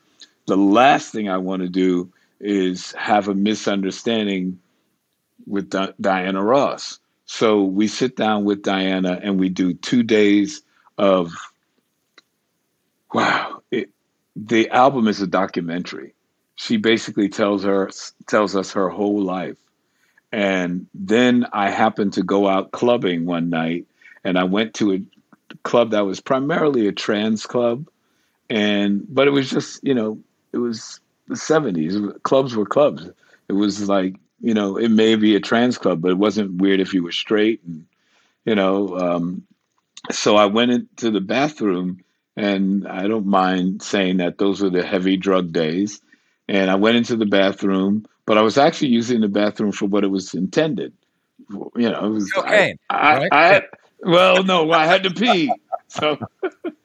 The 0.47 0.57
last 0.57 1.12
thing 1.12 1.28
I 1.28 1.37
want 1.37 1.61
to 1.61 1.68
do 1.68 2.11
is 2.41 2.93
have 2.93 3.28
a 3.28 3.35
misunderstanding 3.35 4.59
with 5.47 5.68
Di- 5.68 5.93
Diana 6.01 6.43
Ross. 6.43 7.01
So 7.26 7.64
we 7.64 7.87
sit 7.87 8.16
down 8.16 8.45
with 8.45 8.62
Diana, 8.62 9.20
and 9.22 9.39
we 9.39 9.51
do 9.51 9.74
two 9.74 10.03
days 10.03 10.62
of 10.97 11.35
wow. 13.14 13.62
It, 13.72 13.90
the 14.36 14.70
album 14.70 15.08
is 15.08 15.22
a 15.22 15.28
documentary. 15.28 16.14
She 16.56 16.78
basically 16.78 17.30
tells 17.30 17.64
her 17.64 17.90
tells 18.28 18.56
us 18.56 18.72
her 18.74 18.90
whole 18.90 19.22
life. 19.22 19.58
And 20.32 20.88
then 20.94 21.46
I 21.52 21.70
happened 21.70 22.14
to 22.14 22.24
go 22.24 22.48
out 22.48 22.72
clubbing 22.72 23.26
one 23.26 23.50
night 23.50 23.86
and 24.24 24.38
I 24.38 24.44
went 24.44 24.74
to 24.76 24.94
a 24.94 25.02
club 25.64 25.92
that 25.92 26.06
was 26.06 26.20
primarily 26.20 26.88
a 26.88 26.92
trans 26.92 27.46
club 27.46 27.88
and 28.50 29.04
but 29.08 29.28
it 29.28 29.32
was 29.32 29.50
just, 29.50 29.82
you 29.84 29.94
know, 29.94 30.20
it 30.52 30.58
was 30.58 31.00
the 31.28 31.36
70s. 31.36 32.22
Clubs 32.24 32.56
were 32.56 32.66
clubs. 32.66 33.08
It 33.48 33.54
was 33.54 33.88
like, 33.88 34.16
you 34.40 34.54
know, 34.54 34.76
it 34.78 34.90
may 34.90 35.16
be 35.16 35.36
a 35.36 35.40
trans 35.40 35.78
club, 35.78 36.02
but 36.02 36.12
it 36.12 36.18
wasn't 36.18 36.60
weird 36.62 36.80
if 36.80 36.94
you 36.94 37.02
were 37.04 37.12
straight 37.12 37.62
and 37.64 37.86
you 38.46 38.56
know, 38.56 38.98
um 38.98 39.44
so 40.12 40.36
I 40.36 40.46
went 40.46 40.72
into 40.72 41.10
the 41.12 41.20
bathroom 41.22 42.00
and 42.37 42.87
I 42.89 43.07
don't 43.07 43.26
mind 43.26 43.82
saying 43.82 44.16
that 44.18 44.39
those 44.39 44.61
were 44.61 44.70
the 44.70 44.85
heavy 44.85 45.16
drug 45.16 45.53
days. 45.53 46.01
And 46.49 46.70
I 46.70 46.74
went 46.74 46.97
into 46.97 47.16
the 47.16 47.26
bathroom, 47.26 48.07
but 48.26 48.39
I 48.39 48.43
was 48.43 48.59
actually 48.59 48.89
using 48.89 49.20
the 49.20 49.28
bathroom 49.28 49.72
for 49.72 49.87
what 49.87 50.05
it 50.05 50.09
was 50.09 50.35
intended. 50.35 50.93
You 51.51 51.91
know, 51.91 52.05
it 52.05 52.11
was 52.11 52.32
Cocaine, 52.32 52.78
I, 52.91 52.95
I, 52.95 53.16
right? 53.16 53.32
I 53.32 53.62
well, 54.01 54.45
no, 54.45 54.70
I 54.70 54.87
had 54.87 55.05
to 55.05 55.11
pee. 55.11 55.53
So, 55.89 56.18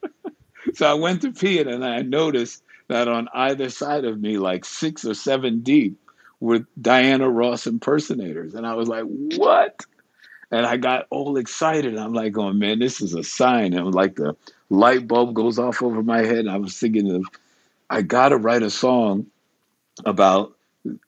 so 0.74 0.90
I 0.90 0.94
went 0.94 1.22
to 1.24 1.32
pee, 1.32 1.60
and 1.60 1.84
I 1.84 2.02
noticed 2.02 2.64
that 2.88 3.08
on 3.08 3.28
either 3.34 3.70
side 3.70 4.06
of 4.06 4.20
me, 4.20 4.38
like 4.38 4.66
six 4.66 5.06
or 5.06 5.14
seven 5.14 5.62
deep, 5.62 5.98
were 6.40 6.66
Diana 6.82 7.30
Ross 7.30 7.68
impersonators, 7.68 8.56
and 8.56 8.66
I 8.66 8.76
was 8.76 8.88
like, 8.88 9.06
"What?" 9.06 9.86
And 10.52 10.66
I 10.66 10.78
got 10.78 11.06
all 11.10 11.38
excited. 11.38 11.98
I'm 11.98 12.14
like, 12.14 12.38
"Oh 12.38 12.54
man, 12.54 12.80
this 12.80 13.02
is 13.02 13.14
a 13.14 13.24
sign!" 13.24 13.74
And 13.74 13.94
like 13.94 14.16
the 14.16 14.36
light 14.70 15.08
bulb 15.08 15.34
goes 15.34 15.60
off 15.60 15.82
over 15.82 16.04
my 16.04 16.20
head. 16.20 16.40
And 16.40 16.52
I 16.52 16.58
was 16.58 16.78
thinking 16.78 17.14
of 17.16 17.26
I 17.90 18.02
got 18.02 18.30
to 18.30 18.38
write 18.38 18.64
a 18.64 18.70
song 18.70 19.28
about 20.06 20.56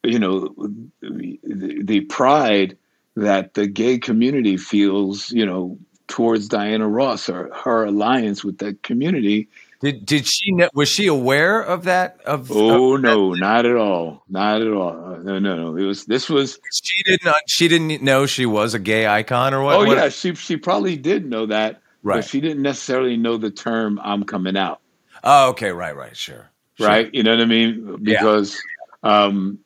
you 0.03 0.19
know 0.19 0.53
the, 1.01 1.81
the 1.83 2.01
pride 2.01 2.77
that 3.15 3.53
the 3.53 3.67
gay 3.67 3.97
community 3.97 4.57
feels, 4.57 5.31
you 5.31 5.45
know, 5.45 5.77
towards 6.07 6.47
Diana 6.47 6.87
Ross 6.87 7.29
or 7.29 7.53
her 7.53 7.85
alliance 7.85 8.43
with 8.43 8.57
that 8.59 8.83
community. 8.83 9.47
Did 9.79 10.05
did 10.05 10.27
she 10.27 10.51
know, 10.51 10.69
was 10.73 10.89
she 10.89 11.07
aware 11.07 11.61
of 11.61 11.85
that? 11.85 12.21
Of 12.25 12.51
Oh 12.51 12.95
of 12.95 13.01
no, 13.01 13.33
not 13.33 13.65
at 13.65 13.75
all, 13.75 14.23
not 14.29 14.61
at 14.61 14.71
all. 14.71 14.89
Uh, 14.89 15.17
no, 15.19 15.39
no, 15.39 15.55
no. 15.55 15.77
It 15.77 15.85
was 15.85 16.05
this 16.05 16.29
was. 16.29 16.59
she 16.71 17.01
didn't 17.03 17.27
uh, 17.27 17.33
she 17.47 17.67
didn't 17.67 18.03
know 18.03 18.25
she 18.25 18.45
was 18.45 18.73
a 18.75 18.79
gay 18.79 19.07
icon 19.07 19.53
or 19.53 19.63
what? 19.63 19.75
Oh 19.75 19.85
what- 19.85 19.97
yeah, 19.97 20.09
she 20.09 20.35
she 20.35 20.57
probably 20.57 20.97
did 20.97 21.27
know 21.27 21.47
that, 21.47 21.81
Right. 22.03 22.17
but 22.17 22.25
she 22.25 22.41
didn't 22.41 22.63
necessarily 22.63 23.17
know 23.17 23.37
the 23.37 23.51
term 23.51 23.99
"I'm 24.03 24.23
coming 24.23 24.57
out." 24.57 24.81
Oh, 25.23 25.49
okay, 25.49 25.71
right, 25.71 25.95
right, 25.95 26.15
sure. 26.17 26.49
Sure. 26.77 26.87
right? 26.87 27.13
You 27.13 27.23
know 27.23 27.31
what 27.31 27.41
I 27.41 27.45
mean? 27.45 27.97
Because, 28.01 28.59
um, 29.03 29.59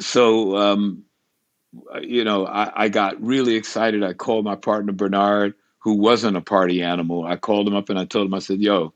so, 0.00 0.56
um, 0.56 1.04
you 2.00 2.24
know, 2.24 2.46
I, 2.46 2.84
I 2.84 2.88
got 2.88 3.22
really 3.22 3.54
excited. 3.54 4.02
I 4.02 4.12
called 4.12 4.44
my 4.44 4.56
partner 4.56 4.92
Bernard, 4.92 5.54
who 5.78 5.94
wasn't 5.94 6.36
a 6.36 6.40
party 6.40 6.82
animal. 6.82 7.24
I 7.24 7.36
called 7.36 7.68
him 7.68 7.76
up 7.76 7.90
and 7.90 7.98
I 7.98 8.04
told 8.06 8.26
him, 8.26 8.34
I 8.34 8.40
said, 8.40 8.60
"Yo, 8.60 8.92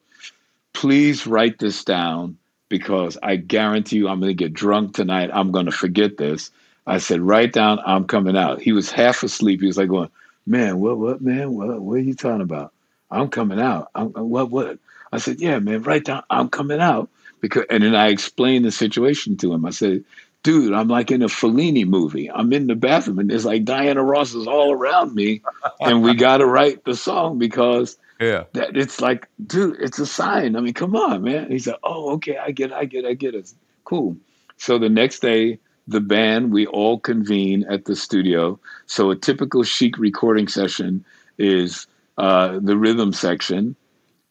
please 0.72 1.26
write 1.26 1.59
this 1.59 1.84
down 1.84 2.36
because 2.68 3.18
I 3.22 3.36
guarantee 3.36 3.96
you, 3.96 4.09
I'm 4.09 4.20
going 4.20 4.30
to 4.30 4.34
get 4.34 4.55
drunk 4.55 4.94
tonight. 4.94 5.30
I'm 5.32 5.53
going 5.53 5.66
to 5.66 5.72
forget 5.72 6.16
this." 6.16 6.51
I 6.86 6.98
said, 6.98 7.20
"Write 7.20 7.53
down, 7.53 7.78
I'm 7.84 8.07
coming 8.07 8.36
out." 8.36 8.61
He 8.61 8.72
was 8.72 8.90
half 8.90 9.22
asleep. 9.22 9.61
He 9.61 9.66
was 9.66 9.76
like, 9.76 9.88
"Going, 9.88 10.11
man, 10.51 10.80
what, 10.80 10.98
what, 10.98 11.22
man, 11.22 11.55
what, 11.55 11.80
what 11.80 11.94
are 11.94 11.98
you 11.98 12.14
talking 12.14 12.42
about? 12.42 12.72
I'm 13.11 13.28
coming 13.28 13.61
out. 13.61 13.90
I'm, 13.94 14.14
uh, 14.16 14.22
what, 14.22 14.51
what?" 14.51 14.78
I 15.12 15.18
said, 15.18 15.40
"Yeah, 15.40 15.59
man, 15.61 15.82
right 15.82 16.05
down, 16.05 16.24
I'm 16.28 16.48
coming 16.48 16.80
out." 16.80 17.09
Because, 17.40 17.64
and 17.70 17.82
then 17.82 17.94
I 17.94 18.09
explained 18.09 18.64
the 18.64 18.72
situation 18.72 19.36
to 19.38 19.53
him. 19.53 19.64
I 19.64 19.70
said, 19.70 20.05
"Dude, 20.42 20.74
I'm 20.74 20.88
like 20.88 21.11
in 21.11 21.22
a 21.22 21.28
Fellini 21.28 21.86
movie. 21.86 22.30
I'm 22.30 22.53
in 22.53 22.66
the 22.66 22.74
bathroom, 22.74 23.18
and 23.20 23.30
there's 23.30 23.46
like 23.46 23.64
Diana 23.64 24.03
Ross 24.03 24.34
is 24.34 24.46
all 24.46 24.72
around 24.72 25.14
me, 25.14 25.42
and 25.80 26.03
we 26.03 26.14
got 26.26 26.38
to 26.38 26.46
write 26.46 26.84
the 26.84 26.94
song 26.94 27.38
because." 27.38 27.96
Yeah. 28.22 28.44
that 28.53 28.76
it's 28.76 29.01
like, 29.01 29.28
dude, 29.46 29.80
it's 29.80 29.98
a 29.98 30.05
sign. 30.05 30.55
I 30.55 30.61
mean, 30.61 30.74
come 30.74 30.94
on, 30.94 31.22
man. 31.22 31.51
He 31.51 31.59
said, 31.59 31.76
oh, 31.82 32.16
okay, 32.16 32.36
I 32.36 32.51
get, 32.51 32.70
it, 32.70 32.74
I 32.74 32.84
get, 32.84 33.07
it, 33.07 33.09
I 33.09 33.14
get 33.14 33.34
it. 33.34 33.51
Cool. 33.84 34.18
So 34.59 34.78
the 34.78 34.90
next 34.90 35.20
day, 35.20 35.59
the 35.91 36.01
band 36.01 36.53
we 36.53 36.66
all 36.66 36.99
convene 37.01 37.64
at 37.68 37.84
the 37.84 37.97
studio. 37.97 38.59
So 38.86 39.11
a 39.11 39.16
typical 39.16 39.64
Chic 39.64 39.99
recording 39.99 40.47
session 40.49 41.05
is 41.36 41.86
uh, 42.16 42.61
the 42.62 42.76
rhythm 42.76 43.12
section, 43.12 43.74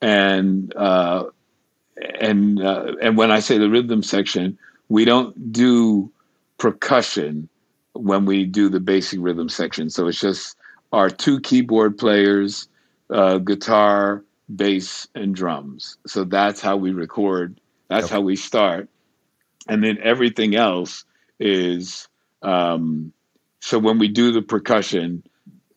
and 0.02 0.74
uh, 0.76 1.26
and 2.20 2.64
uh, 2.64 2.94
and 3.02 3.18
when 3.18 3.32
I 3.32 3.42
say 3.42 3.58
the 3.58 3.70
rhythm 3.70 4.04
section, 4.04 4.58
we 4.88 5.04
don't 5.06 5.52
do 5.52 6.12
percussion 6.58 7.50
when 7.94 8.26
we 8.26 8.46
do 8.46 8.70
the 8.70 8.80
basic 8.80 9.20
rhythm 9.22 9.50
section. 9.50 9.90
So 9.90 10.08
it's 10.08 10.20
just 10.20 10.56
our 10.94 11.10
two 11.10 11.42
keyboard 11.42 11.98
players 11.98 12.70
uh, 13.10 13.40
guitar, 13.40 14.24
bass, 14.56 15.08
and 15.16 15.36
drums. 15.36 15.98
So 16.08 16.24
that's 16.24 16.62
how 16.62 16.78
we 16.78 16.92
record. 16.92 17.60
That's 17.90 18.06
Okay. 18.06 18.16
how 18.16 18.22
we 18.22 18.38
start, 18.38 18.88
and 19.68 19.84
then 19.84 19.98
everything 20.02 20.56
else 20.56 21.04
is. 21.40 22.08
Um, 22.42 23.14
so 23.60 23.80
when 23.80 24.00
we 24.00 24.08
do 24.08 24.32
the 24.32 24.42
percussion, 24.42 25.24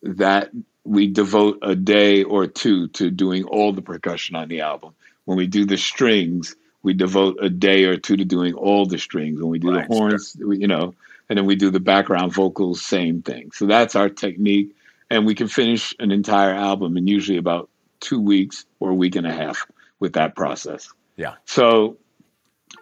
that 0.03 0.51
we 0.85 1.07
devote 1.07 1.59
a 1.63 1.75
day 1.77 2.25
or 2.25 2.47
two 2.47 2.89
to 2.89 3.11
doing 3.11 3.45
all 3.45 3.73
the 3.73 3.83
percussion 3.83 4.35
on 4.35 4.49
the 4.49 4.61
album. 4.61 4.95
When 5.25 5.39
we 5.39 5.47
do 5.47 5.65
the 5.65 5.77
strings, 5.77 6.57
we 6.83 6.93
devote 6.93 7.39
a 7.41 7.49
day 7.49 7.85
or 7.85 7.97
two 7.97 8.17
to 8.17 8.25
doing 8.25 8.55
all 8.55 8.87
the 8.87 8.99
strings. 8.99 9.41
When 9.41 9.51
we 9.51 9.61
do 9.61 9.71
Right, 9.71 9.89
the 9.89 9.95
horns, 9.95 10.37
we- 10.45 10.59
you 10.59 10.67
know, 10.67 10.95
and 11.29 11.39
then 11.39 11.47
we 11.47 11.55
do 11.55 11.71
the 11.71 11.81
background 11.81 12.33
vocals, 12.33 12.83
same 12.83 13.23
thing. 13.23 13.53
So 13.53 13.67
that's 13.67 13.95
our 13.95 14.09
technique 14.09 14.75
and 15.13 15.27
we 15.27 15.35
can 15.35 15.47
finish 15.47 15.95
an 15.99 16.11
entire 16.11 16.55
album 16.55 16.97
in 16.97 17.07
usually 17.07 17.37
about 17.37 17.69
two 18.01 18.19
weeks 18.19 18.65
or 18.81 18.91
a 18.91 18.95
week 18.95 19.15
and 19.15 19.27
a 19.27 19.33
half 19.33 19.67
with 20.01 20.15
that 20.15 20.35
process. 20.35 20.89
Yeah. 21.17 21.35
So, 21.45 21.99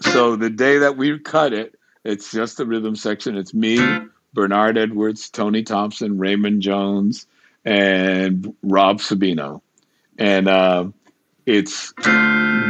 so 0.01 0.37
the 0.37 0.49
day 0.49 0.79
that 0.79 0.97
we 0.97 1.19
cut 1.19 1.53
it, 1.53 1.75
it's 2.05 2.33
just 2.33 2.57
the 2.57 2.67
rhythm 2.67 2.97
section. 2.97 3.37
It's 3.37 3.53
me, 3.53 3.79
Bernard 4.33 4.79
Edwards, 4.79 5.31
Tony 5.31 5.63
Thompson, 5.63 6.19
Raymond 6.19 6.63
Jones, 6.63 7.27
and 7.65 8.55
Rob 8.63 9.01
Sabino, 9.01 9.61
and 10.19 10.49
uh, 10.49 10.87
it's 11.47 11.93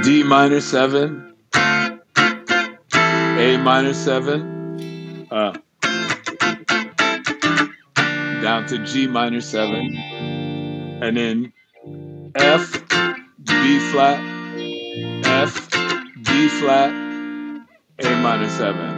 D 0.02 0.22
minor 0.24 0.60
seven, 0.60 1.34
A 1.54 3.56
minor 3.62 3.94
seven. 3.94 5.28
Uh, 5.30 5.52
down 8.42 8.66
to 8.66 8.84
G 8.84 9.06
minor 9.06 9.40
seven, 9.40 9.96
and 11.02 11.16
then 11.16 11.52
F, 12.34 12.72
B 13.44 13.78
flat, 13.92 14.20
F, 15.24 15.70
B 16.24 16.48
flat, 16.48 16.90
A 18.00 18.22
minor 18.22 18.48
seven. 18.48 18.89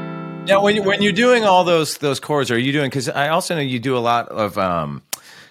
Now, 0.45 0.61
when 0.61 0.74
you, 0.74 0.82
when 0.82 1.03
you're 1.03 1.12
doing 1.12 1.45
all 1.45 1.62
those 1.64 1.99
those 1.99 2.18
chords, 2.18 2.51
are 2.51 2.59
you 2.59 2.72
doing? 2.72 2.90
Because 2.90 3.09
I 3.09 3.28
also 3.28 3.55
know 3.55 3.61
you 3.61 3.78
do 3.78 3.97
a 3.97 4.01
lot 4.01 4.28
of, 4.28 4.59
um, 4.59 5.03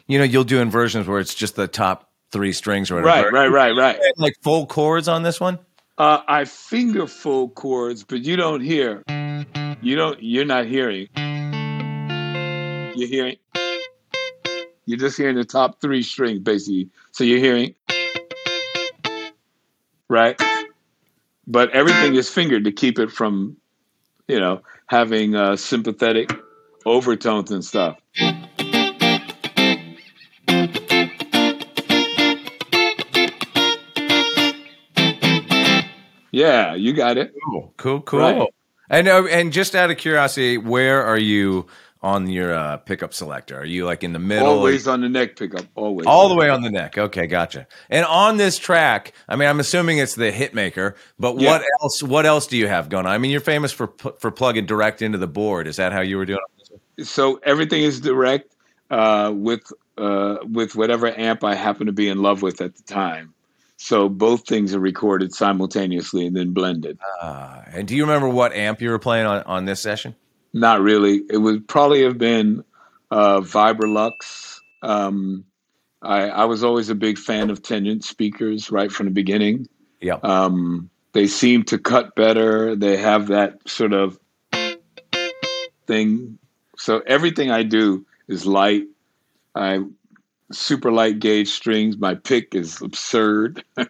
you 0.05 0.19
know, 0.19 0.25
you'll 0.25 0.43
do 0.43 0.59
inversions 0.59 1.07
where 1.07 1.19
it's 1.19 1.33
just 1.33 1.55
the 1.55 1.67
top 1.67 2.11
three 2.31 2.51
strings 2.51 2.91
or 2.91 2.95
whatever. 2.95 3.31
Right, 3.31 3.49
right, 3.49 3.73
right, 3.73 3.97
right. 3.97 4.13
Like 4.17 4.35
full 4.41 4.65
chords 4.65 5.07
on 5.07 5.23
this 5.23 5.39
one. 5.39 5.59
Uh, 5.97 6.21
I 6.27 6.45
finger 6.45 7.07
full 7.07 7.49
chords, 7.49 8.03
but 8.03 8.23
you 8.25 8.35
don't 8.35 8.61
hear. 8.61 9.03
You 9.81 9.95
don't. 9.95 10.21
You're 10.21 10.45
not 10.45 10.65
hearing. 10.65 11.07
You're 12.95 13.07
hearing. 13.07 13.37
You're 14.85 14.99
just 14.99 15.15
hearing 15.15 15.37
the 15.37 15.45
top 15.45 15.79
three 15.79 16.03
strings, 16.03 16.39
basically. 16.39 16.89
So 17.11 17.23
you're 17.23 17.39
hearing. 17.39 17.75
Right. 20.09 20.39
But 21.47 21.71
everything 21.71 22.15
is 22.15 22.29
fingered 22.29 22.65
to 22.65 22.71
keep 22.71 22.99
it 22.99 23.11
from, 23.11 23.57
you 24.27 24.39
know, 24.39 24.61
having 24.91 25.35
uh, 25.35 25.55
sympathetic 25.55 26.29
overtones 26.85 27.49
and 27.49 27.63
stuff. 27.63 27.97
Yeah, 36.33 36.75
you 36.75 36.91
got 36.91 37.17
it. 37.17 37.33
Cool, 37.45 37.73
cool, 37.77 38.01
cool. 38.01 38.19
Right. 38.19 38.49
And 38.89 39.07
uh, 39.07 39.23
and 39.27 39.53
just 39.53 39.75
out 39.75 39.91
of 39.91 39.97
curiosity, 39.97 40.57
where 40.57 41.01
are 41.01 41.17
you 41.17 41.67
on 42.03 42.27
your 42.27 42.53
uh, 42.53 42.77
pickup 42.77 43.13
selector? 43.13 43.59
Are 43.59 43.65
you 43.65 43.85
like 43.85 44.03
in 44.03 44.13
the 44.13 44.19
middle? 44.19 44.47
Always 44.47 44.87
on 44.87 45.01
the 45.01 45.09
neck 45.09 45.35
pickup. 45.35 45.65
Always. 45.75 46.07
all 46.07 46.29
the 46.29 46.35
way 46.35 46.49
on 46.49 46.61
the 46.61 46.69
neck. 46.71 46.97
Okay, 46.97 47.27
gotcha. 47.27 47.67
And 47.89 48.05
on 48.05 48.37
this 48.37 48.57
track, 48.57 49.13
I 49.29 49.35
mean, 49.35 49.47
I'm 49.47 49.59
assuming 49.59 49.99
it's 49.99 50.15
the 50.15 50.31
hitmaker, 50.31 50.95
but 51.19 51.39
Yeah. 51.39 51.51
what 51.51 51.63
else? 51.81 52.03
What 52.03 52.25
else 52.25 52.47
do 52.47 52.57
you 52.57 52.67
have 52.67 52.89
going 52.89 53.05
on? 53.05 53.11
I 53.11 53.17
mean, 53.17 53.31
you're 53.31 53.39
famous 53.39 53.71
for 53.71 53.93
for 54.19 54.31
plugging 54.31 54.65
direct 54.65 55.01
into 55.01 55.17
the 55.17 55.27
board. 55.27 55.67
Is 55.67 55.75
that 55.77 55.91
how 55.93 56.01
you 56.01 56.17
were 56.17 56.25
doing? 56.25 56.39
it? 56.97 57.05
so 57.05 57.39
everything 57.43 57.83
is 57.83 57.99
direct 57.99 58.55
uh, 58.89 59.31
with 59.33 59.61
uh, 59.97 60.37
with 60.49 60.75
whatever 60.75 61.07
amp 61.07 61.43
I 61.43 61.55
happen 61.55 61.87
to 61.87 61.93
be 61.93 62.09
in 62.09 62.21
love 62.21 62.41
with 62.41 62.61
at 62.61 62.75
the 62.75 62.83
time. 62.83 63.33
So 63.77 64.09
both 64.09 64.47
things 64.47 64.75
are 64.75 64.79
recorded 64.79 65.33
simultaneously 65.33 66.27
and 66.27 66.35
then 66.35 66.51
blended. 66.51 66.99
Uh, 67.19 67.61
and 67.71 67.87
do 67.87 67.95
you 67.95 68.03
remember 68.03 68.29
what 68.29 68.53
amp 68.53 68.79
you 68.81 68.89
were 68.89 68.99
playing 68.99 69.25
on 69.25 69.43
on 69.43 69.65
this 69.65 69.79
session? 69.79 70.15
Not 70.53 70.81
really. 70.81 71.21
It 71.29 71.37
would 71.37 71.67
probably 71.67 72.03
have 72.03 72.17
been 72.17 72.63
uh, 73.09 73.39
Vibrolux. 73.41 74.59
Um, 74.81 75.45
I, 76.01 76.29
I 76.29 76.45
was 76.45 76.63
always 76.63 76.89
a 76.89 76.95
big 76.95 77.17
fan 77.17 77.49
of 77.49 77.61
Tangent 77.61 78.03
speakers 78.03 78.71
right 78.71 78.91
from 78.91 79.05
the 79.05 79.11
beginning. 79.11 79.67
Yeah. 80.01 80.17
Um, 80.23 80.89
they 81.13 81.27
seem 81.27 81.63
to 81.65 81.77
cut 81.77 82.15
better. 82.15 82.75
They 82.75 82.97
have 82.97 83.27
that 83.27 83.57
sort 83.67 83.93
of 83.93 84.17
thing. 85.87 86.37
So 86.77 87.01
everything 87.05 87.51
I 87.51 87.63
do 87.63 88.05
is 88.27 88.45
light. 88.45 88.87
I 89.53 89.83
super 90.51 90.91
light 90.91 91.19
gauge 91.19 91.49
strings. 91.49 91.97
My 91.97 92.15
pick 92.15 92.55
is 92.55 92.81
absurd. 92.81 93.63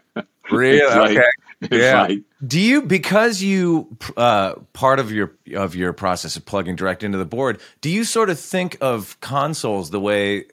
Really? 0.52 0.86
Like- 0.86 1.12
okay. 1.18 1.28
It's 1.72 1.74
Yeah. 1.76 2.02
like 2.04 2.20
Do 2.46 2.60
you 2.60 2.82
because 2.82 3.42
you 3.42 3.96
uh, 4.18 4.56
part 4.74 5.00
of 5.00 5.12
your 5.12 5.36
of 5.56 5.76
your 5.76 5.94
process 5.94 6.36
of 6.36 6.46
plugging 6.46 6.76
direct 6.76 7.04
into 7.04 7.18
the 7.18 7.26
board? 7.26 7.60
Do 7.82 7.90
you 7.90 8.04
sort 8.04 8.30
of 8.30 8.40
think 8.40 8.78
of 8.82 9.20
consoles 9.22 9.92
the 9.92 10.00
way 10.00 10.46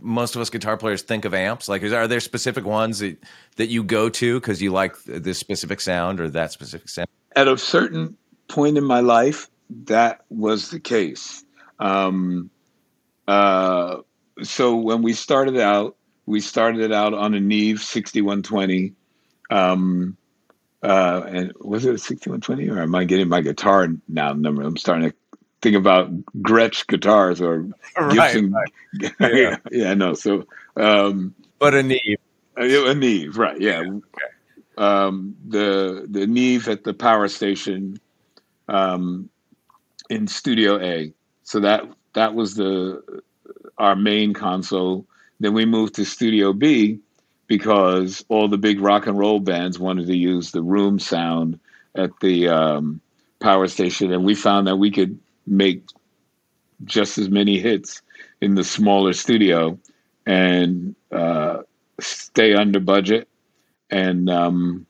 most 0.00 0.34
of 0.36 0.40
us 0.42 0.50
guitar 0.50 0.76
players 0.76 1.02
think 1.02 1.24
of 1.24 1.34
amps? 1.34 1.68
Like, 1.68 1.82
is, 1.82 1.92
are 1.92 2.08
there 2.08 2.20
specific 2.20 2.64
ones 2.64 2.98
that 2.98 3.22
that 3.56 3.68
you 3.68 3.84
go 3.84 4.08
to 4.08 4.40
because 4.40 4.60
you 4.60 4.72
like 4.72 4.96
this 5.04 5.38
specific 5.38 5.80
sound 5.80 6.20
or 6.20 6.28
that 6.30 6.52
specific 6.52 6.88
sound? 6.88 7.08
at 7.36 7.46
a 7.46 7.56
certain 7.56 8.16
point 8.48 8.76
in 8.76 8.84
my 8.84 8.98
life, 9.00 9.48
that 9.84 10.24
was 10.30 10.70
the 10.70 10.80
case. 10.80 11.44
Um, 11.78 12.50
uh, 13.28 13.98
so 14.42 14.74
when 14.76 15.02
we 15.02 15.12
started 15.12 15.56
out, 15.58 15.96
we 16.26 16.40
started 16.40 16.90
out 16.92 17.14
on 17.14 17.34
a 17.34 17.40
Neve 17.40 17.80
6120. 17.80 18.94
Um, 19.50 20.16
uh, 20.82 21.22
and 21.26 21.52
was 21.60 21.84
it 21.84 21.94
a 21.94 21.98
6120 21.98 22.68
or 22.70 22.82
am 22.82 22.94
I 22.94 23.04
getting 23.04 23.28
my 23.28 23.40
guitar 23.40 23.88
now 24.08 24.32
number? 24.32 24.62
I'm 24.62 24.76
starting 24.76 25.10
to 25.10 25.16
think 25.60 25.76
about 25.76 26.10
Gretsch 26.42 26.86
guitars 26.86 27.40
or 27.40 27.62
Gibson. 28.10 28.52
right. 28.52 29.12
yeah, 29.20 29.56
yeah, 29.70 29.94
no. 29.94 30.14
So, 30.14 30.46
um, 30.76 31.34
But 31.58 31.74
a 31.74 31.82
Neve. 31.82 32.18
a 32.56 32.94
Neve, 32.94 33.36
right? 33.36 33.60
Yeah. 33.60 33.84
Um, 34.78 35.36
the 35.46 36.06
the 36.08 36.26
Neve 36.26 36.68
at 36.68 36.84
the 36.84 36.94
power 36.94 37.28
station 37.28 38.00
um, 38.68 39.28
in 40.08 40.26
Studio 40.26 40.80
A. 40.80 41.12
So 41.42 41.60
that 41.60 41.84
that 42.14 42.34
was 42.34 42.54
the 42.54 43.22
our 43.76 43.96
main 43.96 44.32
console. 44.32 45.06
Then 45.40 45.52
we 45.54 45.64
moved 45.66 45.94
to 45.96 46.04
Studio 46.04 46.52
B 46.52 47.00
because 47.50 48.24
all 48.28 48.46
the 48.46 48.56
big 48.56 48.80
rock 48.80 49.08
and 49.08 49.18
roll 49.18 49.40
bands 49.40 49.76
wanted 49.76 50.06
to 50.06 50.16
use 50.16 50.52
the 50.52 50.62
room 50.62 51.00
sound 51.00 51.58
at 51.96 52.10
the 52.20 52.46
um, 52.46 53.00
power 53.40 53.66
station, 53.66 54.12
and 54.12 54.24
we 54.24 54.36
found 54.36 54.68
that 54.68 54.76
we 54.76 54.88
could 54.88 55.18
make 55.48 55.82
just 56.84 57.18
as 57.18 57.28
many 57.28 57.58
hits 57.58 58.02
in 58.40 58.54
the 58.54 58.62
smaller 58.62 59.12
studio 59.12 59.76
and 60.26 60.94
uh, 61.10 61.58
stay 61.98 62.54
under 62.54 62.78
budget. 62.78 63.26
And 63.90 64.30
um, 64.30 64.86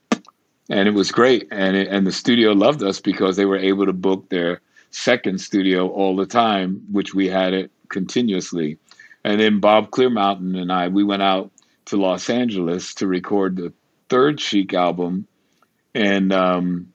and 0.68 0.86
it 0.86 0.92
was 0.92 1.10
great. 1.10 1.48
And 1.50 1.74
it, 1.78 1.88
and 1.88 2.06
the 2.06 2.12
studio 2.12 2.52
loved 2.52 2.82
us 2.82 3.00
because 3.00 3.36
they 3.36 3.46
were 3.46 3.56
able 3.56 3.86
to 3.86 3.94
book 3.94 4.28
their 4.28 4.60
second 4.90 5.40
studio 5.40 5.88
all 5.88 6.14
the 6.14 6.26
time 6.26 6.82
which 6.92 7.14
we 7.14 7.26
had 7.26 7.54
it 7.54 7.70
continuously. 7.88 8.76
And 9.24 9.40
then 9.40 9.60
Bob 9.60 9.88
Clearmountain 9.92 10.60
and 10.60 10.70
I 10.70 10.88
we 10.88 11.04
went 11.04 11.22
out 11.22 11.50
to 11.90 11.96
Los 11.96 12.30
Angeles 12.30 12.94
to 12.94 13.06
record 13.06 13.56
the 13.56 13.72
third 14.08 14.40
Chic 14.40 14.72
album. 14.74 15.26
And 15.94 16.32
um, 16.32 16.92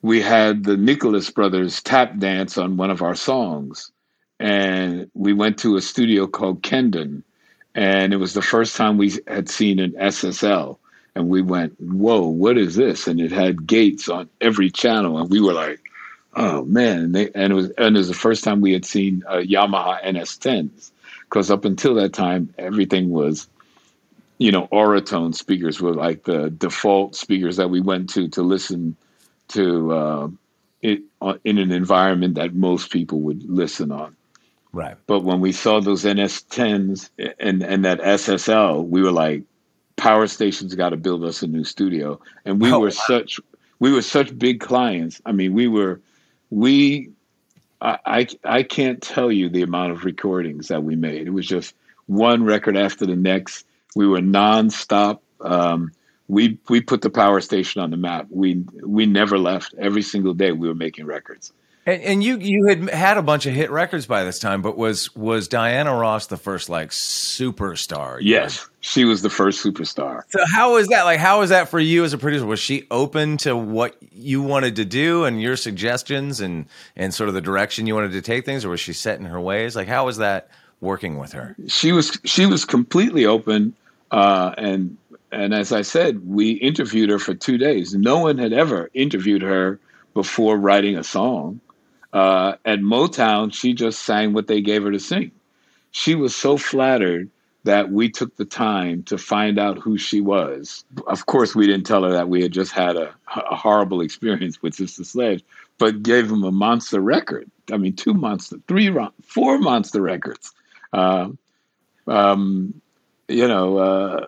we 0.00 0.20
had 0.20 0.64
the 0.64 0.76
Nicholas 0.76 1.30
brothers 1.30 1.82
tap 1.82 2.18
dance 2.18 2.58
on 2.58 2.76
one 2.76 2.90
of 2.90 3.02
our 3.02 3.14
songs. 3.14 3.92
And 4.40 5.10
we 5.14 5.32
went 5.32 5.58
to 5.58 5.76
a 5.76 5.82
studio 5.82 6.26
called 6.26 6.62
Kendun. 6.62 7.22
And 7.74 8.12
it 8.12 8.16
was 8.16 8.34
the 8.34 8.42
first 8.42 8.76
time 8.76 8.98
we 8.98 9.12
had 9.26 9.48
seen 9.48 9.78
an 9.78 9.92
SSL 9.92 10.78
and 11.14 11.28
we 11.28 11.42
went 11.42 11.78
whoa 11.78 12.26
what 12.26 12.56
is 12.56 12.74
this? 12.74 13.06
And 13.06 13.20
it 13.20 13.32
had 13.32 13.66
gates 13.66 14.08
on 14.08 14.28
every 14.40 14.70
channel. 14.70 15.18
And 15.18 15.30
we 15.30 15.40
were 15.40 15.52
like 15.52 15.80
oh 16.34 16.64
man. 16.64 16.98
And, 16.98 17.14
they, 17.14 17.30
and 17.34 17.52
it 17.52 17.56
was 17.56 17.70
and 17.72 17.96
it 17.96 17.98
was 17.98 18.08
the 18.08 18.14
first 18.14 18.42
time 18.42 18.60
we 18.60 18.72
had 18.72 18.84
seen 18.84 19.22
uh, 19.28 19.36
Yamaha 19.36 20.02
NS10s 20.02 20.90
because 21.24 21.50
up 21.50 21.64
until 21.64 21.94
that 21.94 22.12
time 22.12 22.52
everything 22.58 23.10
was 23.10 23.48
you 24.42 24.52
know 24.52 24.68
Auratone 24.68 25.34
speakers 25.34 25.80
were 25.80 25.94
like 25.94 26.24
the 26.24 26.50
default 26.50 27.16
speakers 27.16 27.56
that 27.58 27.70
we 27.70 27.80
went 27.80 28.10
to 28.14 28.28
to 28.28 28.42
listen 28.42 28.96
to 29.48 29.92
uh, 29.92 30.28
it 30.82 31.02
uh, 31.22 31.34
in 31.44 31.58
an 31.58 31.72
environment 31.72 32.34
that 32.36 32.54
most 32.54 32.90
people 32.90 33.20
would 33.20 33.42
listen 33.48 33.92
on 33.92 34.16
Right. 34.72 34.96
but 35.06 35.20
when 35.24 35.40
we 35.40 35.52
saw 35.52 35.80
those 35.80 36.04
NS10s 36.04 37.10
and 37.40 37.62
and 37.62 37.84
that 37.84 38.00
SSL, 38.00 38.88
we 38.88 39.02
were 39.02 39.12
like, 39.12 39.44
power 39.96 40.26
stations 40.26 40.74
got 40.74 40.90
to 40.90 40.96
build 40.96 41.24
us 41.24 41.42
a 41.42 41.46
new 41.46 41.64
studio, 41.64 42.20
and 42.46 42.60
we 42.60 42.72
Oh, 42.72 42.80
were 42.80 42.86
wow. 42.86 43.04
such 43.06 43.40
we 43.80 43.92
were 43.92 44.02
such 44.02 44.38
big 44.38 44.60
clients. 44.60 45.20
I 45.26 45.32
mean, 45.32 45.52
we 45.54 45.68
were 45.68 46.00
we. 46.50 47.10
I, 47.82 47.98
I 48.06 48.28
I 48.44 48.62
can't 48.64 49.02
tell 49.02 49.32
you 49.32 49.50
the 49.50 49.62
amount 49.62 49.92
of 49.92 50.04
recordings 50.04 50.68
that 50.68 50.84
we 50.84 50.96
made. 50.96 51.26
It 51.26 51.32
was 51.32 51.46
just 51.46 51.74
one 52.06 52.44
record 52.44 52.76
after 52.76 53.06
the 53.06 53.16
next. 53.16 53.66
We 53.94 54.06
were 54.06 54.20
nonstop. 54.20 55.20
Um, 55.40 55.92
we 56.28 56.58
we 56.68 56.80
put 56.80 57.02
the 57.02 57.10
power 57.10 57.40
station 57.40 57.82
on 57.82 57.90
the 57.90 57.96
map. 57.96 58.26
We 58.30 58.64
we 58.84 59.06
never 59.06 59.38
left. 59.38 59.74
Every 59.78 60.02
single 60.02 60.34
day 60.34 60.52
we 60.52 60.68
were 60.68 60.74
making 60.74 61.06
records. 61.06 61.52
And, 61.84 62.02
and 62.02 62.24
you 62.24 62.38
you 62.38 62.66
had 62.68 62.88
had 62.90 63.16
a 63.16 63.22
bunch 63.22 63.44
of 63.46 63.54
hit 63.54 63.70
records 63.70 64.06
by 64.06 64.22
this 64.22 64.38
time, 64.38 64.62
but 64.62 64.76
was 64.76 65.14
was 65.16 65.48
Diana 65.48 65.92
Ross 65.94 66.28
the 66.28 66.36
first 66.36 66.68
like 66.68 66.90
superstar? 66.90 68.18
Yes, 68.20 68.68
she 68.80 69.04
was 69.04 69.22
the 69.22 69.30
first 69.30 69.64
superstar. 69.64 70.22
So 70.28 70.44
how 70.46 70.74
was 70.74 70.88
that? 70.88 71.02
Like, 71.02 71.18
how 71.18 71.40
was 71.40 71.50
that 71.50 71.68
for 71.68 71.80
you 71.80 72.04
as 72.04 72.12
a 72.12 72.18
producer? 72.18 72.46
Was 72.46 72.60
she 72.60 72.86
open 72.90 73.36
to 73.38 73.56
what 73.56 73.96
you 74.12 74.42
wanted 74.42 74.76
to 74.76 74.84
do 74.84 75.24
and 75.24 75.42
your 75.42 75.56
suggestions 75.56 76.40
and 76.40 76.66
and 76.94 77.12
sort 77.12 77.28
of 77.28 77.34
the 77.34 77.40
direction 77.40 77.88
you 77.88 77.96
wanted 77.96 78.12
to 78.12 78.22
take 78.22 78.44
things, 78.44 78.64
or 78.64 78.70
was 78.70 78.80
she 78.80 78.92
set 78.92 79.18
in 79.18 79.26
her 79.26 79.40
ways? 79.40 79.74
Like, 79.74 79.88
how 79.88 80.06
was 80.06 80.18
that 80.18 80.48
working 80.80 81.18
with 81.18 81.32
her? 81.32 81.56
she 81.66 81.90
was 81.90 82.16
she 82.24 82.46
was 82.46 82.64
completely 82.64 83.26
open 83.26 83.74
uh, 84.12 84.54
and 84.58 84.96
and 85.32 85.54
as 85.54 85.72
I 85.72 85.80
said, 85.82 86.28
we 86.28 86.50
interviewed 86.52 87.08
her 87.08 87.18
for 87.18 87.34
two 87.34 87.56
days. 87.56 87.94
No 87.94 88.18
one 88.18 88.36
had 88.36 88.52
ever 88.52 88.90
interviewed 88.92 89.42
her 89.42 89.80
before 90.12 90.58
writing 90.58 90.96
a 90.96 91.02
song. 91.02 91.60
Uh, 92.12 92.56
at 92.66 92.80
Motown, 92.80 93.52
she 93.52 93.72
just 93.72 94.02
sang 94.02 94.34
what 94.34 94.46
they 94.46 94.60
gave 94.60 94.82
her 94.82 94.92
to 94.92 95.00
sing. 95.00 95.32
She 95.90 96.14
was 96.14 96.36
so 96.36 96.58
flattered 96.58 97.30
that 97.64 97.90
we 97.90 98.10
took 98.10 98.36
the 98.36 98.44
time 98.44 99.04
to 99.04 99.16
find 99.16 99.58
out 99.58 99.78
who 99.78 99.96
she 99.96 100.20
was. 100.20 100.84
Of 101.06 101.24
course, 101.24 101.54
we 101.54 101.66
didn't 101.66 101.86
tell 101.86 102.02
her 102.02 102.12
that 102.12 102.28
we 102.28 102.42
had 102.42 102.52
just 102.52 102.72
had 102.72 102.96
a, 102.96 103.14
a 103.34 103.56
horrible 103.56 104.02
experience 104.02 104.60
with 104.60 104.74
Sister 104.74 105.04
Sledge, 105.04 105.42
but 105.78 106.02
gave 106.02 106.30
him 106.30 106.44
a 106.44 106.52
monster 106.52 107.00
record. 107.00 107.50
I 107.72 107.78
mean, 107.78 107.94
two 107.94 108.12
monster, 108.12 108.56
three, 108.68 108.94
four 109.22 109.58
monster 109.58 110.02
records. 110.02 110.52
Uh, 110.92 111.28
um, 112.06 112.81
you 113.32 113.48
know, 113.48 113.78
uh, 113.78 114.26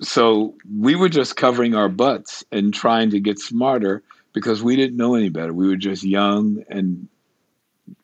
so 0.00 0.54
we 0.78 0.94
were 0.94 1.08
just 1.08 1.36
covering 1.36 1.74
our 1.74 1.88
butts 1.88 2.44
and 2.52 2.72
trying 2.72 3.10
to 3.10 3.20
get 3.20 3.38
smarter 3.38 4.02
because 4.32 4.62
we 4.62 4.76
didn't 4.76 4.96
know 4.96 5.14
any 5.14 5.28
better. 5.28 5.52
We 5.52 5.68
were 5.68 5.76
just 5.76 6.04
young 6.04 6.64
and 6.68 7.08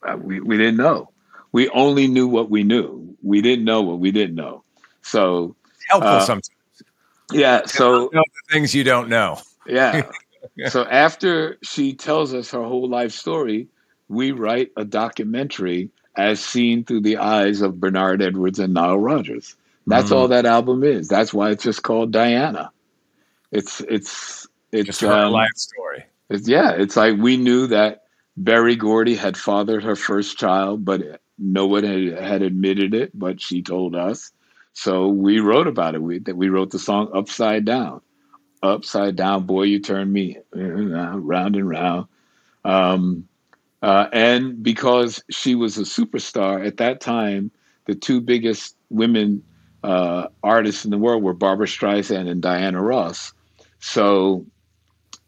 uh, 0.03 0.17
we, 0.17 0.41
we 0.41 0.57
didn't 0.57 0.77
know. 0.77 1.11
We 1.53 1.69
only 1.71 2.09
knew 2.09 2.27
what 2.27 2.51
we 2.51 2.65
knew. 2.65 3.17
We 3.23 3.41
didn't 3.41 3.65
know 3.65 3.83
what 3.83 3.99
we 4.01 4.11
didn't 4.11 4.35
know. 4.35 4.65
So, 5.03 5.55
Helpful 5.89 6.11
Uh, 6.11 6.21
sometimes. 6.21 6.51
yeah, 7.33 7.67
so 7.67 8.09
the 8.13 8.25
things 8.51 8.75
you 8.75 8.85
don't 8.85 9.09
know. 9.09 9.39
yeah. 9.67 10.03
so 10.69 10.85
after 10.85 11.59
she 11.63 11.95
tells 11.95 12.35
us 12.35 12.51
her 12.51 12.63
whole 12.63 12.89
life 12.89 13.13
story, 13.13 13.69
we 14.09 14.33
write 14.33 14.73
a 14.77 14.85
documentary 14.85 15.91
as 16.17 16.41
seen 16.41 16.85
through 16.85 17.01
the 17.01 17.19
eyes 17.19 17.61
of 17.61 17.81
Bernard 17.81 18.23
Edwards 18.23 18.59
and 18.59 18.75
Nile 18.75 18.99
Rodgers. 18.99 19.57
That's 19.87 20.11
Mm. 20.11 20.17
all 20.17 20.29
that 20.29 20.47
album 20.47 20.83
is. 20.85 21.09
That's 21.09 21.33
why 21.35 21.51
it's 21.51 21.63
just 21.65 21.83
called 21.83 22.13
Diana. 22.13 22.71
It's 23.53 23.81
it's 23.81 24.47
it's 24.73 24.87
Just 24.87 25.01
her 25.03 25.13
um, 25.13 25.33
life 25.33 25.51
story. 25.55 26.05
it's, 26.31 26.49
yeah. 26.49 26.73
It's 26.73 26.97
like 26.97 27.17
we 27.19 27.37
knew 27.37 27.67
that 27.69 28.05
Berry 28.37 28.77
Gordy 28.77 29.15
had 29.15 29.37
fathered 29.37 29.85
her 29.85 29.97
first 29.97 30.39
child, 30.39 30.85
but 30.85 31.21
no 31.39 31.67
one 31.67 31.85
had, 31.85 32.19
had 32.19 32.43
admitted 32.43 32.95
it. 32.95 33.17
But 33.17 33.41
she 33.41 33.63
told 33.63 33.95
us, 33.95 34.33
so 34.73 35.09
we 35.09 35.39
wrote 35.41 35.67
about 35.67 35.95
it. 35.95 36.03
We 36.03 36.19
that 36.21 36.37
we 36.37 36.49
wrote 36.49 36.71
the 36.71 36.79
song 36.79 37.11
"Upside 37.15 37.65
Down." 37.65 38.01
Upside 38.63 39.15
down, 39.17 39.45
boy, 39.45 39.65
you 39.65 39.79
turn 39.79 40.11
me 40.11 40.39
round 40.55 41.57
and 41.57 41.69
round. 41.69 42.07
Um, 42.65 43.29
uh, 43.83 44.09
and 44.13 44.63
because 44.63 45.23
she 45.31 45.55
was 45.55 45.77
a 45.77 45.83
superstar 45.83 46.67
at 46.67 46.79
that 46.79 47.01
time, 47.01 47.51
the 47.87 47.95
two 47.95 48.21
biggest 48.23 48.77
women 48.89 49.43
uh, 49.85 50.29
artists 50.43 50.85
in 50.85 50.91
the 50.91 50.99
world 50.99 51.23
were 51.23 51.35
Barbra 51.35 51.67
Streisand 51.67 52.29
and 52.29 52.41
Diana 52.41 52.83
Ross. 52.83 53.33
So 53.81 54.47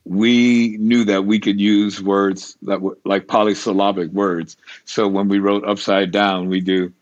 we 0.07 0.79
knew 0.79 1.05
that 1.05 1.27
we 1.27 1.39
could 1.39 1.61
use 1.61 2.03
words 2.03 2.57
that 2.63 2.81
were 2.81 2.97
like 3.05 3.29
polysyllabic 3.29 4.11
words. 4.13 4.57
So 4.87 5.09
when 5.09 5.29
we 5.29 5.41
wrote 5.41 5.65
upside 5.65 6.11
down, 6.11 6.49
we 6.49 6.63
do 6.63 6.93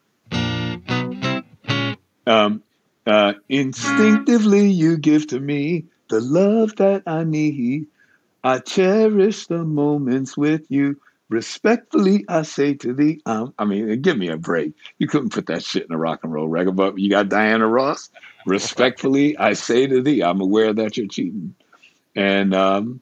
um, 2.27 2.63
uh, 3.07 3.35
instinctively 3.49 4.69
you 4.69 4.97
give 4.97 5.29
to 5.29 5.39
me 5.39 5.85
the 6.09 6.21
love 6.21 6.75
that 6.77 7.05
I 7.07 7.23
need. 7.23 7.87
I 8.43 8.59
cherish 8.59 9.47
the 9.47 9.65
moments 9.65 10.37
with 10.37 10.67
you. 10.71 10.97
Respectfully, 11.35 12.25
I 12.29 12.43
say 12.43 12.75
to 12.75 12.95
thee, 12.95 13.21
um, 13.27 13.55
I 13.59 13.65
mean, 13.65 14.01
give 14.03 14.17
me 14.17 14.29
a 14.29 14.37
break. 14.37 14.73
You 14.99 15.09
couldn't 15.09 15.33
put 15.33 15.47
that 15.47 15.65
shit 15.65 15.85
in 15.85 15.93
a 15.93 15.99
rock 15.99 16.21
and 16.23 16.33
roll 16.33 16.47
record, 16.47 16.77
but 16.77 16.97
you 16.97 17.11
got 17.11 17.29
Diana 17.29 17.67
Ross. 17.67 18.09
Respectfully, 18.47 19.37
I 19.37 19.55
say 19.55 19.89
to 19.89 20.01
thee, 20.01 20.23
I'm 20.23 20.41
aware 20.41 20.73
that 20.73 20.97
you're 20.97 21.09
cheating, 21.09 21.57
and 22.15 22.55
um, 22.55 23.01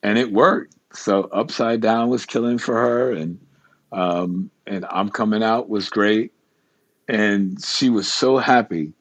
and 0.00 0.16
it 0.16 0.30
worked. 0.30 0.76
So 0.92 1.24
upside 1.24 1.80
down 1.80 2.08
was 2.08 2.24
killing 2.24 2.58
for 2.58 2.76
her, 2.76 3.10
and 3.10 3.40
um, 3.90 4.52
and 4.64 4.86
I'm 4.88 5.08
coming 5.08 5.42
out 5.42 5.68
was 5.68 5.90
great, 5.90 6.32
and 7.08 7.60
she 7.64 7.90
was 7.90 8.06
so 8.06 8.38
happy, 8.38 8.92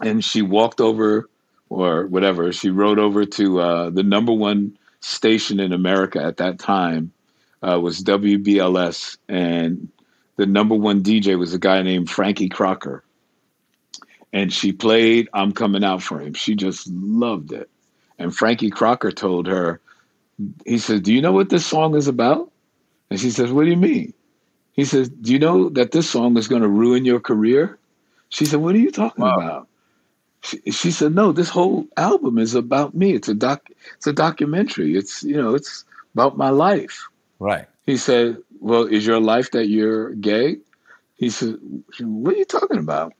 and 0.00 0.24
she 0.24 0.42
walked 0.42 0.80
over 0.80 1.28
or 1.70 2.06
whatever. 2.06 2.52
She 2.52 2.70
rode 2.70 3.00
over 3.00 3.24
to 3.24 3.60
uh, 3.60 3.90
the 3.90 4.04
number 4.04 4.32
one 4.32 4.78
station 5.00 5.58
in 5.58 5.72
America 5.72 6.22
at 6.22 6.36
that 6.36 6.60
time 6.60 7.10
uh, 7.68 7.80
was 7.80 8.02
WBLS, 8.02 9.18
and 9.28 9.88
the 10.36 10.46
number 10.46 10.74
one 10.74 11.02
DJ 11.02 11.38
was 11.38 11.54
a 11.54 11.58
guy 11.58 11.82
named 11.82 12.10
Frankie 12.10 12.48
Crocker. 12.48 13.04
And 14.32 14.52
she 14.52 14.72
played 14.72 15.28
"I'm 15.32 15.52
Coming 15.52 15.84
Out 15.84 16.02
for 16.02 16.20
Him." 16.20 16.34
She 16.34 16.54
just 16.56 16.88
loved 16.88 17.52
it, 17.52 17.70
And 18.18 18.34
Frankie 18.34 18.70
Crocker 18.70 19.12
told 19.12 19.46
her, 19.46 19.80
he 20.66 20.78
said, 20.78 21.02
Do 21.02 21.12
you 21.14 21.22
know 21.22 21.32
what 21.32 21.48
this 21.50 21.66
song 21.66 21.94
is 21.96 22.08
about? 22.08 22.50
And 23.10 23.18
she 23.20 23.30
says, 23.30 23.50
What 23.52 23.64
do 23.64 23.70
you 23.70 23.76
mean? 23.76 24.12
He 24.72 24.84
says, 24.84 25.08
Do 25.08 25.32
you 25.32 25.38
know 25.38 25.70
that 25.70 25.92
this 25.92 26.08
song 26.10 26.36
is 26.36 26.48
going 26.48 26.62
to 26.62 26.68
ruin 26.68 27.04
your 27.04 27.20
career? 27.20 27.78
She 28.28 28.44
said, 28.46 28.60
What 28.60 28.74
are 28.74 28.78
you 28.78 28.90
talking 28.90 29.24
Wow. 29.24 29.36
about? 29.38 29.68
She, 30.42 30.60
she 30.70 30.90
said, 30.90 31.14
No, 31.14 31.32
this 31.32 31.48
whole 31.48 31.86
album 31.96 32.38
is 32.38 32.54
about 32.54 32.94
me. 32.94 33.14
It's 33.14 33.28
a 33.28 33.34
doc 33.34 33.62
it's 33.96 34.06
a 34.06 34.12
documentary. 34.12 34.96
It's 34.96 35.22
you 35.22 35.36
know, 35.40 35.54
it's 35.54 35.84
about 36.14 36.36
my 36.36 36.50
life. 36.50 37.06
Right. 37.38 37.66
He 37.86 37.96
said, 37.96 38.38
Well, 38.60 38.84
is 38.84 39.06
your 39.06 39.20
life 39.20 39.52
that 39.52 39.66
you're 39.68 40.14
gay? 40.14 40.58
He 41.14 41.30
said, 41.30 41.56
What 42.00 42.34
are 42.34 42.38
you 42.38 42.44
talking 42.44 42.78
about? 42.78 43.14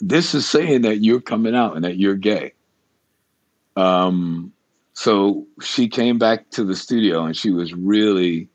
This 0.00 0.34
is 0.34 0.48
saying 0.48 0.82
that 0.82 0.98
you're 0.98 1.20
coming 1.20 1.54
out 1.54 1.76
and 1.76 1.84
that 1.84 1.96
you're 1.96 2.16
gay. 2.16 2.52
Um, 3.76 4.52
so 4.92 5.46
she 5.62 5.88
came 5.88 6.18
back 6.18 6.50
to 6.50 6.64
the 6.64 6.76
studio 6.76 7.24
and 7.24 7.36
she 7.36 7.50
was 7.50 7.74
really 7.74 8.48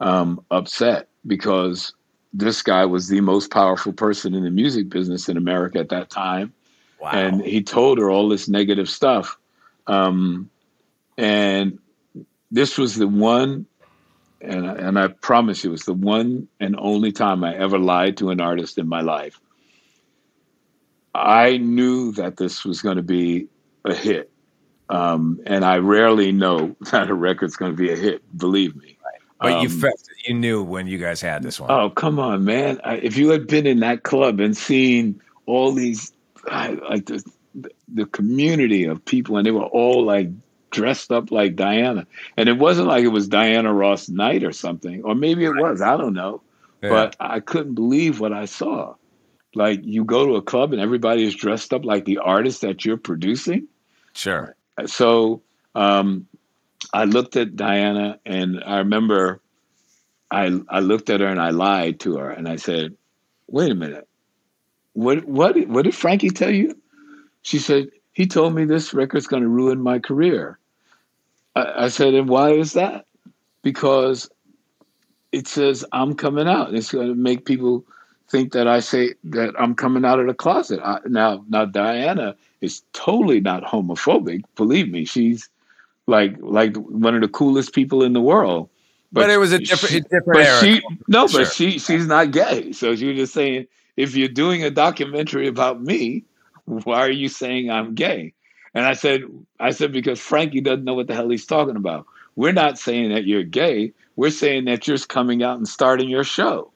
um, 0.00 0.44
upset 0.50 1.08
because 1.26 1.92
this 2.32 2.62
guy 2.62 2.84
was 2.86 3.08
the 3.08 3.20
most 3.20 3.50
powerful 3.50 3.92
person 3.92 4.34
in 4.34 4.44
the 4.44 4.50
music 4.50 4.88
business 4.88 5.28
in 5.28 5.36
America 5.36 5.78
at 5.78 5.90
that 5.90 6.10
time 6.10 6.52
Wow. 7.00 7.10
and 7.12 7.42
he 7.42 7.62
told 7.62 7.98
her 7.98 8.10
all 8.10 8.28
this 8.28 8.48
negative 8.48 8.88
stuff. 8.88 9.38
Um, 9.86 10.50
and 11.16 11.78
this 12.50 12.76
was 12.76 12.96
the 12.96 13.08
one, 13.08 13.66
and 14.40 14.66
and 14.66 14.98
I 14.98 15.08
promise 15.08 15.64
you, 15.64 15.70
it 15.70 15.72
was 15.72 15.82
the 15.82 15.94
one 15.94 16.48
and 16.60 16.76
only 16.78 17.12
time 17.12 17.42
I 17.44 17.56
ever 17.56 17.78
lied 17.78 18.16
to 18.18 18.30
an 18.30 18.40
artist 18.40 18.78
in 18.78 18.88
my 18.88 19.00
life. 19.00 19.40
I 21.14 21.56
knew 21.56 22.12
that 22.12 22.36
this 22.36 22.64
was 22.64 22.80
going 22.82 22.96
to 22.96 23.02
be 23.02 23.48
a 23.84 23.94
hit, 23.94 24.30
um, 24.88 25.40
and 25.46 25.64
I 25.64 25.78
rarely 25.78 26.32
know 26.32 26.76
that 26.92 27.10
a 27.10 27.14
record's 27.14 27.56
going 27.56 27.72
to 27.72 27.76
be 27.76 27.90
a 27.92 27.96
hit. 27.96 28.22
Believe 28.36 28.76
me. 28.76 28.96
but 29.40 29.62
you 29.62 29.68
Um, 29.68 29.80
felt 29.80 30.00
you 30.26 30.34
knew 30.34 30.62
when 30.62 30.86
you 30.86 30.98
guys 30.98 31.20
had 31.20 31.42
this 31.42 31.58
one. 31.58 31.70
Oh, 31.70 31.90
come 31.90 32.18
on, 32.18 32.44
man. 32.44 32.80
I, 32.84 32.96
if 32.96 33.16
you 33.16 33.30
had 33.30 33.46
been 33.46 33.66
in 33.66 33.80
that 33.80 34.02
club 34.02 34.40
and 34.40 34.56
seen 34.56 35.20
all 35.46 35.72
these, 35.72 36.12
I- 36.46 36.72
like 36.88 37.06
the, 37.06 37.22
the 37.92 38.06
community 38.06 38.84
of 38.84 39.04
people, 39.04 39.36
and 39.36 39.46
they 39.46 39.50
were 39.50 39.64
all 39.64 40.04
like 40.04 40.28
dressed 40.70 41.12
up 41.12 41.30
like 41.30 41.56
Diana. 41.56 42.06
And 42.36 42.48
it 42.48 42.58
wasn't 42.58 42.88
like 42.88 43.04
it 43.04 43.08
was 43.08 43.28
Diana 43.28 43.72
Ross 43.72 44.08
night 44.08 44.44
or 44.44 44.52
something, 44.52 45.02
or 45.04 45.14
maybe 45.14 45.44
it 45.44 45.56
was, 45.56 45.80
I 45.80 45.96
don't 45.96 46.14
know. 46.14 46.42
Yeah. 46.82 46.90
But 46.90 47.16
I 47.18 47.40
couldn't 47.40 47.74
believe 47.74 48.20
what 48.20 48.32
I 48.32 48.44
saw. 48.44 48.94
Like 49.54 49.80
you 49.82 50.04
go 50.04 50.26
to 50.26 50.36
a 50.36 50.42
club 50.42 50.72
and 50.72 50.80
everybody 50.80 51.24
is 51.24 51.34
dressed 51.34 51.72
up 51.72 51.84
like 51.84 52.04
the 52.04 52.18
artist 52.18 52.60
that 52.60 52.84
you're 52.84 52.96
producing 52.96 53.66
sure. 54.12 54.54
so 54.86 55.42
um, 55.74 56.26
I 56.92 57.04
looked 57.04 57.36
at 57.36 57.56
Diana, 57.56 58.18
and 58.24 58.62
I 58.64 58.78
remember 58.78 59.40
I 60.30 60.60
I 60.68 60.80
looked 60.80 61.10
at 61.10 61.20
her 61.20 61.26
and 61.26 61.40
I 61.40 61.50
lied 61.50 62.00
to 62.00 62.16
her, 62.16 62.30
and 62.30 62.48
I 62.48 62.56
said, 62.56 62.96
"Wait 63.46 63.70
a 63.70 63.74
minute, 63.74 64.08
what 64.92 65.24
what 65.24 65.56
what 65.68 65.84
did 65.84 65.94
Frankie 65.94 66.30
tell 66.30 66.50
you?" 66.50 66.76
She 67.42 67.58
said, 67.58 67.88
"He 68.18 68.26
told 68.26 68.54
me 68.54 68.64
this 68.64 68.92
record's 68.92 69.28
going 69.28 69.44
to 69.44 69.48
ruin 69.48 69.80
my 69.80 69.98
career." 70.00 70.58
I, 71.54 71.84
I 71.84 71.88
said, 71.88 72.14
"And 72.14 72.28
why 72.28 72.50
is 72.52 72.72
that?" 72.72 73.06
Because 73.62 74.28
it 75.32 75.46
says 75.46 75.84
I'm 75.92 76.14
coming 76.14 76.48
out. 76.48 76.74
It's 76.74 76.90
going 76.92 77.08
to 77.08 77.14
make 77.14 77.44
people 77.44 77.84
think 78.28 78.52
that 78.52 78.66
I 78.66 78.80
say 78.80 79.14
that 79.24 79.54
I'm 79.58 79.74
coming 79.74 80.04
out 80.04 80.18
of 80.20 80.26
the 80.26 80.34
closet. 80.34 80.80
I, 80.84 80.98
now, 81.06 81.44
now 81.48 81.64
Diana 81.64 82.34
is 82.60 82.82
totally 82.92 83.40
not 83.40 83.62
homophobic. 83.62 84.42
Believe 84.56 84.90
me, 84.90 85.04
she's 85.04 85.48
like 86.06 86.34
like 86.40 86.74
one 86.76 87.14
of 87.14 87.20
the 87.20 87.28
coolest 87.28 87.72
people 87.72 88.02
in 88.02 88.12
the 88.14 88.20
world. 88.20 88.68
But, 89.12 89.30
it 89.30 89.38
was 89.38 89.52
a 89.52 89.58
different, 89.58 89.92
she- 89.92 89.98
a 89.98 90.00
different 90.02 90.26
but 90.38 90.46
era. 90.46 90.60
she 90.60 90.82
no, 91.06 91.26
Sure. 91.28 91.44
but 91.44 91.52
she 91.52 91.78
she's 91.78 92.06
not 92.06 92.32
gay. 92.32 92.72
So 92.72 92.96
she 92.96 93.06
was 93.08 93.16
just 93.16 93.34
saying, 93.34 93.66
if 93.96 94.16
you're 94.16 94.28
doing 94.44 94.64
a 94.64 94.70
documentary 94.70 95.46
about 95.48 95.80
me, 95.82 96.24
why 96.68 97.00
are 97.00 97.10
you 97.10 97.28
saying 97.28 97.70
I'm 97.70 97.94
gay? 97.94 98.34
And 98.74 98.86
I 98.86 98.94
said, 98.94 99.22
I 99.60 99.70
said 99.70 99.92
because 99.92 100.20
Frankie 100.20 100.60
doesn't 100.60 100.84
know 100.84 100.94
what 100.94 101.08
the 101.08 101.14
hell 101.14 101.30
he's 101.30 101.46
talking 101.46 101.76
about. 101.76 102.06
We're 102.36 102.52
not 102.52 102.78
saying 102.78 103.10
that 103.10 103.26
you're 103.26 103.44
gay. 103.44 103.94
We're 104.16 104.30
saying 104.30 104.66
that 104.66 104.86
you're 104.88 104.98
coming 104.98 105.42
out 105.42 105.58
and 105.58 105.68
starting 105.68 106.08
your 106.08 106.24
show. 106.24 106.72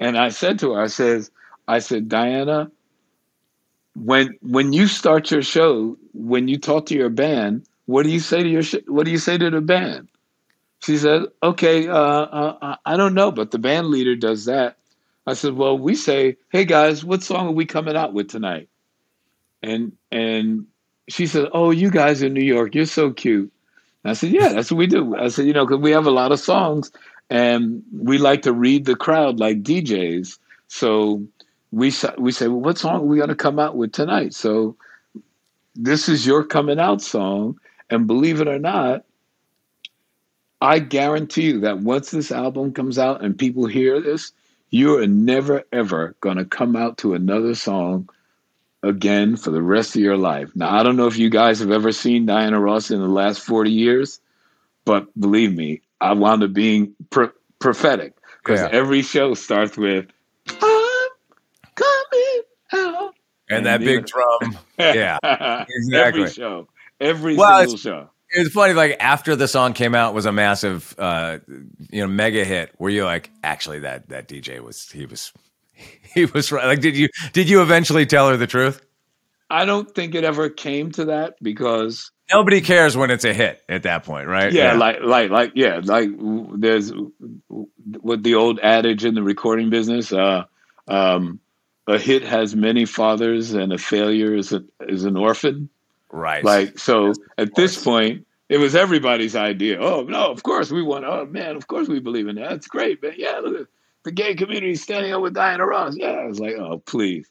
And 0.00 0.18
I 0.18 0.30
said 0.30 0.58
to 0.60 0.72
her, 0.72 0.82
I 0.82 0.88
says, 0.88 1.30
I 1.68 1.80
said, 1.80 2.08
Diana, 2.08 2.70
when 3.94 4.38
when 4.42 4.72
you 4.72 4.86
start 4.86 5.30
your 5.30 5.42
show, 5.42 5.96
when 6.14 6.48
you 6.48 6.58
talk 6.58 6.86
to 6.86 6.94
your 6.96 7.10
band, 7.10 7.66
what 7.86 8.04
do 8.04 8.10
you 8.10 8.20
say 8.20 8.42
to 8.42 8.48
your 8.48 8.62
sh- 8.62 8.86
what 8.86 9.04
do 9.04 9.10
you 9.12 9.18
say 9.18 9.38
to 9.38 9.50
the 9.50 9.60
band? 9.60 10.08
She 10.84 10.98
said, 10.98 11.24
"Okay, 11.42 11.88
uh, 11.88 11.94
uh, 11.96 12.76
I 12.86 12.96
don't 12.96 13.14
know, 13.14 13.32
but 13.32 13.50
the 13.50 13.58
band 13.58 13.88
leader 13.88 14.16
does 14.16 14.46
that." 14.46 14.78
I 15.26 15.34
said, 15.34 15.54
"Well, 15.54 15.78
we 15.78 15.94
say, 15.96 16.38
hey 16.50 16.64
guys, 16.64 17.04
what 17.04 17.22
song 17.22 17.48
are 17.48 17.52
we 17.52 17.66
coming 17.66 17.96
out 17.96 18.14
with 18.14 18.28
tonight?" 18.28 18.68
And 19.62 19.92
and 20.10 20.66
she 21.08 21.26
said, 21.26 21.48
"Oh, 21.52 21.70
you 21.70 21.90
guys 21.90 22.22
in 22.22 22.32
New 22.34 22.44
York, 22.44 22.74
you're 22.74 22.86
so 22.86 23.12
cute." 23.12 23.52
And 24.04 24.10
I 24.10 24.14
said, 24.14 24.30
"Yeah, 24.30 24.48
that's 24.48 24.70
what 24.70 24.78
we 24.78 24.86
do." 24.86 25.16
I 25.16 25.28
said, 25.28 25.46
"You 25.46 25.52
know, 25.52 25.66
because 25.66 25.82
we 25.82 25.90
have 25.90 26.06
a 26.06 26.10
lot 26.10 26.32
of 26.32 26.40
songs, 26.40 26.90
and 27.28 27.82
we 27.92 28.18
like 28.18 28.42
to 28.42 28.52
read 28.52 28.84
the 28.84 28.96
crowd 28.96 29.38
like 29.38 29.62
DJs. 29.62 30.38
So 30.68 31.22
we 31.72 31.92
we 32.18 32.32
say, 32.32 32.48
well, 32.48 32.60
what 32.60 32.78
song 32.78 33.02
are 33.02 33.04
we 33.04 33.18
going 33.18 33.28
to 33.28 33.34
come 33.34 33.58
out 33.58 33.76
with 33.76 33.92
tonight?" 33.92 34.34
So 34.34 34.76
this 35.74 36.08
is 36.08 36.26
your 36.26 36.44
coming 36.44 36.80
out 36.80 37.02
song, 37.02 37.58
and 37.90 38.06
believe 38.06 38.40
it 38.40 38.48
or 38.48 38.58
not, 38.58 39.04
I 40.60 40.78
guarantee 40.78 41.48
you 41.48 41.60
that 41.60 41.80
once 41.80 42.10
this 42.10 42.30
album 42.30 42.72
comes 42.72 42.98
out 42.98 43.22
and 43.24 43.38
people 43.38 43.66
hear 43.66 44.00
this, 44.00 44.32
you 44.70 44.96
are 44.98 45.06
never 45.06 45.64
ever 45.72 46.14
going 46.20 46.36
to 46.36 46.44
come 46.44 46.76
out 46.76 46.98
to 46.98 47.14
another 47.14 47.54
song 47.54 48.08
again 48.82 49.36
for 49.36 49.50
the 49.50 49.62
rest 49.62 49.94
of 49.96 50.02
your 50.02 50.16
life. 50.16 50.50
Now, 50.54 50.74
I 50.78 50.82
don't 50.82 50.96
know 50.96 51.06
if 51.06 51.18
you 51.18 51.30
guys 51.30 51.60
have 51.60 51.70
ever 51.70 51.92
seen 51.92 52.26
Diana 52.26 52.58
Ross 52.60 52.90
in 52.90 53.00
the 53.00 53.08
last 53.08 53.40
40 53.40 53.70
years, 53.70 54.20
but 54.84 55.08
believe 55.18 55.54
me, 55.54 55.82
I 56.00 56.12
wound 56.14 56.42
up 56.42 56.52
being 56.52 56.94
pro- 57.10 57.32
prophetic 57.58 58.14
because 58.42 58.60
Yeah. 58.60 58.68
every 58.72 59.02
show 59.02 59.34
starts 59.34 59.76
with, 59.76 60.06
I'm 60.62 61.08
coming 61.74 62.42
out. 62.72 63.14
and 63.50 63.66
that 63.66 63.80
big 63.80 64.06
drum. 64.06 64.58
Yeah, 64.78 65.18
exactly. 65.68 66.22
Every 66.22 66.30
show. 66.30 66.68
Every 67.00 67.36
Well, 67.36 67.60
single 67.60 67.76
show. 67.76 68.10
It 68.34 68.38
was 68.44 68.52
funny. 68.52 68.72
Like 68.72 68.96
after 69.00 69.36
the 69.36 69.46
song 69.48 69.74
came 69.74 69.94
out, 69.94 70.14
was 70.14 70.24
a 70.24 70.32
massive, 70.32 70.94
uh, 70.98 71.38
you 71.90 72.00
know, 72.00 72.06
mega 72.06 72.44
hit. 72.46 72.72
Were 72.78 72.88
you 72.88 73.04
like, 73.04 73.30
actually, 73.44 73.80
that 73.80 74.08
that 74.08 74.26
DJ 74.28 74.60
was 74.60 74.88
he 74.90 75.04
was 75.04 75.32
he 76.14 76.24
was 76.26 76.50
right? 76.52 76.66
Like, 76.66 76.80
did 76.80 76.96
you 76.96 77.08
did 77.32 77.48
you 77.48 77.62
eventually 77.62 78.06
tell 78.06 78.28
her 78.28 78.36
the 78.36 78.46
truth? 78.46 78.80
I 79.48 79.64
don't 79.64 79.92
think 79.92 80.14
it 80.14 80.22
ever 80.22 80.48
came 80.48 80.92
to 80.92 81.06
that 81.06 81.34
because 81.42 82.12
Nobody 82.32 82.60
cares 82.60 82.96
when 82.96 83.10
it's 83.10 83.24
a 83.24 83.34
hit 83.34 83.62
at 83.68 83.82
that 83.82 84.04
point, 84.04 84.28
right? 84.28 84.52
yeah, 84.52 84.74
like 84.74 85.00
like 85.02 85.30
like 85.30 85.52
yeah, 85.56 85.80
like 85.82 86.08
there's 86.54 86.92
what 88.00 88.22
the 88.22 88.36
old 88.36 88.60
adage 88.60 89.04
in 89.04 89.14
the 89.14 89.22
recording 89.22 89.68
business. 89.68 90.12
Uh, 90.12 90.44
um, 90.86 91.40
a 91.88 91.98
hit 91.98 92.22
has 92.22 92.54
many 92.54 92.84
fathers, 92.84 93.52
and 93.52 93.72
a 93.72 93.78
failure 93.78 94.34
is 94.34 94.52
a, 94.52 94.62
is 94.80 95.04
an 95.04 95.16
orphan. 95.16 95.70
right. 96.12 96.44
Like 96.44 96.78
so, 96.78 97.12
at 97.36 97.56
this 97.56 97.82
point, 97.82 98.26
it 98.48 98.58
was 98.58 98.76
everybody's 98.76 99.34
idea. 99.34 99.80
Oh 99.80 100.02
no, 100.02 100.30
of 100.30 100.44
course 100.44 100.70
we 100.70 100.82
want. 100.82 101.04
Oh 101.04 101.26
man, 101.26 101.56
of 101.56 101.66
course 101.66 101.88
we 101.88 101.98
believe 101.98 102.28
in 102.28 102.36
that. 102.36 102.50
That's 102.50 102.68
great, 102.68 103.02
man. 103.02 103.14
Yeah, 103.16 103.40
look 103.42 103.62
at 103.62 103.66
the 104.04 104.12
gay 104.12 104.34
community 104.34 104.74
standing 104.76 105.12
up 105.12 105.22
with 105.22 105.34
Diana 105.34 105.66
Ross. 105.66 105.96
Yeah, 105.96 106.12
I 106.12 106.26
was 106.26 106.40
like, 106.40 106.54
oh 106.54 106.78
please. 106.86 107.28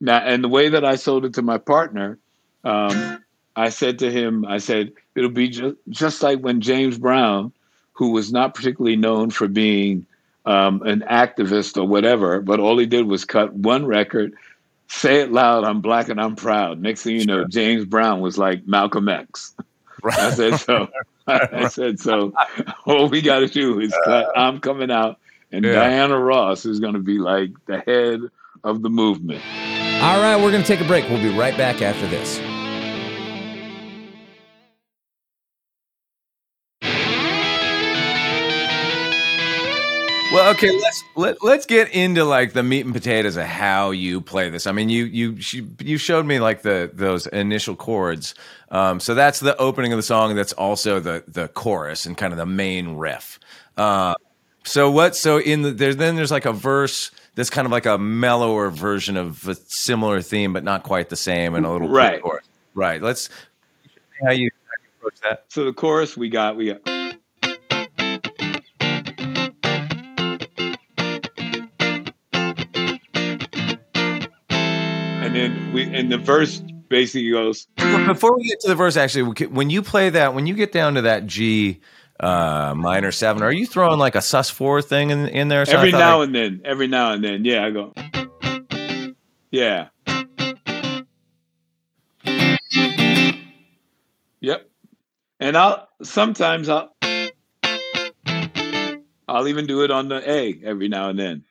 Now, 0.00 0.18
and 0.18 0.44
the 0.44 0.48
way 0.48 0.68
that 0.68 0.84
I 0.84 0.96
sold 0.96 1.24
it 1.24 1.34
to 1.34 1.42
my 1.42 1.58
partner, 1.58 2.18
um, 2.64 3.22
I 3.54 3.70
said 3.70 3.98
to 4.00 4.10
him, 4.10 4.44
I 4.44 4.58
said 4.58 4.92
it'll 5.14 5.30
be 5.30 5.48
just 5.48 5.76
just 5.88 6.22
like 6.22 6.40
when 6.40 6.60
James 6.60 6.98
Brown, 6.98 7.52
who 7.92 8.10
was 8.10 8.32
not 8.32 8.54
particularly 8.54 8.96
known 8.96 9.30
for 9.30 9.48
being 9.48 10.06
um, 10.44 10.82
an 10.82 11.02
activist 11.10 11.76
or 11.76 11.86
whatever, 11.86 12.40
but 12.40 12.60
all 12.60 12.78
he 12.78 12.86
did 12.86 13.06
was 13.06 13.24
cut 13.24 13.52
one 13.52 13.86
record. 13.86 14.34
Say 14.88 15.20
it 15.20 15.32
loud, 15.32 15.64
I'm 15.64 15.80
black 15.80 16.08
and 16.08 16.20
I'm 16.20 16.36
proud. 16.36 16.80
Next 16.80 17.02
thing 17.02 17.16
you 17.16 17.26
know, 17.26 17.44
James 17.44 17.84
Brown 17.84 18.20
was 18.20 18.38
like 18.38 18.66
Malcolm 18.66 19.08
X. 19.08 19.54
I 20.04 20.30
said 20.30 20.56
so. 20.58 20.88
I 21.26 21.66
said 21.68 21.98
so. 21.98 22.32
All 22.86 23.08
we 23.08 23.20
got 23.20 23.40
to 23.40 23.48
do 23.48 23.80
is 23.80 23.92
cut. 24.04 24.30
I'm 24.36 24.60
coming 24.60 24.92
out, 24.92 25.18
and 25.56 25.64
Yeah. 25.64 25.72
Diana 25.72 26.18
Ross 26.18 26.66
is 26.66 26.80
going 26.80 26.94
to 26.94 27.00
be 27.00 27.18
like 27.18 27.50
the 27.66 27.78
head 27.78 28.20
of 28.62 28.82
the 28.82 28.90
movement. 28.90 29.42
All 30.02 30.20
right, 30.20 30.36
we're 30.36 30.50
going 30.50 30.62
to 30.62 30.68
take 30.68 30.80
a 30.80 30.84
break. 30.86 31.08
We'll 31.08 31.22
be 31.22 31.36
right 31.36 31.56
back 31.56 31.80
after 31.80 32.06
this. 32.08 32.38
Well, 40.32 40.50
okay, 40.50 40.70
let's 40.70 41.02
let, 41.14 41.42
let's 41.42 41.64
get 41.64 41.88
into 41.94 42.24
like 42.24 42.52
the 42.52 42.62
meat 42.62 42.84
and 42.84 42.92
potatoes 42.92 43.36
of 43.36 43.44
how 43.44 43.92
you 43.92 44.20
play 44.20 44.50
this. 44.50 44.66
I 44.66 44.72
mean, 44.72 44.90
you 44.90 45.04
you 45.04 45.38
you 45.80 45.96
showed 45.96 46.26
me 46.26 46.40
like 46.40 46.60
the 46.60 46.90
those 46.92 47.26
initial 47.28 47.74
chords. 47.74 48.34
Um, 48.70 49.00
so 49.00 49.14
that's 49.14 49.40
the 49.40 49.56
opening 49.56 49.94
of 49.94 49.96
the 49.96 50.02
song. 50.02 50.34
That's 50.34 50.52
also 50.52 51.00
the 51.00 51.24
the 51.26 51.48
chorus 51.48 52.04
and 52.04 52.18
kind 52.18 52.34
of 52.34 52.36
the 52.36 52.44
main 52.44 52.96
riff. 52.96 53.38
Uh, 53.78 54.14
so 54.66 54.90
what? 54.90 55.14
So 55.14 55.38
in 55.38 55.62
the 55.62 55.70
there, 55.70 55.94
then 55.94 56.16
there's 56.16 56.32
like 56.32 56.44
a 56.44 56.52
verse 56.52 57.12
that's 57.36 57.50
kind 57.50 57.66
of 57.66 57.72
like 57.72 57.86
a 57.86 57.98
mellower 57.98 58.68
version 58.70 59.16
of 59.16 59.46
a 59.48 59.54
similar 59.54 60.20
theme, 60.20 60.52
but 60.52 60.64
not 60.64 60.82
quite 60.82 61.08
the 61.08 61.16
same, 61.16 61.54
and 61.54 61.64
a 61.64 61.70
little 61.70 61.88
Right. 61.88 62.20
chorus. 62.20 62.44
Right. 62.74 63.00
Let's 63.00 63.28
how 64.22 64.32
you, 64.32 64.50
how 64.66 64.82
you 64.82 64.88
approach 64.98 65.20
that. 65.22 65.44
So 65.48 65.64
the 65.64 65.72
chorus 65.72 66.16
we 66.16 66.28
got 66.28 66.56
we 66.56 66.66
got. 66.66 66.80
And 75.22 75.34
then 75.34 75.72
we 75.72 75.84
and 75.84 76.10
the 76.10 76.18
verse 76.18 76.60
basically 76.88 77.30
goes 77.30 77.66
Before 77.76 78.36
we 78.36 78.48
get 78.48 78.60
to 78.60 78.68
the 78.68 78.74
verse, 78.74 78.96
actually, 78.96 79.46
when 79.46 79.70
you 79.70 79.82
play 79.82 80.10
that, 80.10 80.34
when 80.34 80.46
you 80.46 80.54
get 80.54 80.72
down 80.72 80.94
to 80.94 81.02
that 81.02 81.26
G 81.26 81.80
uh, 82.20 82.74
minor 82.76 83.12
seven, 83.12 83.42
are 83.42 83.52
you 83.52 83.66
throwing 83.66 83.98
like 83.98 84.14
a 84.14 84.22
sus 84.22 84.48
four 84.50 84.80
thing 84.82 85.10
in, 85.10 85.26
in 85.28 85.48
there? 85.48 85.64
something? 85.64 85.78
every 85.78 85.92
now 85.92 86.18
like- 86.18 86.26
and 86.26 86.34
then, 86.34 86.60
every 86.64 86.86
now 86.86 87.12
and 87.12 87.22
then. 87.24 87.44
Yeah, 87.44 87.64
I 87.64 87.70
go. 87.70 87.92
Yeah. 89.50 89.88
Yep. 94.40 94.68
And 95.40 95.56
I'll 95.56 95.88
sometimes 96.02 96.68
I'll 96.68 96.94
I'll 99.28 99.48
even 99.48 99.66
do 99.66 99.82
it 99.82 99.90
on 99.90 100.08
the 100.08 100.22
A 100.30 100.60
every 100.64 100.88
now 100.88 101.08
and 101.10 101.18
then. 101.18 101.44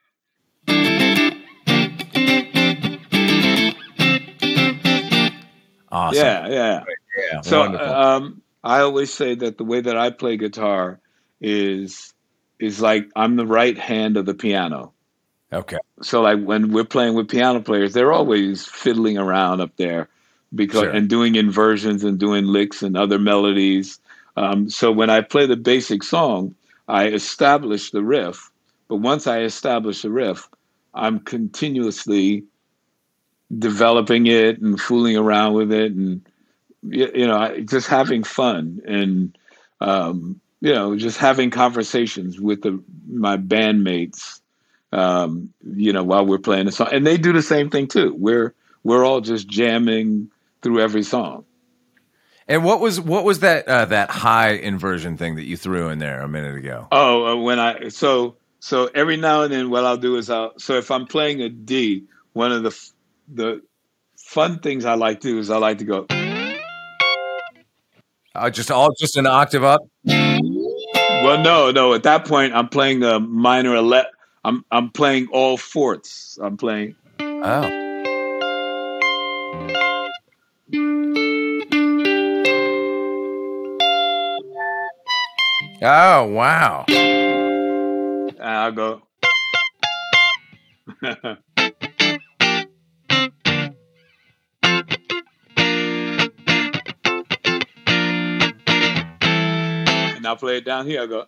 awesome. 5.91 6.18
Yeah, 6.24 6.47
yeah. 6.47 6.84
yeah, 7.32 7.41
So 7.41 7.59
wonderful. 7.61 7.88
um, 7.88 8.41
I 8.66 8.82
always 8.82 9.13
say 9.13 9.36
that 9.36 9.57
the 9.59 9.63
way 9.63 9.80
that 9.80 9.95
I 9.95 10.09
play 10.09 10.38
guitar 10.38 10.99
is 11.39 12.13
is 12.59 12.82
like 12.82 13.07
I'm 13.16 13.36
the 13.36 13.45
right 13.45 13.78
hand 13.78 14.18
of 14.18 14.26
the 14.26 14.34
piano. 14.34 14.91
okay. 15.53 15.78
So 16.01 16.22
like 16.22 16.41
when 16.43 16.72
we're 16.74 16.84
playing 16.84 17.13
with 17.13 17.30
piano 17.30 17.61
players, 17.61 17.93
they're 17.93 18.11
always 18.13 18.66
fiddling 18.66 19.18
around 19.18 19.61
up 19.61 19.76
there 19.78 20.09
because 20.55 20.82
Sure. 20.82 20.89
and 20.89 21.07
doing 21.09 21.36
inversions 21.36 22.03
and 22.03 22.18
doing 22.18 22.45
licks 22.45 22.82
and 22.82 22.97
other 22.97 23.20
melodies. 23.20 23.99
Um, 24.36 24.70
so 24.70 24.91
when 24.91 25.09
I 25.09 25.22
play 25.22 25.45
the 25.45 25.55
basic 25.55 26.03
song, 26.03 26.55
I 26.88 27.07
establish 27.07 27.91
the 27.91 28.03
riff. 28.03 28.49
But 28.88 28.97
once 28.97 29.28
I 29.28 29.41
establish 29.41 30.01
the 30.01 30.11
riff, 30.11 30.49
I'm 30.93 31.20
continuously 31.20 32.43
developing 33.59 34.28
it 34.28 34.59
and 34.59 34.80
fooling 34.80 35.18
around 35.18 35.53
with 35.53 35.72
it 35.72 35.91
and 35.91 36.22
y- 36.86 37.12
you 37.14 37.28
know 37.28 37.60
just 37.62 37.88
having 37.88 38.24
fun 38.24 38.82
and 38.88 39.38
um, 39.82 40.40
you 40.62 40.74
know 40.74 40.96
just 40.96 41.18
having 41.18 41.50
conversations 41.50 42.40
with 42.40 42.62
the, 42.62 42.82
my 43.08 43.38
bandmates 43.38 44.40
um, 44.96 45.54
you 45.64 45.92
know, 45.92 46.04
while 46.04 46.26
we're 46.26 46.38
playing 46.38 46.66
the 46.66 46.72
song. 46.72 46.88
And 46.92 47.06
they 47.06 47.18
do 47.18 47.34
the 47.34 47.42
same 47.42 47.70
thing 47.70 47.88
too. 47.88 48.16
We're 48.18 48.54
we're 48.84 49.06
all 49.06 49.22
just 49.22 49.48
jamming 49.48 50.32
through 50.62 50.80
every 50.82 51.04
song. 51.04 51.46
And 52.48 52.64
what 52.64 52.80
was 52.80 53.02
what 53.02 53.26
was 53.26 53.40
that 53.40 53.68
uh, 53.68 53.86
that 53.86 54.10
high 54.10 54.52
inversion 54.52 55.18
thing 55.18 55.36
that 55.36 55.44
you 55.44 55.58
threw 55.58 55.90
in 55.90 56.00
there 56.00 56.22
a 56.22 56.30
minute 56.30 56.56
ago? 56.56 56.88
Oh, 56.92 57.26
uh, 57.26 57.36
when 57.36 57.60
I 57.60 57.90
so 57.90 58.38
so 58.60 58.90
every 58.96 59.18
now 59.18 59.44
and 59.44 59.52
then, 59.52 59.70
what 59.70 59.84
I'll 59.84 59.98
do 59.98 60.16
is 60.16 60.30
I'll 60.30 60.54
so 60.58 60.76
if 60.76 60.92
I'm 60.92 61.08
playing 61.08 61.42
a 61.42 61.50
D, 61.50 62.06
one 62.34 62.52
of 62.52 62.64
the 62.64 62.70
f- 62.70 62.92
the 63.28 63.62
fun 64.18 64.60
things 64.60 64.86
I 64.86 64.94
like 64.94 65.22
to 65.22 65.28
do 65.28 65.40
is 65.40 65.50
I 65.50 65.58
like 65.58 65.80
to 65.80 65.86
go. 65.86 66.06
Uh, 68.36 68.50
just 68.50 68.70
all 68.70 68.94
just 69.00 69.16
an 69.16 69.26
octave 69.26 69.64
up. 69.64 69.82
Well, 70.06 71.42
no, 71.42 71.72
no. 71.72 71.94
At 71.94 72.04
that 72.04 72.26
point, 72.26 72.54
I'm 72.54 72.68
playing 72.68 73.02
a 73.04 73.20
minor 73.20 73.76
ele- 73.76 74.04
I'm 74.44 74.66
I'm 74.72 74.90
playing 74.90 75.28
all 75.32 75.58
fourths. 75.58 76.38
I'm 76.42 76.58
playing. 76.58 76.96
Oh. 77.20 77.82
Oh 85.82 86.26
wow! 86.26 86.86
I'll 88.42 88.72
go. 88.72 89.02
and 100.26 100.32
I'll 100.32 100.38
play 100.38 100.57
it 100.57 100.65
down 100.65 100.88
here. 100.88 101.03
I 101.03 101.05
go, 101.05 101.23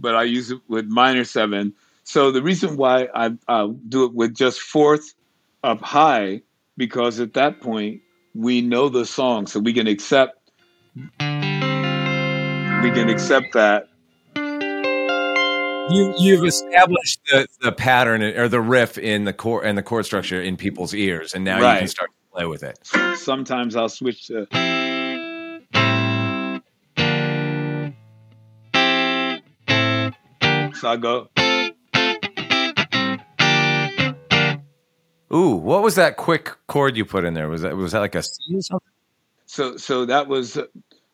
but 0.00 0.16
I 0.16 0.24
use 0.24 0.50
it 0.50 0.58
with 0.66 0.86
minor 0.86 1.22
seven. 1.22 1.72
So 2.02 2.32
the 2.32 2.42
reason 2.42 2.76
why 2.76 3.08
I 3.14 3.30
do 3.88 4.04
it 4.04 4.12
with 4.12 4.34
just 4.34 4.60
fourth 4.60 5.14
up 5.62 5.80
high 5.80 6.42
because 6.76 7.20
at 7.20 7.34
that 7.34 7.60
point 7.60 8.00
we 8.34 8.60
know 8.60 8.88
the 8.88 9.06
song, 9.06 9.46
so 9.46 9.60
we 9.60 9.72
can 9.72 9.86
accept 9.86 10.50
we 10.96 11.30
can 12.90 13.08
accept 13.08 13.52
that 13.52 13.88
You 14.34 16.12
you've 16.18 16.44
established 16.44 17.20
the, 17.30 17.46
the 17.60 17.70
pattern 17.70 18.20
or 18.22 18.48
the 18.48 18.60
riff 18.60 18.98
in 18.98 19.26
the 19.26 19.32
core 19.32 19.64
and 19.64 19.78
the 19.78 19.82
chord 19.84 20.06
structure 20.06 20.42
in 20.42 20.56
people's 20.56 20.92
ears, 20.92 21.34
and 21.34 21.44
now 21.44 21.58
you 21.58 21.78
can 21.78 21.88
start 21.88 22.10
to 22.10 22.32
play 22.32 22.46
with 22.46 22.64
it. 22.64 22.80
sometimes 23.16 23.76
I'll 23.76 23.88
switch 23.88 24.26
to. 24.26 24.48
So 30.84 30.90
I 30.90 30.96
go. 30.98 31.30
Ooh, 35.34 35.56
what 35.56 35.82
was 35.82 35.94
that 35.94 36.18
quick 36.18 36.52
chord 36.66 36.98
you 36.98 37.06
put 37.06 37.24
in 37.24 37.32
there? 37.32 37.48
Was 37.48 37.62
that 37.62 37.74
was 37.74 37.92
that 37.92 38.00
like 38.00 38.14
a 38.14 38.22
C 38.22 38.54
or 38.54 38.60
something? 38.60 38.90
So 39.46 39.78
so 39.78 40.04
that 40.04 40.28
was 40.28 40.58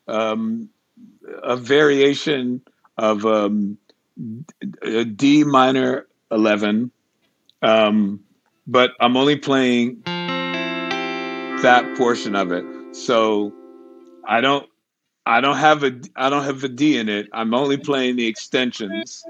um, 0.09 0.71
a 1.45 1.55
variation 1.55 2.63
of 2.99 3.25
um, 3.25 3.79
a 4.83 5.05
D 5.05 5.45
minor 5.45 6.09
eleven, 6.33 6.91
um, 7.63 8.25
but 8.67 8.91
I'm 8.99 9.17
only 9.17 9.37
playing 9.37 10.03
that 11.63 11.95
portion 11.97 12.35
of 12.35 12.51
it. 12.51 12.65
So 12.97 13.53
I 14.27 14.41
don't 14.41 14.69
I 15.25 15.41
don't 15.41 15.59
have 15.59 15.85
a 15.85 16.01
I 16.17 16.29
don't 16.29 16.43
have 16.43 16.65
a 16.65 16.69
D 16.69 16.99
in 16.99 17.09
it. 17.09 17.29
I'm 17.33 17.55
only 17.55 17.77
playing 17.77 18.17
the 18.17 18.27
extensions. 18.27 19.25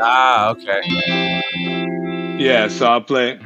Ah, 0.00 0.50
okay. 0.50 0.80
Yeah, 2.38 2.68
so 2.68 2.86
I'll 2.86 3.00
play. 3.02 3.38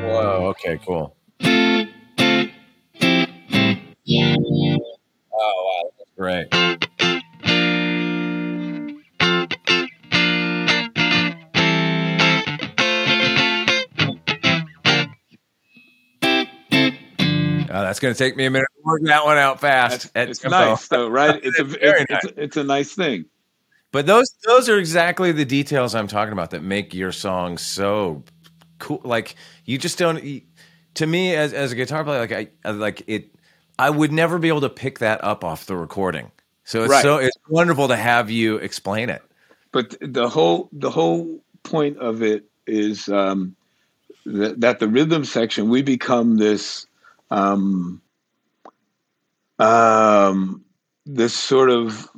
Whoa. 0.00 0.48
Okay. 0.50 0.78
Cool. 0.86 1.14
Oh 5.32 5.82
wow, 5.84 5.90
that's 5.98 6.10
great. 6.16 6.83
That's 17.94 18.00
going 18.00 18.12
to 18.12 18.18
take 18.18 18.36
me 18.36 18.44
a 18.44 18.50
minute 18.50 18.66
to 18.76 18.82
work 18.82 19.02
that 19.04 19.24
one 19.24 19.38
out 19.38 19.60
fast. 19.60 20.10
At 20.16 20.28
it's 20.28 20.40
tempo. 20.40 20.58
nice 20.58 20.88
though, 20.88 21.08
right? 21.08 21.38
It's 21.44 21.58
a 21.60 21.64
it's, 21.80 22.10
it's, 22.10 22.32
it's 22.36 22.56
a 22.56 22.64
nice 22.64 22.92
thing. 22.92 23.26
But 23.92 24.06
those 24.06 24.26
those 24.44 24.68
are 24.68 24.78
exactly 24.78 25.30
the 25.30 25.44
details 25.44 25.94
I'm 25.94 26.08
talking 26.08 26.32
about 26.32 26.50
that 26.50 26.62
make 26.64 26.92
your 26.92 27.12
song 27.12 27.56
so 27.56 28.24
cool. 28.80 29.00
Like 29.04 29.36
you 29.64 29.78
just 29.78 29.96
don't. 29.98 30.42
To 30.94 31.06
me, 31.06 31.36
as 31.36 31.52
as 31.52 31.70
a 31.70 31.76
guitar 31.76 32.02
player, 32.02 32.18
like 32.18 32.32
I 32.32 32.48
I- 32.64 32.72
like 32.72 33.04
it. 33.06 33.30
I 33.78 33.90
would 33.90 34.10
never 34.12 34.38
be 34.38 34.48
able 34.48 34.60
to 34.62 34.68
pick 34.70 34.98
that 35.00 35.22
up 35.22 35.44
off 35.44 35.66
the 35.66 35.76
recording. 35.76 36.30
So 36.64 36.82
it's 36.82 36.90
Right. 36.90 37.02
so 37.02 37.18
it's 37.18 37.36
wonderful 37.48 37.86
to 37.88 37.96
have 37.96 38.30
you 38.30 38.56
explain 38.56 39.10
it. 39.10 39.22
but 39.70 39.94
the 40.00 40.28
whole 40.28 40.68
the 40.72 40.90
whole 40.90 41.40
point 41.62 41.98
of 41.98 42.22
it 42.22 42.44
is 42.66 43.08
um, 43.08 43.54
that, 44.26 44.60
that 44.60 44.78
the 44.80 44.88
rhythm 44.88 45.24
section 45.24 45.68
we 45.68 45.82
become 45.82 46.36
this 46.36 46.86
um, 47.34 48.00
um, 49.58 50.64
this 51.06 51.34
sort 51.34 51.70
of 51.70 52.08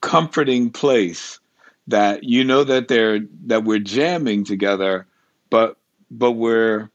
comforting 0.00 0.70
place 0.70 1.40
that 1.86 2.24
you 2.24 2.44
know 2.44 2.64
that 2.64 2.88
they're 2.88 3.20
that 3.46 3.64
we're 3.64 3.78
jamming 3.78 4.44
together, 4.44 5.06
but 5.50 5.76
but 6.10 6.32
we're 6.32 6.90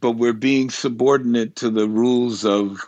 but 0.00 0.12
we're 0.12 0.32
being 0.32 0.70
subordinate 0.70 1.56
to 1.56 1.70
the 1.70 1.88
rules 1.88 2.44
of 2.44 2.80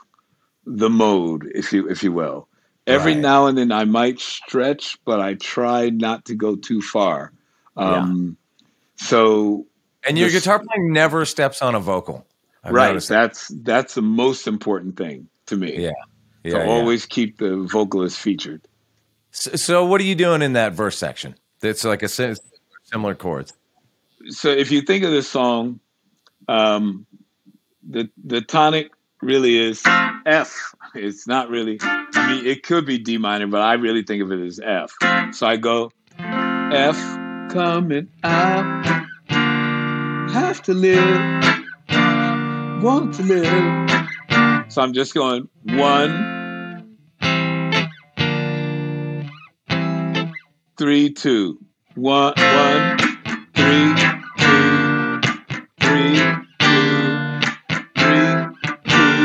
the 0.67 0.91
mode, 0.91 1.51
if 1.55 1.73
you 1.73 1.89
if 1.89 2.03
you 2.03 2.13
will. 2.13 2.49
Every 2.87 3.13
Right. 3.15 3.21
now 3.23 3.47
and 3.47 3.57
then 3.57 3.73
I 3.73 3.85
might 3.85 4.21
stretch, 4.21 4.99
but 5.07 5.19
I 5.21 5.35
try 5.35 5.89
not 5.89 6.27
to 6.27 6.35
go 6.35 6.55
too 6.57 6.83
far. 6.83 7.33
Um, 7.77 8.37
So 8.97 9.67
And 10.07 10.19
your 10.19 10.29
This- 10.29 10.43
guitar 10.45 10.59
playing 10.61 10.93
never 10.93 11.25
steps 11.25 11.63
on 11.63 11.75
a 11.75 11.81
vocal. 11.81 12.27
I've 12.65 12.73
right, 12.73 12.95
that. 12.95 13.07
that's 13.09 13.49
that's 13.49 13.95
the 13.95 14.03
most 14.03 14.47
important 14.47 14.97
thing 14.97 15.29
to 15.47 15.57
me. 15.57 15.77
Yeah. 15.77 15.91
to 15.91 16.51
Yeah, 16.51 16.59
yeah. 16.59 16.65
always 16.65 17.07
keep 17.07 17.39
the 17.39 17.57
vocalist 17.71 18.19
featured. 18.19 18.67
So, 19.31 19.57
so 19.57 19.85
what 19.85 20.01
are 20.01 20.05
you 20.05 20.15
doing 20.15 20.43
in 20.43 20.55
that 20.55 20.73
verse 20.73 20.97
section? 20.97 21.35
That's 21.61 21.85
like 21.85 22.03
a 22.03 22.09
similar 22.09 23.15
chords. 23.15 23.53
so 24.29 24.49
if 24.51 24.71
you 24.71 24.83
think 24.83 25.05
of 25.05 25.11
this 25.11 25.29
song, 25.29 25.81
um, 26.49 27.07
the 27.89 28.09
the 28.25 28.41
tonic 28.41 28.91
really 29.21 29.59
is 29.59 29.83
F. 30.27 30.75
It's 30.95 31.27
not 31.27 31.51
really. 31.51 31.79
I 31.83 32.35
mean, 32.35 32.47
it 32.47 32.63
could 32.63 32.87
be 32.87 32.99
D 32.99 33.19
minor, 33.19 33.47
but 33.47 33.61
I 33.61 33.75
really 33.75 34.03
think 34.03 34.23
of 34.23 34.31
it 34.33 34.45
as 34.45 34.61
F. 34.61 34.95
So 35.33 35.47
I 35.47 35.57
go 35.57 35.91
F 36.19 36.97
coming 37.51 38.09
out. 38.23 39.05
Have 40.31 40.63
to 40.63 40.75
live, 40.75 41.64
want 42.85 43.15
to 43.15 43.23
live. 43.23 44.71
So 44.71 44.83
I'm 44.83 44.93
just 44.93 45.15
going 45.15 45.49
one, 45.63 46.99
three, 50.77 51.11
two, 51.11 51.59
one, 51.95 52.35
one, 52.37 52.99
three, 53.55 53.95
two, 54.37 55.21
three, 55.81 56.19
two, 56.59 57.41
three, 57.97 58.29
two. 58.85 59.25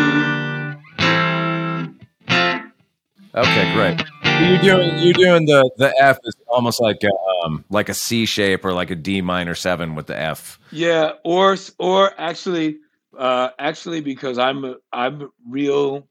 Okay, 3.36 3.74
great. 3.74 4.01
You're 4.39 4.62
doing 4.62 4.99
you're 4.99 5.14
doing 5.14 5.45
the 5.47 5.70
the 5.76 5.93
F 6.01 6.18
is 6.24 6.34
almost 6.47 6.80
like 6.82 7.03
a, 7.03 7.12
um 7.43 7.66
like 7.70 7.89
a 7.89 7.93
C 7.93 8.26
shape 8.26 8.64
or 8.64 8.72
like 8.72 8.89
a 8.89 8.95
D 8.95 9.20
minor 9.20 9.53
seven 9.53 9.95
with 9.95 10.07
the 10.07 10.18
F. 10.18 10.57
Yeah, 10.72 11.12
or 11.26 11.57
or 11.78 12.14
actually, 12.18 12.78
uh, 13.20 13.49
actually, 13.59 13.99
because 13.99 14.39
I'm 14.39 14.76
I'm 14.93 15.30
real. 15.47 16.07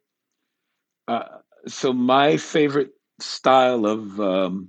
Uh, 1.08 1.38
so 1.66 1.92
my 1.94 2.36
favorite 2.36 2.92
style 3.18 3.86
of 3.86 4.20
um, 4.20 4.68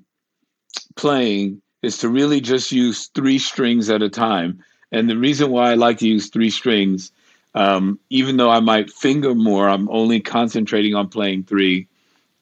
playing 0.96 1.62
is 1.82 1.98
to 2.00 2.10
really 2.10 2.40
just 2.40 2.72
use 2.72 3.08
three 3.08 3.40
strings 3.40 3.90
at 3.90 4.02
a 4.02 4.10
time, 4.10 4.64
and 4.92 5.10
the 5.10 5.18
reason 5.18 5.52
why 5.52 5.72
I 5.72 5.74
like 5.74 5.98
to 6.00 6.08
use 6.08 6.30
three 6.30 6.50
strings, 6.50 7.12
um, 7.56 8.00
even 8.10 8.38
though 8.38 8.50
I 8.50 8.62
might 8.62 8.90
finger 8.90 9.36
more, 9.36 9.68
I'm 9.68 9.90
only 9.90 10.22
concentrating 10.22 10.96
on 10.96 11.10
playing 11.10 11.44
three, 11.44 11.88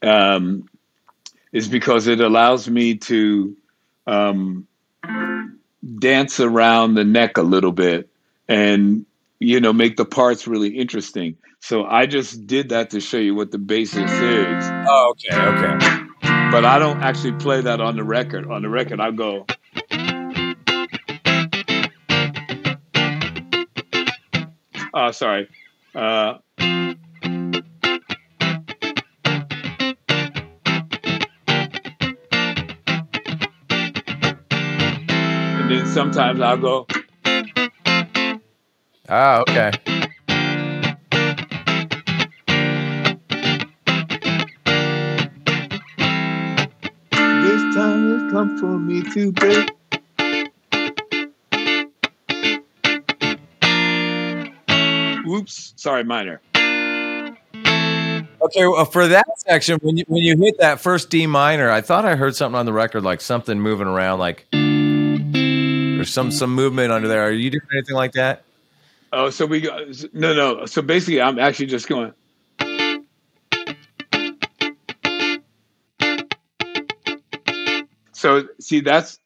um, 0.03 0.69
is 1.51 1.67
because 1.67 2.07
it 2.07 2.21
allows 2.21 2.69
me 2.69 2.95
to. 2.95 3.57
Um, 4.05 4.67
dance 5.99 6.39
around 6.39 6.93
the 6.95 7.03
neck 7.03 7.37
a 7.37 7.41
little 7.41 7.71
bit 7.71 8.09
and 8.47 9.05
you 9.39 9.59
know 9.59 9.73
make 9.73 9.97
the 9.97 10.05
parts 10.05 10.47
really 10.47 10.69
interesting. 10.69 11.35
So 11.59 11.85
i 11.85 12.05
just 12.05 12.45
did 12.47 12.69
that 12.69 12.89
to 12.91 12.99
show 12.99 13.17
you 13.17 13.35
what 13.35 13.51
the 13.51 13.57
basis 13.57 14.11
is. 14.11 14.63
Oh, 14.87 15.13
okay, 15.13 15.35
okay. 15.35 15.77
but 16.51 16.65
i 16.65 16.79
don't 16.79 17.01
actually 17.01 17.33
play 17.33 17.61
that 17.61 17.81
on 17.81 17.95
the 17.95 18.03
record. 18.03 18.49
On 18.49 18.61
the 18.61 18.69
record 18.69 18.99
i 18.99 19.11
go 19.11 19.45
oh 24.93 25.11
sorry 25.11 25.47
uh 25.95 26.35
and 26.59 26.97
then 35.69 35.85
sometimes 35.85 36.39
i'll 36.41 36.57
go 36.57 36.87
Oh, 39.09 39.41
okay. 39.47 39.71
This 47.11 47.75
time 47.75 48.09
has 48.11 48.31
come 48.31 48.57
for 48.59 48.77
me 48.77 49.01
to 49.13 49.31
break. 49.31 49.69
Oops, 55.25 55.73
sorry, 55.77 56.03
minor. 56.03 56.41
Okay, 58.41 58.67
well, 58.67 58.85
for 58.85 59.07
that 59.07 59.25
section, 59.37 59.79
when 59.81 59.97
you 59.97 60.03
when 60.07 60.21
you 60.23 60.37
hit 60.37 60.57
that 60.59 60.79
first 60.81 61.09
D 61.09 61.27
minor, 61.27 61.69
I 61.69 61.81
thought 61.81 62.05
I 62.05 62.15
heard 62.15 62.35
something 62.35 62.57
on 62.57 62.65
the 62.65 62.73
record, 62.73 63.03
like 63.03 63.21
something 63.21 63.59
moving 63.59 63.87
around, 63.87 64.19
like 64.19 64.47
or 64.53 66.05
some 66.05 66.31
some 66.31 66.53
movement 66.53 66.91
under 66.91 67.07
there. 67.07 67.25
Are 67.27 67.31
you 67.31 67.49
doing 67.49 67.61
anything 67.71 67.95
like 67.95 68.13
that? 68.13 68.43
Oh, 69.11 69.29
so 69.29 69.45
we 69.45 69.61
go. 69.61 69.91
No, 70.13 70.33
no. 70.33 70.65
So 70.65 70.81
basically, 70.81 71.21
I'm 71.21 71.39
actually 71.39 71.67
just 71.67 71.87
going. 71.87 72.13
So 78.13 78.47
see, 78.59 78.81
that's 78.81 79.19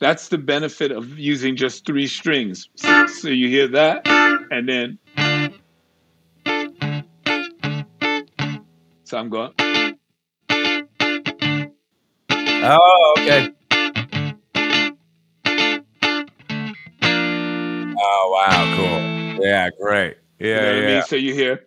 that's 0.00 0.28
the 0.28 0.38
benefit 0.38 0.92
of 0.92 1.18
using 1.18 1.56
just 1.56 1.86
three 1.86 2.06
strings. 2.06 2.68
So 2.76 3.28
you 3.28 3.48
hear 3.48 3.68
that, 3.68 4.06
and 4.50 4.68
then. 4.68 4.98
So 9.04 9.18
I'm 9.18 9.30
going. 9.30 9.52
Oh, 12.50 13.14
okay. 13.18 13.50
Oh 17.86 18.30
wow, 18.34 18.76
cool. 18.76 18.79
Yeah, 19.40 19.70
great. 19.80 20.16
You 20.38 20.48
Yeah, 20.50 20.60
know 20.60 20.66
what 20.66 20.74
I 20.74 20.78
yeah. 20.80 20.94
mean? 20.94 21.02
So 21.04 21.16
you 21.16 21.34
hear. 21.34 21.66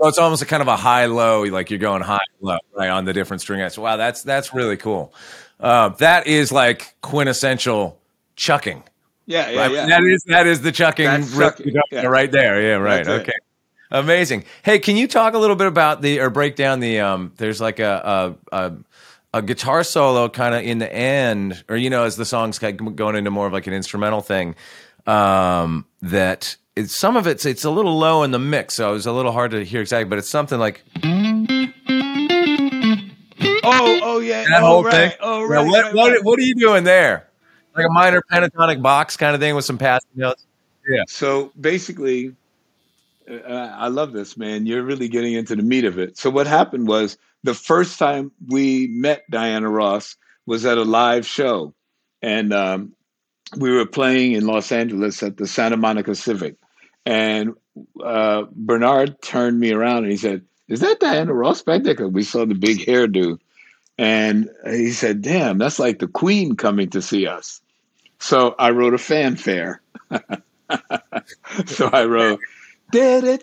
So 0.00 0.06
it's 0.06 0.18
almost 0.18 0.42
a 0.42 0.46
kind 0.46 0.62
of 0.62 0.68
a 0.68 0.76
high 0.76 1.06
low, 1.06 1.42
like 1.42 1.70
you're 1.70 1.80
going 1.80 2.02
high 2.02 2.20
low 2.40 2.58
right 2.76 2.88
on 2.88 3.04
the 3.04 3.12
different 3.12 3.40
string. 3.40 3.68
So 3.70 3.82
wow, 3.82 3.96
that's 3.96 4.22
that's 4.22 4.54
really 4.54 4.76
cool. 4.76 5.12
Uh, 5.58 5.88
that 5.90 6.28
is 6.28 6.52
like 6.52 6.94
quintessential 7.00 8.00
chucking. 8.36 8.84
Yeah, 9.26 9.50
yeah, 9.50 9.60
right? 9.60 9.72
yeah. 9.72 9.86
That 9.86 10.02
is 10.04 10.22
that 10.28 10.46
is 10.46 10.60
the 10.62 10.70
chucking, 10.70 11.26
chucking, 11.28 11.74
yeah. 11.90 12.06
right 12.06 12.30
there. 12.30 12.62
Yeah, 12.62 12.74
right. 12.76 13.04
That's 13.04 13.28
it. 13.28 13.34
Amazing. 13.90 14.44
Hey, 14.62 14.78
can 14.78 14.96
you 14.96 15.08
talk 15.08 15.34
a 15.34 15.38
little 15.38 15.56
bit 15.56 15.66
about 15.66 16.02
the 16.02 16.20
or 16.20 16.30
break 16.30 16.56
down 16.56 16.80
the 16.80 17.00
um 17.00 17.32
there's 17.36 17.60
like 17.60 17.78
a 17.78 18.36
a 18.52 18.56
a, 18.56 18.72
a 19.34 19.42
guitar 19.42 19.82
solo 19.82 20.28
kind 20.28 20.54
of 20.54 20.62
in 20.62 20.78
the 20.78 20.92
end 20.92 21.64
or 21.68 21.76
you 21.76 21.90
know 21.90 22.04
as 22.04 22.16
the 22.16 22.24
song's 22.24 22.58
kind 22.58 22.80
of 22.80 22.96
going 22.96 23.16
into 23.16 23.30
more 23.30 23.46
of 23.46 23.52
like 23.52 23.66
an 23.66 23.72
instrumental 23.72 24.20
thing 24.20 24.54
um 25.06 25.86
that 26.02 26.56
it's 26.76 26.94
some 26.94 27.16
of 27.16 27.26
it's 27.26 27.46
it's 27.46 27.64
a 27.64 27.70
little 27.70 27.98
low 27.98 28.22
in 28.22 28.30
the 28.30 28.38
mix 28.38 28.74
so 28.74 28.90
it 28.90 28.92
was 28.92 29.06
a 29.06 29.12
little 29.12 29.32
hard 29.32 29.52
to 29.52 29.64
hear 29.64 29.80
exactly 29.80 30.08
but 30.08 30.18
it's 30.18 30.28
something 30.28 30.58
like 30.58 30.84
Oh, 33.70 34.00
oh 34.02 34.18
yeah. 34.20 34.44
that 34.44 34.62
oh, 34.62 34.66
whole 34.66 34.84
right. 34.84 35.10
thing. 35.10 35.18
Oh, 35.20 35.44
right. 35.44 35.64
what, 35.66 35.84
right, 35.84 35.94
what, 35.94 36.12
right. 36.12 36.24
what 36.24 36.38
are 36.38 36.42
you 36.42 36.54
doing 36.54 36.84
there? 36.84 37.28
Like 37.76 37.86
a 37.86 37.92
minor 37.92 38.22
pentatonic 38.30 38.82
box 38.82 39.16
kind 39.16 39.34
of 39.34 39.40
thing 39.40 39.54
with 39.54 39.64
some 39.64 39.78
passing 39.78 40.10
notes. 40.14 40.46
Yeah. 40.88 41.02
So 41.06 41.52
basically, 41.60 42.34
I 43.28 43.88
love 43.88 44.12
this, 44.12 44.36
man. 44.36 44.66
You're 44.66 44.82
really 44.82 45.08
getting 45.08 45.34
into 45.34 45.56
the 45.56 45.62
meat 45.62 45.84
of 45.84 45.98
it. 45.98 46.16
So 46.18 46.30
what 46.30 46.46
happened 46.46 46.88
was 46.88 47.18
the 47.42 47.54
first 47.54 47.98
time 47.98 48.32
we 48.48 48.86
met 48.88 49.24
Diana 49.30 49.68
Ross 49.68 50.16
was 50.46 50.64
at 50.64 50.78
a 50.78 50.84
live 50.84 51.26
show, 51.26 51.74
and 52.22 52.52
um, 52.52 52.92
we 53.56 53.70
were 53.70 53.86
playing 53.86 54.32
in 54.32 54.46
Los 54.46 54.72
Angeles 54.72 55.22
at 55.22 55.36
the 55.36 55.46
Santa 55.46 55.76
Monica 55.76 56.14
Civic, 56.14 56.56
and 57.04 57.54
uh, 58.02 58.44
Bernard 58.52 59.20
turned 59.22 59.60
me 59.60 59.72
around 59.72 60.04
and 60.04 60.10
he 60.12 60.16
said, 60.18 60.42
"Is 60.68 60.80
that 60.80 61.00
Diana 61.00 61.34
Ross 61.34 61.62
back 61.62 61.82
there?" 61.82 61.94
'Cause 61.94 62.10
we 62.12 62.22
saw 62.22 62.46
the 62.46 62.54
big 62.54 62.78
hairdo, 62.78 63.38
and 63.98 64.48
he 64.66 64.90
said, 64.92 65.22
"Damn, 65.22 65.58
that's 65.58 65.78
like 65.78 65.98
the 65.98 66.08
Queen 66.08 66.56
coming 66.56 66.90
to 66.90 67.02
see 67.02 67.26
us." 67.26 67.60
So 68.20 68.54
I 68.58 68.70
wrote 68.70 68.94
a 68.94 68.98
fanfare. 68.98 69.82
so 71.66 71.86
I 71.92 72.04
wrote. 72.04 72.40
Ba, 72.90 73.38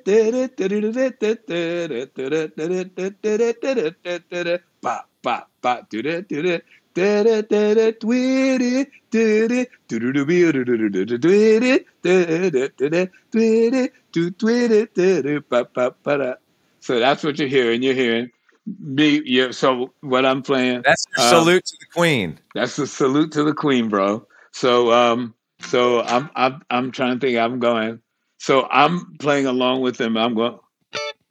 ba, 5.24 5.46
ba, 5.62 5.88
do 5.90 6.04
that, 6.04 6.28
do 6.28 6.42
that. 6.44 6.64
So 16.80 17.00
that's 17.00 17.24
what 17.24 17.38
you're 17.38 17.48
hearing. 17.48 17.84
You're 17.84 17.94
hearing 17.94 18.32
me. 18.80 19.22
Yeah. 19.26 19.52
So 19.52 19.94
what 20.02 20.26
I'm 20.26 20.42
playing. 20.42 20.82
That's 20.84 21.06
your 21.18 21.26
Uh, 21.26 21.30
salute 21.30 21.66
to 21.66 21.78
the 21.80 21.86
queen. 21.94 22.40
That's 22.56 22.80
a 22.80 22.88
salute 22.88 23.32
to 23.34 23.44
the 23.44 23.54
queen, 23.54 23.90
bro. 23.90 24.26
So 24.54 24.92
um, 24.92 25.36
so 25.60 26.02
I'm 26.02 26.30
I'm 26.36 26.62
I'm 26.70 26.92
trying 26.92 27.20
to 27.20 27.28
think. 27.28 27.38
I'm 27.38 27.60
going. 27.60 28.00
So 28.46 28.68
I'm 28.70 29.16
playing 29.18 29.48
along 29.48 29.82
with 29.82 30.00
him. 30.00 30.16
I'm 30.16 30.36
going. 30.36 30.60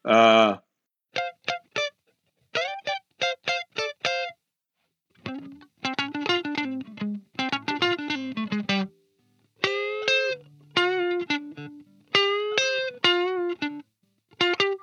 Uh, 0.04 0.56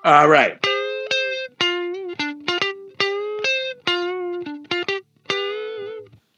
all 0.06 0.30
right. 0.30 0.58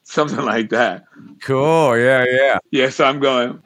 Something 0.02 0.44
like 0.44 0.72
that. 0.72 1.06
Cool. 1.42 2.00
Yeah, 2.00 2.26
yeah. 2.28 2.58
Yes, 2.72 3.00
I'm 3.00 3.20
going. 3.20 3.62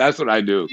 That's 0.00 0.18
what 0.18 0.30
I 0.30 0.40
do. 0.40 0.66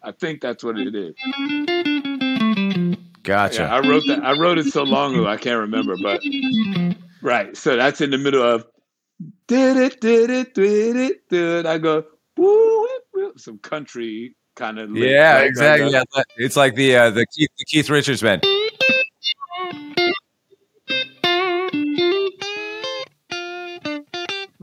I 0.00 0.12
think 0.12 0.42
that's 0.42 0.62
what 0.62 0.78
it 0.78 0.94
is. 0.94 1.16
Gotcha. 3.24 3.62
Yeah, 3.62 3.74
I 3.74 3.80
wrote 3.80 4.04
that. 4.06 4.20
I 4.22 4.38
wrote 4.38 4.58
it 4.58 4.66
so 4.66 4.84
long 4.84 5.14
ago 5.16 5.26
I 5.26 5.38
can't 5.38 5.58
remember, 5.58 5.96
but 6.00 6.22
right. 7.20 7.56
So 7.56 7.74
that's 7.74 8.00
in 8.00 8.12
the 8.12 8.18
middle 8.18 8.44
of 8.44 8.64
did 9.48 9.76
it, 9.76 10.00
did 10.00 10.30
it, 10.30 10.54
did 10.54 10.94
it, 10.94 11.28
did. 11.28 11.66
I 11.66 11.78
go 11.78 12.04
woo, 12.36 12.86
some 13.36 13.58
country 13.58 14.36
kind 14.54 14.78
of. 14.78 14.96
yeah, 14.96 15.40
exactly. 15.40 15.90
Yeah, 15.90 16.04
it's 16.36 16.54
like 16.54 16.76
the 16.76 16.94
uh, 16.94 17.10
the 17.10 17.26
Keith 17.26 17.50
the 17.58 17.64
Keith 17.64 17.90
Richards 17.90 18.22
band. 18.22 18.46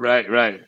Right, 0.08 0.30
right. 0.30 0.62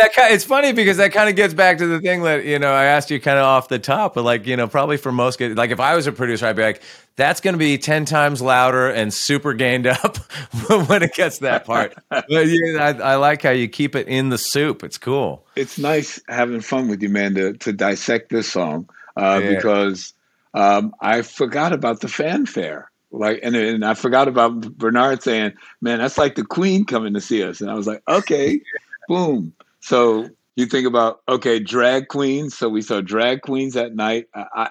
That 0.00 0.14
kind 0.14 0.32
it's 0.32 0.44
funny 0.44 0.72
because 0.72 0.96
that 0.96 1.12
kind 1.12 1.28
of 1.28 1.36
gets 1.36 1.52
back 1.52 1.78
to 1.78 1.86
the 1.86 2.00
thing 2.00 2.22
that 2.22 2.44
you 2.44 2.58
know 2.58 2.72
I 2.72 2.84
asked 2.84 3.10
you 3.10 3.20
kind 3.20 3.38
of 3.38 3.44
off 3.44 3.68
the 3.68 3.78
top, 3.78 4.14
but 4.14 4.24
like 4.24 4.46
you 4.46 4.56
know 4.56 4.66
probably 4.66 4.96
for 4.96 5.12
most 5.12 5.38
guys, 5.38 5.56
like 5.56 5.70
if 5.70 5.80
I 5.80 5.94
was 5.94 6.06
a 6.06 6.12
producer, 6.12 6.46
I'd 6.46 6.56
be 6.56 6.62
like, 6.62 6.82
that's 7.16 7.40
going 7.40 7.52
to 7.52 7.58
be 7.58 7.76
ten 7.76 8.06
times 8.06 8.40
louder 8.40 8.88
and 8.88 9.12
super 9.12 9.52
gained 9.52 9.86
up 9.86 10.16
when 10.88 11.02
it 11.02 11.14
gets 11.14 11.38
that 11.38 11.66
part. 11.66 11.94
but 12.08 12.26
yeah, 12.28 12.82
I, 12.82 13.12
I, 13.12 13.16
like 13.16 13.42
how 13.42 13.50
you 13.50 13.68
keep 13.68 13.94
it 13.94 14.08
in 14.08 14.30
the 14.30 14.38
soup. 14.38 14.82
It's 14.82 14.98
cool. 14.98 15.44
It's 15.56 15.78
nice 15.78 16.20
having 16.28 16.60
fun 16.60 16.88
with 16.88 17.02
you, 17.02 17.08
man, 17.08 17.34
to, 17.34 17.54
to 17.54 17.72
dissect 17.72 18.30
this 18.30 18.50
song 18.50 18.88
uh, 19.16 19.40
yeah. 19.42 19.54
because 19.54 20.12
um, 20.54 20.94
I 21.00 21.22
forgot 21.22 21.72
about 21.72 22.00
the 22.00 22.08
fanfare. 22.08 22.87
Like 23.10 23.40
and, 23.42 23.56
and 23.56 23.84
I 23.84 23.94
forgot 23.94 24.28
about 24.28 24.60
Bernard 24.76 25.22
saying, 25.22 25.54
"Man, 25.80 25.98
that's 25.98 26.18
like 26.18 26.34
the 26.34 26.44
Queen 26.44 26.84
coming 26.84 27.14
to 27.14 27.20
see 27.20 27.42
us," 27.42 27.60
and 27.60 27.70
I 27.70 27.74
was 27.74 27.86
like, 27.86 28.02
"Okay, 28.08 28.60
boom." 29.08 29.54
So 29.80 30.28
you 30.56 30.66
think 30.66 30.86
about 30.86 31.22
okay, 31.28 31.58
drag 31.58 32.08
queens. 32.08 32.56
So 32.56 32.68
we 32.68 32.82
saw 32.82 33.00
drag 33.00 33.42
queens 33.42 33.74
that 33.74 33.94
night. 33.94 34.26
I, 34.34 34.46
I, 34.54 34.70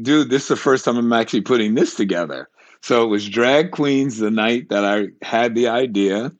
dude, 0.00 0.30
this 0.30 0.42
is 0.42 0.48
the 0.48 0.56
first 0.56 0.84
time 0.84 0.96
I'm 0.96 1.12
actually 1.12 1.42
putting 1.42 1.74
this 1.74 1.94
together. 1.94 2.48
So 2.82 3.04
it 3.04 3.08
was 3.08 3.28
drag 3.28 3.70
queens 3.70 4.18
the 4.18 4.30
night 4.30 4.68
that 4.68 4.84
I 4.84 5.08
had 5.24 5.54
the 5.54 5.68
idea. 5.68 6.32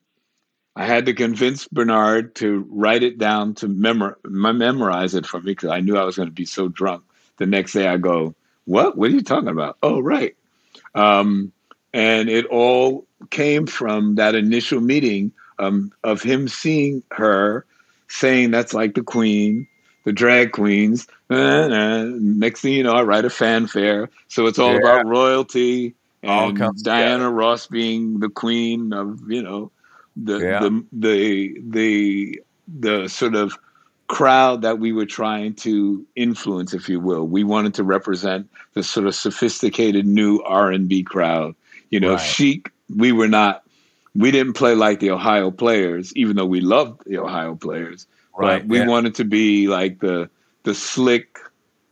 I 0.74 0.84
had 0.84 1.06
to 1.06 1.14
convince 1.14 1.66
Bernard 1.68 2.34
to 2.36 2.66
write 2.68 3.02
it 3.02 3.16
down 3.18 3.54
to 3.54 3.68
memor- 3.68 4.18
memorize 4.24 5.14
it 5.14 5.24
for 5.24 5.40
me 5.40 5.52
because 5.52 5.70
I 5.70 5.80
knew 5.80 5.96
I 5.96 6.04
was 6.04 6.16
going 6.16 6.28
to 6.28 6.34
be 6.34 6.44
so 6.44 6.68
drunk. 6.68 7.02
The 7.38 7.46
next 7.46 7.72
day 7.72 7.88
I 7.88 7.96
go, 7.96 8.34
What? 8.66 8.98
What 8.98 9.10
are 9.10 9.14
you 9.14 9.22
talking 9.22 9.48
about? 9.48 9.78
Oh, 9.82 10.00
right. 10.00 10.36
Um, 10.96 11.52
and 11.92 12.28
it 12.28 12.46
all 12.46 13.06
came 13.30 13.66
from 13.66 14.16
that 14.16 14.34
initial 14.34 14.80
meeting 14.80 15.32
um, 15.58 15.92
of 16.04 16.22
him 16.22 16.48
seeing 16.48 17.02
her 17.12 17.64
saying 18.08 18.50
that's 18.50 18.74
like 18.74 18.94
the 18.94 19.02
queen, 19.02 19.66
the 20.04 20.12
drag 20.12 20.52
queens. 20.52 21.06
next 21.30 22.60
thing 22.60 22.72
you 22.72 22.82
know, 22.82 22.92
I 22.92 23.02
write 23.02 23.24
a 23.24 23.30
fanfare. 23.30 24.10
So 24.28 24.46
it's 24.46 24.58
all 24.58 24.72
yeah. 24.72 24.78
about 24.78 25.06
royalty 25.06 25.94
and 26.22 26.56
Diana 26.82 27.14
together. 27.14 27.30
Ross 27.30 27.66
being 27.66 28.20
the 28.20 28.28
queen 28.28 28.92
of, 28.92 29.20
you 29.30 29.42
know, 29.42 29.70
the, 30.16 30.38
yeah. 30.38 30.60
the 30.60 30.84
the 30.92 31.60
the 31.68 32.42
the 32.68 33.08
sort 33.08 33.34
of 33.34 33.58
crowd 34.08 34.62
that 34.62 34.78
we 34.78 34.92
were 34.92 35.06
trying 35.06 35.54
to 35.54 36.06
influence, 36.14 36.74
if 36.74 36.88
you 36.88 37.00
will. 37.00 37.26
We 37.26 37.44
wanted 37.44 37.74
to 37.74 37.84
represent 37.84 38.48
the 38.74 38.82
sort 38.82 39.06
of 39.06 39.14
sophisticated 39.14 40.06
new 40.06 40.40
R 40.40 40.70
and 40.70 40.88
B 40.88 41.02
crowd. 41.02 41.54
You 41.90 42.00
know, 42.00 42.12
right. 42.12 42.20
chic. 42.20 42.70
We 42.94 43.12
were 43.12 43.28
not 43.28 43.66
we 44.16 44.30
didn't 44.30 44.54
play 44.54 44.74
like 44.74 45.00
the 45.00 45.10
Ohio 45.10 45.50
players, 45.50 46.14
even 46.16 46.36
though 46.36 46.46
we 46.46 46.60
loved 46.60 47.02
the 47.06 47.18
Ohio 47.18 47.54
players. 47.54 48.06
Right. 48.36 48.60
But 48.60 48.68
we 48.68 48.78
yeah. 48.78 48.86
wanted 48.86 49.14
to 49.16 49.24
be 49.24 49.68
like 49.68 50.00
the 50.00 50.30
the 50.62 50.74
slick, 50.74 51.38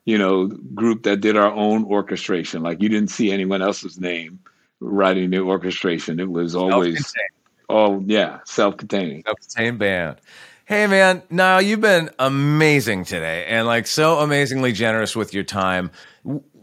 you 0.05 0.19
know, 0.19 0.47
group 0.47 1.05
that 1.05 1.21
did 1.21 1.37
our 1.37 1.53
own 1.53 1.85
orchestration. 1.85 2.63
Like 2.63 2.83
you 2.83 2.89
didn't 2.89 3.11
see 3.11 3.31
anyone 3.31 3.63
else's 3.63 4.01
name 4.01 4.41
writing 4.81 5.31
the 5.31 5.41
orchestration. 5.41 6.19
It 6.19 6.31
was 6.31 6.55
always 6.55 7.13
oh 7.69 8.03
yeah, 8.07 8.41
self-contained. 8.45 9.25
Self-contained 9.27 9.79
band. 9.79 10.17
Hey 10.67 10.87
man, 10.87 11.23
now 11.29 11.59
you've 11.59 11.83
been 11.83 12.11
amazing 12.19 13.05
today 13.05 13.45
and 13.47 13.67
like 13.67 13.87
so 13.87 14.21
amazingly 14.21 14.73
generous 14.73 15.15
with 15.15 15.35
your 15.35 15.45
time 15.45 15.91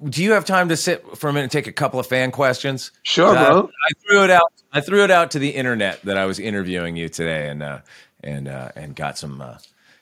do 0.09 0.23
you 0.23 0.31
have 0.31 0.45
time 0.45 0.69
to 0.69 0.77
sit 0.77 1.17
for 1.17 1.29
a 1.29 1.33
minute 1.33 1.43
and 1.43 1.51
take 1.51 1.67
a 1.67 1.71
couple 1.71 1.99
of 1.99 2.07
fan 2.07 2.31
questions? 2.31 2.91
Sure, 3.03 3.33
bro. 3.33 3.69
I, 3.69 3.87
I, 3.89 3.91
threw 4.07 4.23
it 4.23 4.29
out. 4.29 4.51
I 4.73 4.81
threw 4.81 5.03
it 5.03 5.11
out 5.11 5.31
to 5.31 5.39
the 5.39 5.49
internet 5.49 6.01
that 6.03 6.17
I 6.17 6.25
was 6.25 6.39
interviewing 6.39 6.95
you 6.95 7.09
today, 7.09 7.49
and 7.49 7.61
uh, 7.61 7.79
and 8.23 8.47
uh, 8.47 8.69
and 8.75 8.95
got 8.95 9.17
some 9.17 9.41
uh, 9.41 9.57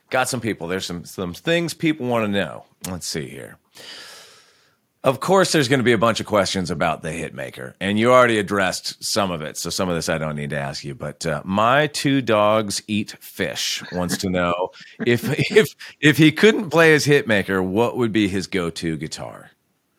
got 0.10 0.30
some 0.30 0.40
people. 0.40 0.68
There's 0.68 0.86
some 0.86 1.06
some 1.06 1.34
things 1.34 1.74
people 1.74 2.08
want 2.08 2.26
to 2.26 2.32
know. 2.32 2.66
Let's 2.90 3.08
see 3.08 3.28
here. 3.28 3.58
Of 5.02 5.22
course, 5.22 5.54
there's 5.54 5.70
going 5.70 5.80
to 5.80 5.86
be 5.86 5.94
a 5.94 5.98
bunch 5.98 6.20
of 6.20 6.26
questions 6.26 6.70
about 6.70 7.04
the 7.04 7.10
hitmaker, 7.10 7.74
and 7.80 7.98
you 7.98 8.12
already 8.12 8.38
addressed 8.38 9.02
some 9.02 9.32
of 9.32 9.42
it. 9.42 9.56
So 9.56 9.70
some 9.70 9.88
of 9.88 9.96
this 9.96 10.10
I 10.10 10.18
don't 10.18 10.36
need 10.36 10.50
to 10.50 10.60
ask 10.60 10.84
you. 10.84 10.94
But 10.94 11.26
uh, 11.26 11.42
my 11.46 11.88
two 11.88 12.22
dogs 12.22 12.84
eat 12.86 13.16
fish 13.22 13.82
wants 13.94 14.18
to 14.18 14.30
know 14.30 14.72
if 15.08 15.24
if 15.52 15.68
if 16.02 16.18
he 16.18 16.34
couldn't 16.34 16.70
play 16.70 16.92
his 16.92 17.06
hitmaker, 17.06 17.66
what 17.66 17.96
would 17.96 18.12
be 18.12 18.28
his 18.28 18.48
go-to 18.48 18.98
guitar? 18.98 19.52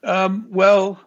Um, 0.05 0.47
well, 0.51 1.01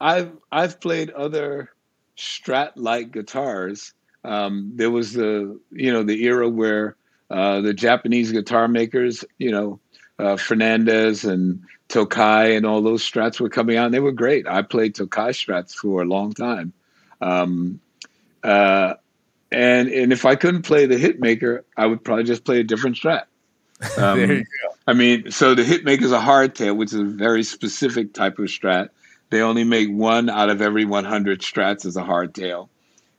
I've 0.00 0.32
I've 0.50 0.80
played 0.80 1.10
other 1.10 1.70
Strat-like 2.16 3.12
guitars. 3.12 3.92
Um, 4.24 4.72
there 4.74 4.90
was 4.90 5.12
the 5.12 5.60
you 5.70 5.92
know 5.92 6.02
the 6.02 6.24
era 6.24 6.48
where 6.48 6.96
uh, 7.30 7.60
the 7.60 7.74
Japanese 7.74 8.32
guitar 8.32 8.66
makers, 8.66 9.24
you 9.38 9.52
know, 9.52 9.78
uh, 10.18 10.34
Fernandes 10.34 11.28
and 11.28 11.62
Tokai 11.88 12.56
and 12.56 12.66
all 12.66 12.82
those 12.82 13.08
Strats 13.08 13.40
were 13.40 13.48
coming 13.48 13.76
out, 13.76 13.86
and 13.86 13.94
they 13.94 14.00
were 14.00 14.12
great. 14.12 14.46
I 14.46 14.62
played 14.62 14.94
Tokai 14.94 15.30
Strats 15.30 15.72
for 15.74 16.02
a 16.02 16.04
long 16.04 16.32
time. 16.32 16.72
Um, 17.20 17.80
uh, 18.42 18.94
and 19.52 19.88
and 19.88 20.12
if 20.12 20.24
I 20.24 20.34
couldn't 20.34 20.62
play 20.62 20.86
the 20.86 20.96
Hitmaker, 20.96 21.62
I 21.76 21.86
would 21.86 22.04
probably 22.04 22.24
just 22.24 22.44
play 22.44 22.60
a 22.60 22.64
different 22.64 22.96
Strat. 22.96 23.24
Um, 23.98 24.18
there 24.18 24.32
you 24.32 24.44
go. 24.44 24.74
I 24.86 24.94
mean, 24.94 25.30
so 25.30 25.54
the 25.54 25.62
Hitmaker 25.62 26.02
is 26.02 26.12
a 26.12 26.18
hardtail, 26.18 26.74
which 26.76 26.94
is 26.94 27.00
a 27.00 27.04
very 27.04 27.42
specific 27.42 28.14
type 28.14 28.38
of 28.38 28.46
Strat. 28.46 28.88
They 29.28 29.42
only 29.42 29.64
make 29.64 29.90
one 29.90 30.30
out 30.30 30.48
of 30.48 30.62
every 30.62 30.86
100 30.86 31.40
Strats 31.40 31.84
as 31.84 31.96
a 31.96 32.02
hardtail. 32.02 32.70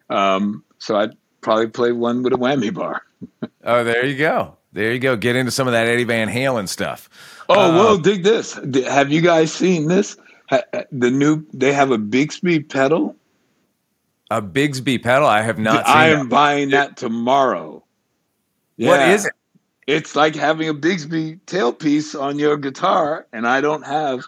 Um, 0.10 0.64
so 0.80 0.96
I'd 0.96 1.16
probably 1.42 1.68
play 1.68 1.92
one 1.92 2.24
with 2.24 2.34
a 2.34 2.38
whammy 2.38 2.74
bar. 2.74 3.04
oh, 3.64 3.84
there 3.84 4.06
you 4.06 4.18
go. 4.18 4.57
There 4.74 4.92
you 4.94 5.00
go. 5.00 5.16
Get 5.16 5.36
into 5.36 5.52
some 5.52 5.68
of 5.68 5.74
that 5.74 5.88
Eddie 5.88 6.04
Van 6.04 6.28
Halen 6.28 6.68
stuff. 6.68 7.10
Oh, 7.50 7.54
uh, 7.54 7.74
well, 7.74 7.98
dig 7.98 8.24
this. 8.24 8.60
Have 8.86 9.12
you 9.12 9.22
guys 9.22 9.52
seen 9.52 9.88
this? 9.88 10.18
The 10.50 11.12
new, 11.12 11.46
they 11.54 11.74
have 11.74 11.92
a 11.92 11.98
Bigsby 11.98 12.70
pedal. 12.70 13.16
A 14.30 14.42
Bigsby 14.42 15.02
pedal? 15.02 15.28
I 15.28 15.42
have 15.42 15.58
not 15.58 15.88
I 15.88 16.10
am 16.10 16.20
that. 16.20 16.30
buying 16.30 16.70
that 16.72 16.98
tomorrow. 16.98 17.84
Yeah. 18.76 18.90
What 18.90 19.10
is 19.10 19.26
it? 19.26 19.34
It's 19.88 20.16
like 20.18 20.36
having 20.36 20.68
a 20.68 20.74
Bigsby 20.74 21.40
tailpiece 21.46 22.20
on 22.20 22.38
your 22.38 22.58
guitar, 22.58 23.26
and 23.32 23.48
I 23.48 23.62
don't 23.62 23.86
have 23.86 24.26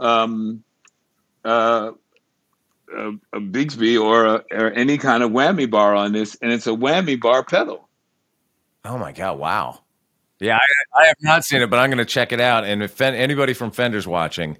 um, 0.00 0.64
uh, 1.44 1.92
a, 2.92 3.08
a 3.32 3.40
Bigsby 3.40 4.02
or, 4.02 4.24
a, 4.26 4.44
or 4.50 4.72
any 4.72 4.98
kind 4.98 5.22
of 5.22 5.30
whammy 5.30 5.70
bar 5.70 5.94
on 5.94 6.12
this, 6.12 6.36
and 6.42 6.52
it's 6.52 6.66
a 6.66 6.70
whammy 6.70 7.20
bar 7.20 7.44
pedal. 7.44 7.85
Oh 8.86 8.98
my 8.98 9.12
god! 9.12 9.38
Wow. 9.38 9.80
Yeah, 10.38 10.56
I, 10.56 11.02
I 11.02 11.06
have 11.06 11.16
not 11.22 11.44
seen 11.44 11.62
it, 11.62 11.70
but 11.70 11.78
I'm 11.78 11.88
going 11.88 11.98
to 11.98 12.04
check 12.04 12.30
it 12.30 12.40
out. 12.40 12.64
And 12.64 12.82
if 12.82 13.00
anybody 13.00 13.54
from 13.54 13.70
Fender's 13.70 14.06
watching, 14.06 14.58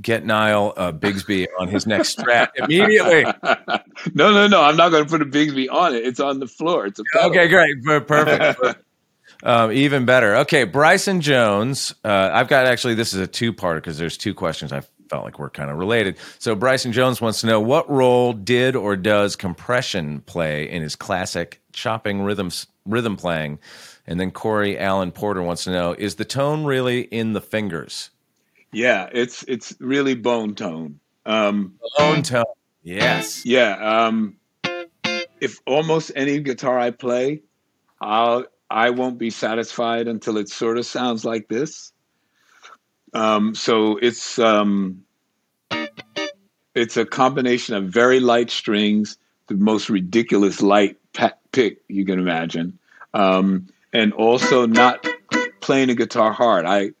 get 0.00 0.24
Nile 0.24 0.72
uh, 0.76 0.92
Bigsby 0.92 1.46
on 1.58 1.66
his 1.66 1.86
next 1.86 2.16
Strat 2.16 2.50
immediately. 2.56 3.24
no, 4.14 4.32
no, 4.32 4.46
no. 4.46 4.62
I'm 4.62 4.76
not 4.76 4.90
going 4.90 5.04
to 5.04 5.10
put 5.10 5.20
a 5.20 5.24
Bigsby 5.24 5.68
on 5.70 5.94
it. 5.94 6.06
It's 6.06 6.20
on 6.20 6.38
the 6.38 6.46
floor. 6.46 6.86
It's 6.86 7.00
a 7.00 7.04
pedal. 7.12 7.30
okay, 7.30 7.48
great, 7.48 7.82
perfect. 8.06 8.80
Um, 9.44 9.72
even 9.72 10.04
better. 10.04 10.36
Okay, 10.36 10.62
Bryson 10.62 11.20
Jones. 11.20 11.92
Uh, 12.04 12.30
I've 12.32 12.46
got 12.46 12.66
actually, 12.66 12.94
this 12.94 13.12
is 13.12 13.18
a 13.18 13.26
two 13.26 13.52
parter 13.52 13.76
because 13.76 13.98
there's 13.98 14.16
two 14.16 14.34
questions 14.34 14.72
I 14.72 14.82
felt 15.12 15.24
like 15.24 15.38
we're 15.38 15.50
kind 15.50 15.70
of 15.70 15.76
related. 15.76 16.16
So, 16.38 16.54
Bryson 16.54 16.92
Jones 16.92 17.20
wants 17.20 17.42
to 17.42 17.46
know 17.46 17.60
what 17.60 17.88
role 17.90 18.32
did 18.32 18.74
or 18.74 18.96
does 18.96 19.36
compression 19.36 20.22
play 20.22 20.68
in 20.68 20.80
his 20.80 20.96
classic 20.96 21.60
chopping 21.74 22.22
rhythms, 22.22 22.66
rhythm 22.86 23.16
playing? 23.18 23.58
And 24.06 24.18
then 24.18 24.30
Corey 24.30 24.78
Allen 24.78 25.12
Porter 25.12 25.42
wants 25.42 25.64
to 25.64 25.70
know 25.70 25.94
is 25.96 26.14
the 26.14 26.24
tone 26.24 26.64
really 26.64 27.02
in 27.02 27.34
the 27.34 27.42
fingers? 27.42 28.08
Yeah, 28.72 29.10
it's 29.12 29.44
it's 29.46 29.76
really 29.80 30.14
bone 30.14 30.54
tone. 30.54 30.98
Um, 31.26 31.78
Bone 31.98 32.22
tone. 32.22 32.44
Yes. 32.82 33.44
yeah, 33.44 34.06
um, 34.06 34.38
if 35.40 35.60
almost 35.66 36.10
any 36.16 36.40
guitar 36.40 36.78
I 36.78 36.90
play, 36.90 37.42
I'll 38.00 38.46
I 38.70 38.90
won't 38.90 39.18
be 39.18 39.28
satisfied 39.28 40.08
until 40.08 40.38
it 40.38 40.48
sort 40.48 40.78
of 40.78 40.86
sounds 40.86 41.24
like 41.26 41.48
this. 41.48 41.91
Um, 43.14 43.54
so 43.54 43.98
it's 43.98 44.38
um, 44.38 45.04
it's 46.74 46.96
a 46.96 47.04
combination 47.04 47.74
of 47.74 47.84
very 47.84 48.20
light 48.20 48.50
strings, 48.50 49.18
the 49.48 49.54
most 49.54 49.90
ridiculous 49.90 50.62
light 50.62 50.96
pick 51.52 51.82
you 51.88 52.04
can 52.06 52.18
imagine, 52.18 52.78
um, 53.12 53.68
and 53.92 54.12
also 54.14 54.66
not 54.66 55.06
playing 55.60 55.90
a 55.90 55.94
guitar 55.94 56.32
hard. 56.32 56.64
I 56.64 56.92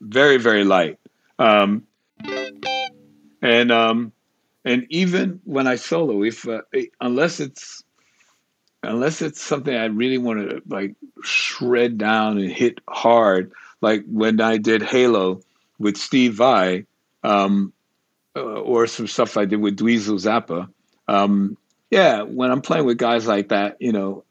very 0.00 0.38
very 0.38 0.64
light 0.64 0.98
um 1.38 1.86
and 3.42 3.70
um 3.72 4.12
and 4.64 4.86
even 4.90 5.40
when 5.44 5.66
i 5.66 5.76
solo 5.76 6.22
if 6.22 6.48
uh, 6.48 6.62
unless 7.00 7.40
it's 7.40 7.82
unless 8.82 9.22
it's 9.22 9.40
something 9.40 9.74
i 9.74 9.86
really 9.86 10.18
want 10.18 10.48
to 10.50 10.62
like 10.68 10.94
shred 11.22 11.98
down 11.98 12.38
and 12.38 12.50
hit 12.50 12.78
hard 12.88 13.52
like 13.80 14.04
when 14.06 14.40
i 14.40 14.56
did 14.56 14.82
halo 14.82 15.40
with 15.78 15.96
steve 15.96 16.34
vai 16.34 16.84
um 17.24 17.72
uh, 18.36 18.40
or 18.40 18.86
some 18.86 19.06
stuff 19.06 19.36
i 19.36 19.44
did 19.44 19.60
with 19.60 19.76
dweezil 19.76 20.18
zappa 20.18 20.68
um 21.08 21.56
yeah 21.90 22.22
when 22.22 22.50
i'm 22.50 22.62
playing 22.62 22.84
with 22.84 22.98
guys 22.98 23.26
like 23.26 23.48
that 23.48 23.76
you 23.80 23.92
know 23.92 24.24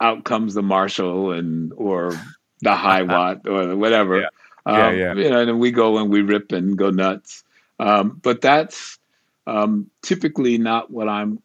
out 0.00 0.24
comes 0.24 0.54
the 0.54 0.62
marshall 0.62 1.32
and 1.32 1.72
or 1.76 2.12
the 2.60 2.74
high 2.74 3.02
watt 3.12 3.46
or 3.48 3.74
whatever 3.76 4.20
Yeah. 4.20 4.28
um, 4.66 4.76
Yeah, 4.76 5.14
yeah. 5.14 5.14
You 5.14 5.30
know, 5.30 5.40
and 5.40 5.58
we 5.60 5.70
go 5.70 5.98
and 5.98 6.10
we 6.10 6.22
rip 6.22 6.52
and 6.52 6.76
go 6.76 6.90
nuts. 6.90 7.44
Um, 7.78 8.20
but 8.22 8.40
that's 8.40 8.98
um, 9.46 9.90
typically 10.02 10.58
not 10.58 10.90
what 10.90 11.08
I'm 11.08 11.42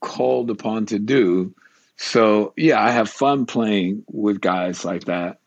called 0.00 0.50
upon 0.50 0.86
to 0.86 0.98
do. 0.98 1.54
So 1.96 2.52
yeah, 2.56 2.80
I 2.82 2.90
have 2.90 3.10
fun 3.10 3.46
playing 3.46 4.04
with 4.08 4.40
guys 4.40 4.84
like 4.84 5.04
that. 5.04 5.40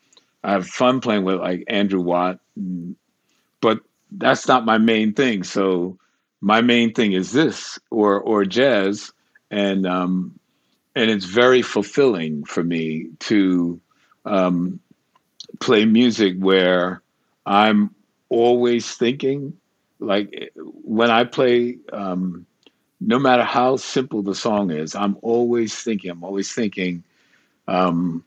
I 0.43 0.52
have 0.53 0.68
fun 0.68 0.99
playing 0.99 1.23
with 1.23 1.35
like 1.35 1.64
Andrew 1.68 2.02
Watt, 2.02 2.39
but 3.61 3.80
that's 4.11 4.48
not 4.48 4.65
my 4.65 4.77
main 4.77 5.14
thing. 5.14 5.43
So 5.43 5.98
my 6.41 6.61
main 6.61 6.93
thing 6.93 7.14
is 7.14 7.31
this 7.31 7.80
or 7.89 8.19
or 8.19 8.43
jazz, 8.43 9.14
and 9.49 9.85
um, 9.85 10.38
and 10.95 11.10
it's 11.10 11.26
very 11.26 11.61
fulfilling 11.61 12.43
for 12.43 12.64
me 12.64 13.10
to 13.19 13.80
um, 14.26 14.80
play 15.60 15.85
music 15.85 16.35
where 16.38 17.02
I'm 17.45 17.95
always 18.30 18.93
thinking. 18.95 19.57
Like 20.02 20.52
when 20.56 21.11
I 21.11 21.23
play, 21.26 21.78
um, 21.94 22.45
no 22.99 23.19
matter 23.19 23.44
how 23.44 23.78
simple 23.78 24.23
the 24.23 24.36
song 24.36 24.72
is, 24.72 24.95
I'm 24.95 25.18
always 25.22 25.76
thinking. 25.76 26.11
I'm 26.11 26.23
always 26.23 26.52
thinking, 26.53 27.03
um, 27.68 28.26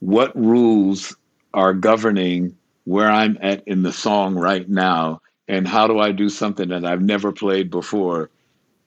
what 0.00 0.36
rules 0.36 1.16
are 1.54 1.74
governing 1.74 2.56
where 2.84 3.10
I'm 3.10 3.38
at 3.42 3.66
in 3.66 3.82
the 3.82 3.92
song 3.92 4.36
right 4.36 4.68
now, 4.68 5.20
and 5.48 5.66
how 5.66 5.86
do 5.88 5.98
I 5.98 6.12
do 6.12 6.28
something 6.28 6.68
that 6.70 6.84
I've 6.84 7.02
never 7.02 7.32
played 7.32 7.70
before 7.70 8.30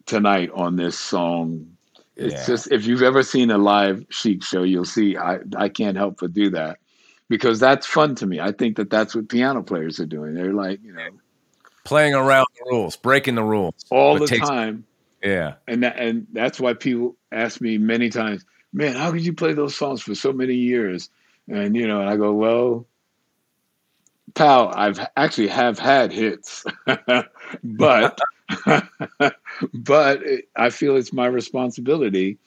tonight 0.06 0.50
on 0.54 0.78
this 0.78 0.98
song? 0.98 1.68
It's 2.16 2.46
Yeah. 2.46 2.46
just 2.46 2.72
if 2.72 2.86
you've 2.86 3.04
ever 3.04 3.24
seen 3.24 3.52
a 3.52 3.58
live 3.58 4.06
Chic 4.10 4.44
show, 4.44 4.64
you'll 4.64 4.86
see 4.86 5.18
I 5.18 5.40
I 5.58 5.70
can't 5.70 5.98
help 5.98 6.20
but 6.20 6.34
do 6.34 6.50
that 6.52 6.80
because 7.30 7.60
that's 7.60 7.88
fun 7.88 8.16
to 8.16 8.28
me. 8.28 8.40
I 8.40 8.52
think 8.52 8.78
that 8.78 8.90
that's 8.90 9.16
what 9.16 9.30
piano 9.30 9.64
players 9.64 10.00
are 10.00 10.06
doing. 10.06 10.34
They're 10.36 10.54
like 10.54 10.82
you 10.84 10.94
know 10.94 11.20
Playing 11.86 12.14
around 12.14 12.46
the 12.58 12.70
rules, 12.72 12.96
breaking 12.96 13.36
the 13.36 13.44
rules. 13.44 13.74
all 13.90 14.18
the 14.20 14.28
takes- 14.28 14.48
time, 14.48 14.86
Yeah. 15.24 15.56
and 15.68 15.84
that, 15.84 15.98
and 15.98 16.28
that's 16.34 16.60
why 16.60 16.74
people 16.74 17.16
ask 17.32 17.62
me 17.62 17.78
many 17.78 18.10
times, 18.10 18.46
"Man, 18.74 18.96
how 18.96 19.12
could 19.12 19.22
you 19.26 19.34
play 19.34 19.54
those 19.54 19.76
songs 19.76 20.02
for 20.02 20.14
so 20.16 20.32
many 20.32 20.56
years?" 20.56 21.10
And 21.48 21.76
you 21.76 21.88
know, 21.88 22.00
and 22.02 22.10
I 22.10 22.18
go, 22.18 22.34
"Well, 22.34 22.86
pal, 24.36 24.72
I've 24.76 25.00
actually 25.18 25.48
have 25.48 25.80
had 25.80 26.12
hits, 26.12 26.66
but 27.64 28.20
but 29.74 30.22
I 30.56 30.70
feel 30.70 30.96
it's 30.96 31.14
my 31.14 31.28
responsibility 31.28 32.38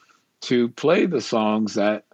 to 0.41 0.69
play 0.69 1.05
the 1.05 1.21
songs 1.21 1.73
that 1.75 2.05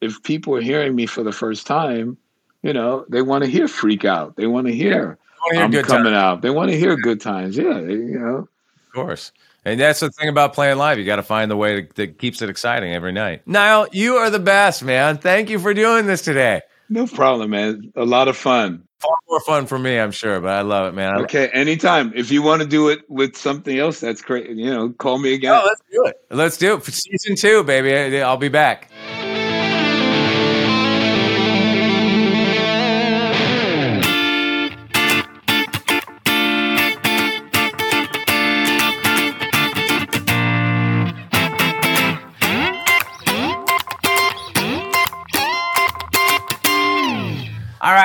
if 0.00 0.22
people 0.22 0.54
are 0.54 0.60
hearing 0.60 0.94
me 0.94 1.06
for 1.06 1.22
the 1.22 1.32
first 1.32 1.66
time, 1.66 2.16
you 2.62 2.72
know, 2.72 3.04
they 3.08 3.22
want 3.22 3.42
to 3.44 3.50
hear 3.50 3.66
"Freak 3.68 4.04
Out," 4.04 4.36
they 4.36 4.46
want 4.46 4.66
to 4.66 4.72
hear 4.74 5.18
"I'm 5.54 5.70
Good 5.70 5.86
Coming 5.86 6.14
Out," 6.14 6.42
they 6.42 6.50
want 6.50 6.70
to 6.70 6.78
hear 6.78 6.96
"Good 6.96 7.20
Times." 7.20 7.56
Yeah, 7.56 7.80
they- 7.80 7.92
you 7.92 8.18
know. 8.18 8.48
Of 8.88 8.92
course. 8.94 9.32
And 9.64 9.78
that's 9.78 10.00
the 10.00 10.10
thing 10.10 10.28
about 10.28 10.54
playing 10.54 10.76
live. 10.78 10.98
You 10.98 11.04
got 11.04 11.16
to 11.16 11.22
find 11.22 11.50
the 11.50 11.56
way 11.56 11.82
to, 11.82 11.94
that 11.94 12.18
keeps 12.18 12.42
it 12.42 12.50
exciting 12.50 12.92
every 12.92 13.12
night. 13.12 13.42
Nile, 13.46 13.86
you 13.92 14.16
are 14.16 14.28
the 14.28 14.40
best, 14.40 14.82
man. 14.82 15.18
Thank 15.18 15.50
you 15.50 15.60
for 15.60 15.72
doing 15.72 16.06
this 16.06 16.22
today. 16.22 16.62
No 16.88 17.06
problem, 17.06 17.50
man. 17.50 17.92
A 17.94 18.04
lot 18.04 18.26
of 18.28 18.36
fun. 18.36 18.82
Far 18.98 19.16
more 19.28 19.40
fun 19.40 19.66
for 19.66 19.78
me, 19.78 19.98
I'm 19.98 20.10
sure, 20.10 20.40
but 20.40 20.50
I 20.50 20.62
love 20.62 20.86
it, 20.88 20.96
man. 20.96 21.14
I 21.14 21.20
Okay, 21.22 21.48
anytime. 21.52 22.12
If 22.14 22.30
you 22.30 22.42
want 22.42 22.62
to 22.62 22.68
do 22.68 22.88
it 22.88 23.08
with 23.08 23.36
something 23.36 23.78
else, 23.78 23.98
that's 24.00 24.20
great. 24.20 24.50
You 24.50 24.70
know, 24.70 24.90
call 24.90 25.18
me 25.18 25.32
again. 25.34 25.52
Oh, 25.54 25.64
let's 25.64 25.80
do 25.90 26.04
it. 26.06 26.16
Let's 26.30 26.56
do 26.56 26.74
it 26.74 26.82
for 26.84 26.90
season 26.90 27.36
two, 27.36 27.62
baby. 27.64 28.20
I'll 28.20 28.36
be 28.36 28.48
back. 28.48 28.90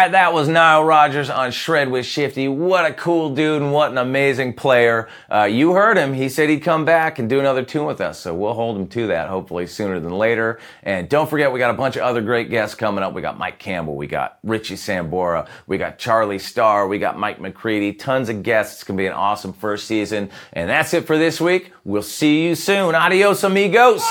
Right, 0.08 0.14
that 0.14 0.34
was 0.34 0.48
Nile 0.48 0.86
Rodgers 0.86 1.30
on 1.30 1.52
Shred 1.52 1.92
with 1.92 2.06
Shifty. 2.06 2.48
What 2.48 2.86
a 2.86 2.94
cool 2.94 3.36
dude 3.36 3.62
and 3.62 3.74
what 3.74 3.92
an 3.92 3.98
amazing 3.98 4.54
player. 4.54 5.10
Uh, 5.30 5.44
you 5.44 5.74
heard 5.74 5.98
him. 5.98 6.14
He 6.14 6.30
said 6.30 6.50
he'd 6.50 6.62
come 6.62 6.86
back 6.86 7.20
and 7.20 7.30
do 7.30 7.42
another 7.42 7.62
tune 7.62 7.86
with 7.86 8.00
us, 8.00 8.18
so 8.18 8.34
we'll 8.34 8.54
hold 8.54 8.78
him 8.78 8.88
to 8.88 9.08
that 9.08 9.28
hopefully 9.28 9.68
sooner 9.68 10.00
than 10.00 10.14
later. 10.14 10.62
And 10.82 11.10
don't 11.10 11.30
forget, 11.30 11.52
we 11.52 11.60
got 11.60 11.72
a 11.72 11.78
bunch 11.78 11.98
of 11.98 12.04
other 12.04 12.22
great 12.22 12.50
guests 12.50 12.74
coming 12.74 13.04
up. 13.04 13.14
We 13.14 13.22
got 13.22 13.38
Mike 13.38 13.60
Campbell, 13.60 13.98
we 13.98 14.08
got 14.08 14.40
Richie 14.44 14.76
Sambora, 14.76 15.50
we 15.66 15.78
got 15.78 16.00
Charlie 16.00 16.40
Starr, 16.40 16.88
we 16.88 17.00
got 17.00 17.20
Mike 17.20 17.42
McCready. 17.42 17.92
Tons 17.92 18.30
of 18.30 18.44
guests. 18.44 18.76
It's 18.76 18.84
going 18.86 18.98
to 18.98 19.02
be 19.02 19.08
an 19.08 19.14
awesome 19.14 19.52
first 19.52 19.88
season. 19.88 20.30
And 20.54 20.70
that's 20.70 20.94
it 20.94 21.06
for 21.06 21.18
this 21.18 21.42
week. 21.42 21.74
We'll 21.84 22.02
see 22.02 22.46
you 22.46 22.56
soon. 22.56 22.96
Adios, 22.96 23.44
amigos. 23.44 24.06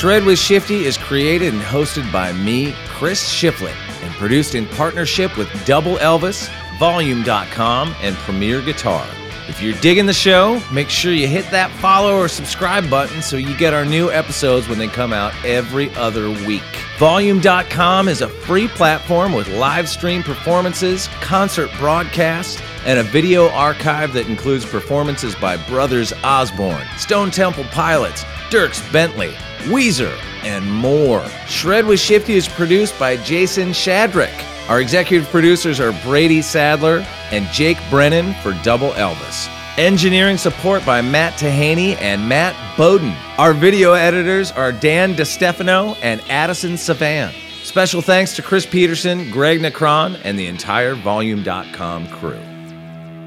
Shred 0.00 0.24
with 0.24 0.38
Shifty 0.38 0.86
is 0.86 0.96
created 0.96 1.52
and 1.52 1.62
hosted 1.62 2.10
by 2.10 2.32
me, 2.32 2.72
Chris 2.86 3.22
Shiflett, 3.22 3.76
and 4.02 4.10
produced 4.14 4.54
in 4.54 4.64
partnership 4.64 5.36
with 5.36 5.46
Double 5.66 5.98
Elvis, 5.98 6.48
Volume.com, 6.78 7.94
and 8.00 8.16
Premier 8.16 8.62
Guitar. 8.62 9.06
If 9.50 9.60
you're 9.60 9.74
digging 9.80 10.06
the 10.06 10.12
show, 10.12 10.62
make 10.72 10.88
sure 10.88 11.12
you 11.12 11.26
hit 11.26 11.50
that 11.50 11.72
follow 11.80 12.16
or 12.16 12.28
subscribe 12.28 12.88
button 12.88 13.20
so 13.20 13.36
you 13.36 13.52
get 13.56 13.74
our 13.74 13.84
new 13.84 14.08
episodes 14.08 14.68
when 14.68 14.78
they 14.78 14.86
come 14.86 15.12
out 15.12 15.34
every 15.44 15.90
other 15.96 16.30
week. 16.30 16.62
Volume.com 16.98 18.06
is 18.06 18.20
a 18.20 18.28
free 18.28 18.68
platform 18.68 19.32
with 19.32 19.48
live 19.48 19.88
stream 19.88 20.22
performances, 20.22 21.08
concert 21.20 21.68
broadcasts, 21.78 22.62
and 22.86 23.00
a 23.00 23.02
video 23.02 23.48
archive 23.48 24.12
that 24.12 24.28
includes 24.28 24.64
performances 24.64 25.34
by 25.34 25.56
Brothers 25.66 26.12
Osborne, 26.22 26.86
Stone 26.96 27.32
Temple 27.32 27.64
Pilots, 27.72 28.22
Dierks 28.50 28.80
Bentley, 28.92 29.32
Weezer, 29.64 30.16
and 30.44 30.70
more. 30.70 31.26
Shred 31.48 31.86
with 31.86 31.98
Shifty 31.98 32.34
is 32.34 32.46
produced 32.46 32.96
by 33.00 33.16
Jason 33.16 33.70
Shadrick. 33.70 34.46
Our 34.70 34.80
executive 34.80 35.28
producers 35.30 35.80
are 35.80 35.90
Brady 36.04 36.40
Sadler 36.40 37.04
and 37.32 37.44
Jake 37.48 37.76
Brennan 37.90 38.34
for 38.34 38.52
Double 38.62 38.90
Elvis. 38.92 39.48
Engineering 39.76 40.38
support 40.38 40.86
by 40.86 41.02
Matt 41.02 41.32
Tahaney 41.32 41.96
and 42.00 42.28
Matt 42.28 42.54
Bowden. 42.76 43.12
Our 43.36 43.52
video 43.52 43.94
editors 43.94 44.52
are 44.52 44.70
Dan 44.70 45.16
DeStefano 45.16 45.96
and 46.02 46.20
Addison 46.30 46.76
Savan. 46.76 47.34
Special 47.64 48.00
thanks 48.00 48.36
to 48.36 48.42
Chris 48.42 48.64
Peterson, 48.64 49.28
Greg 49.32 49.58
Necron, 49.58 50.20
and 50.22 50.38
the 50.38 50.46
entire 50.46 50.94
Volume.com 50.94 52.06
crew. 52.06 52.38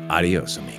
Adios, 0.10 0.56
amigos. 0.56 0.73